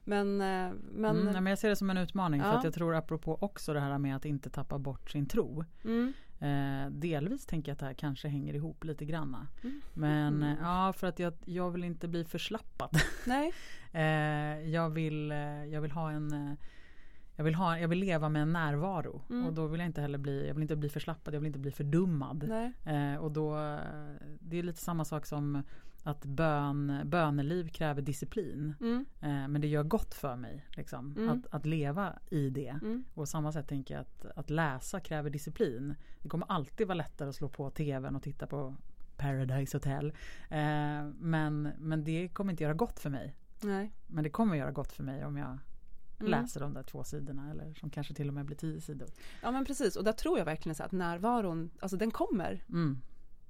Men, 0.04 0.40
eh, 0.40 0.72
men, 0.92 1.16
mm, 1.16 1.32
men 1.44 1.46
jag 1.46 1.58
ser 1.58 1.68
det 1.68 1.76
som 1.76 1.90
en 1.90 1.96
utmaning 1.96 2.40
för 2.42 2.48
Ja. 2.48 2.58
att 2.58 2.64
jag 2.64 2.74
tror 2.74 2.94
apropå 2.94 3.38
också 3.40 3.72
det 3.72 3.80
här 3.80 3.98
med 3.98 4.16
att 4.16 4.24
inte 4.24 4.50
tappa 4.50 4.78
bort 4.78 5.10
sin 5.10 5.26
tro. 5.26 5.64
mm, 5.84 6.12
Eh, 6.42 6.90
delvis 6.90 7.46
tänker 7.46 7.70
jag 7.70 7.74
att 7.74 7.78
det 7.78 7.86
här 7.86 7.94
kanske 7.94 8.28
hänger 8.28 8.54
ihop 8.54 8.84
lite 8.84 9.04
granna. 9.04 9.46
Mm. 9.62 9.80
Men 9.94 10.42
eh, 10.42 10.56
ja, 10.62 10.92
för 10.92 11.06
att 11.06 11.18
jag, 11.18 11.32
jag 11.44 11.70
vill 11.70 11.84
inte 11.84 12.08
bli 12.08 12.24
förslappad. 12.24 12.90
nej, 13.26 13.52
jag, 14.70 14.90
vill, 14.90 15.32
eh, 15.32 15.64
jag 15.64 15.80
vill 15.80 15.90
ha 15.90 16.10
en 16.10 16.32
eh, 16.32 16.52
jag 17.36 17.44
vill, 17.44 17.54
ha, 17.54 17.78
jag 17.78 17.88
vill 17.88 17.98
leva 17.98 18.28
med 18.28 18.42
en 18.42 18.52
närvaro 18.52 19.22
Mm. 19.30 19.46
och 19.46 19.52
då 19.52 19.66
vill 19.66 19.80
jag 19.80 19.86
inte 19.86 20.00
heller 20.00 20.18
bli, 20.18 20.46
jag 20.46 20.54
vill 20.54 20.62
inte 20.62 20.76
bli 20.76 20.88
förslappad, 20.88 21.34
jag 21.34 21.40
vill 21.40 21.46
inte 21.46 21.58
bli 21.58 21.70
fördummad. 21.70 22.42
Eh, 22.84 23.16
och 23.16 23.32
då, 23.32 23.58
eh, 23.58 23.78
det 24.40 24.58
är 24.58 24.62
lite 24.62 24.80
samma 24.80 25.04
sak 25.04 25.26
som 25.26 25.62
att 26.04 26.24
bön, 26.24 27.00
böneliv 27.04 27.68
kräver 27.68 28.02
disciplin. 28.02 28.74
Mm, 28.80 29.06
Eh, 29.20 29.48
men 29.48 29.60
det 29.60 29.66
gör 29.68 29.82
gott 29.82 30.14
för 30.14 30.36
mig 30.36 30.66
liksom, 30.76 31.14
Mm. 31.18 31.28
att, 31.30 31.54
att 31.54 31.66
leva 31.66 32.18
i 32.30 32.50
det. 32.50 32.78
mm, 32.82 33.04
Och 33.14 33.28
samma 33.28 33.52
sätt 33.52 33.68
tänker 33.68 33.94
jag 33.94 34.00
att, 34.00 34.26
att 34.36 34.50
läsa 34.50 35.00
kräver 35.00 35.30
disciplin. 35.30 35.94
Det 36.20 36.28
kommer 36.28 36.46
alltid 36.50 36.86
vara 36.86 36.94
lättare 36.96 37.28
att 37.28 37.34
slå 37.34 37.48
på 37.48 37.70
tvn 37.70 38.16
och 38.16 38.22
titta 38.22 38.46
på 38.46 38.74
Paradise 39.16 39.76
Hotel. 39.76 40.12
Eh, 40.50 41.04
men, 41.18 41.68
men 41.78 42.04
det 42.04 42.28
kommer 42.28 42.50
inte 42.52 42.62
göra 42.64 42.74
gott 42.74 43.00
för 43.00 43.10
mig. 43.10 43.34
Nej. 43.62 43.92
Men 44.06 44.24
det 44.24 44.30
kommer 44.30 44.56
göra 44.56 44.70
gott 44.72 44.92
för 44.92 45.02
mig 45.02 45.24
om 45.24 45.36
jag 45.36 45.58
Mm. 46.20 46.30
läser 46.30 46.60
de 46.60 46.74
där 46.74 46.82
två 46.82 47.04
sidorna 47.04 47.50
eller 47.50 47.74
som 47.74 47.90
kanske 47.90 48.14
till 48.14 48.28
och 48.28 48.34
med 48.34 48.44
blir 48.46 48.56
tio 48.56 48.80
sidor. 48.80 49.08
Ja 49.42 49.50
men 49.50 49.64
precis 49.64 49.96
och 49.96 50.04
där 50.04 50.12
tror 50.12 50.38
jag 50.38 50.44
verkligen 50.44 50.74
så 50.74 50.82
att 50.82 50.92
närvaron, 50.92 51.70
alltså 51.80 51.96
den 51.96 52.10
kommer. 52.10 52.64
Mm, 52.68 52.98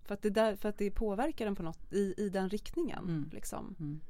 För 0.05 0.15
att 0.15 0.23
det, 0.23 0.31
där, 0.31 0.57
för 0.57 0.69
att 0.69 0.79
det 0.79 0.91
påverkar 0.91 1.45
den 1.45 1.57
på 1.57 1.63
något 1.63 1.93
i, 1.93 2.15
i 2.17 2.29
den 2.29 2.49
riktningen. 2.49 2.99
Mm. 3.05 3.29
Liksom. 3.33 3.75
mm, 3.81 4.01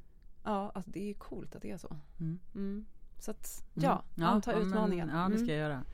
Ja, 0.44 0.72
alltså 0.74 0.90
det 0.90 1.00
är 1.02 1.06
ju 1.06 1.14
coolt 1.14 1.54
att 1.56 1.62
det 1.62 1.70
är 1.70 1.76
så. 1.78 1.96
mm. 2.20 2.38
Mm. 2.54 2.86
Så 3.18 3.30
att 3.30 3.64
Mm. 3.76 3.90
ja, 3.90 4.04
anta 4.26 4.52
ja, 4.52 4.58
men- 4.58 4.68
utmaningen. 4.68 5.08
Ja, 5.14 5.28
det 5.28 5.36
ska 5.38 5.44
Mm. 5.44 5.48
jag 5.48 5.58
göra. 5.58 5.84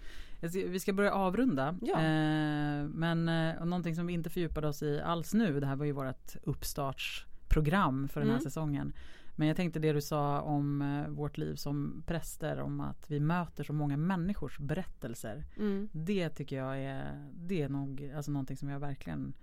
Jag 0.40 0.50
ska- 0.50 0.66
Vi 0.66 0.80
ska 0.80 0.92
börja 0.92 1.12
avrunda. 1.12 1.78
Ja. 1.82 1.94
Eh, 1.98 2.84
men 2.88 3.28
eh, 3.28 3.56
och 3.60 3.68
någonting 3.68 3.94
som 3.94 4.06
vi 4.06 4.12
inte 4.12 4.30
fördjupade 4.30 4.68
oss 4.68 4.82
i 4.82 5.00
alls 5.00 5.34
nu. 5.34 5.60
Det 5.60 5.66
här 5.66 5.76
var 5.76 5.84
ju 5.86 5.92
vårt 5.92 6.36
uppstartsprogram 6.42 8.08
för 8.08 8.20
den 8.20 8.28
här 8.30 8.36
Mm. 8.36 8.44
säsongen. 8.44 8.92
Men 9.36 9.48
jag 9.48 9.56
tänkte 9.56 9.78
det 9.80 9.92
du 9.92 10.00
sa 10.00 10.40
om 10.40 10.82
eh, 10.82 11.08
vårt 11.08 11.38
liv 11.38 11.54
som 11.54 12.02
präster. 12.06 12.60
Om 12.60 12.80
att 12.80 13.10
vi 13.10 13.20
möter 13.20 13.64
så 13.64 13.72
många 13.72 13.96
människors 13.96 14.58
berättelser. 14.58 15.44
Mm. 15.56 15.88
Det 15.92 16.28
tycker 16.28 16.56
jag 16.56 16.78
är, 16.82 17.28
det 17.34 17.62
är 17.62 17.68
nog 17.68 18.12
alltså 18.16 18.30
någonting 18.30 18.56
som 18.56 18.68
jag 18.68 18.80
verkligen 18.80 19.34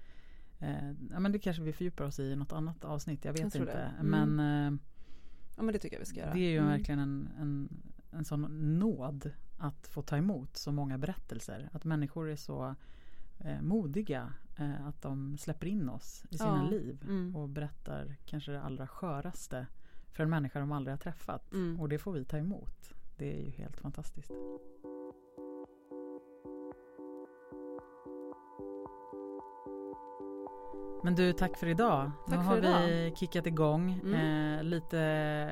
eh, 0.60 0.91
ja, 1.12 1.19
men 1.19 1.32
det 1.32 1.39
kanske 1.39 1.63
vi 1.63 1.73
fördjupar 1.73 2.06
oss 2.06 2.19
i 2.19 2.23
i 2.23 2.36
något 2.36 2.53
annat 2.53 2.86
avsnitt. 2.86 3.25
Jag 3.25 3.32
vet 3.32 3.39
Jag 3.41 3.45
inte. 3.62 3.65
det. 3.65 3.91
Mm. 3.99 4.36
Men 4.36 4.67
eh, 4.73 4.79
Ja 5.58 5.63
men 5.63 5.73
det 5.73 5.79
tycker 5.79 5.95
jag 5.95 5.99
vi 5.99 6.06
ska 6.06 6.19
göra. 6.19 6.34
det 6.34 6.39
är 6.39 6.49
ju 6.51 6.58
Mm. 6.58 6.69
verkligen 6.69 6.99
en, 6.99 7.29
en, 7.39 7.69
en 8.12 8.25
sån 8.25 8.41
nåd 8.79 9.32
att 9.58 9.88
få 9.88 10.01
ta 10.01 10.17
emot 10.17 10.58
så 10.58 10.71
många 10.71 10.97
berättelser. 10.97 11.69
Att 11.73 11.84
människor 11.86 12.29
är 12.29 12.36
så 12.36 12.75
eh, 13.39 13.62
modiga 13.62 14.34
eh, 14.58 14.86
att 14.88 15.01
de 15.01 15.38
släpper 15.38 15.67
in 15.67 15.89
oss 15.89 16.26
i 16.30 16.38
sina 16.38 16.63
Ja. 16.63 16.70
liv 16.70 17.03
Mm. 17.07 17.36
och 17.36 17.49
berättar 17.49 18.15
kanske 18.26 18.51
det 18.51 18.61
allra 18.61 18.88
sköraste 18.88 19.67
för 20.14 20.24
en 20.24 20.30
människa 20.30 20.59
de 20.59 20.72
aldrig 20.72 20.93
har 20.93 20.97
träffat. 20.97 21.51
Mm. 21.53 21.80
Och 21.80 21.89
det 21.89 21.99
får 21.99 22.11
vi 22.11 22.26
ta 22.26 22.38
emot. 22.38 22.93
Det 23.18 23.34
är 23.34 23.41
ju 23.41 23.49
helt 23.49 23.78
fantastiskt. 23.78 24.32
Men 31.04 31.16
du, 31.16 31.34
tack 31.34 31.58
för 31.58 31.68
idag. 31.68 32.12
Tack 32.26 32.38
nu 32.38 32.43
för 32.43 32.43
har 32.43 32.58
idag. 32.58 32.82
vi 32.88 33.14
kickat 33.16 33.47
igång. 33.47 33.99
Mm. 34.04 34.58
Eh, 34.58 34.64
lite, 34.64 35.49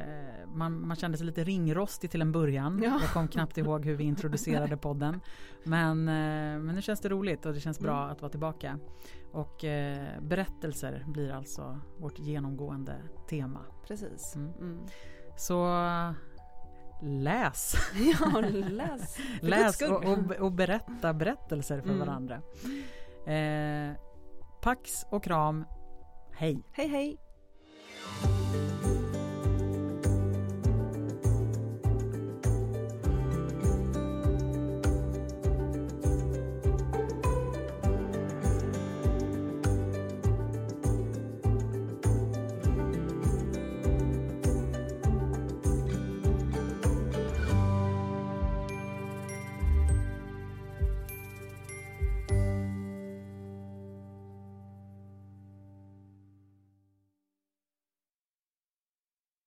man, 0.53 0.87
man 0.87 0.97
kände 0.97 1.17
sig 1.17 1.25
lite 1.25 1.43
ringrostig 1.43 2.11
till 2.11 2.21
en 2.21 2.31
början. 2.31 2.81
Ja. 2.83 2.99
Jag 3.01 3.09
kom 3.13 3.27
knappt 3.27 3.57
ihåg 3.57 3.85
hur 3.85 3.95
vi 3.95 4.03
introducerade 4.03 4.77
podden. 4.87 5.21
Men, 5.63 6.07
eh, 6.07 6.59
men 6.59 6.75
nu 6.75 6.81
känns 6.81 6.99
det 6.99 7.09
roligt 7.09 7.45
och 7.45 7.53
det 7.53 7.59
känns 7.59 7.79
bra 7.79 7.97
Mm. 7.97 8.11
att 8.11 8.21
vara 8.21 8.29
tillbaka. 8.29 8.79
Och 9.31 9.63
eh, 9.63 10.21
berättelser 10.21 11.03
blir 11.07 11.31
alltså 11.31 11.79
vårt 11.97 12.19
genomgående 12.19 12.95
tema. 13.29 13.59
Precis. 13.87 14.35
Mm. 14.35 14.51
Mm. 14.59 14.79
Så 15.37 15.65
läs. 17.01 17.75
Ja, 18.19 18.41
läs. 18.51 19.17
läs 19.41 19.81
och, 19.81 20.05
och, 20.05 20.31
och, 20.31 20.51
berätta 20.51 21.13
berättelser 21.13 21.81
för 21.81 21.89
mm. 21.89 21.99
varandra. 21.99 22.41
Eh, 23.25 23.95
pax 24.61 25.05
och 25.11 25.23
kram. 25.23 25.65
Hej. 26.33 26.63
Hej 26.73 26.87
hej. 26.87 27.30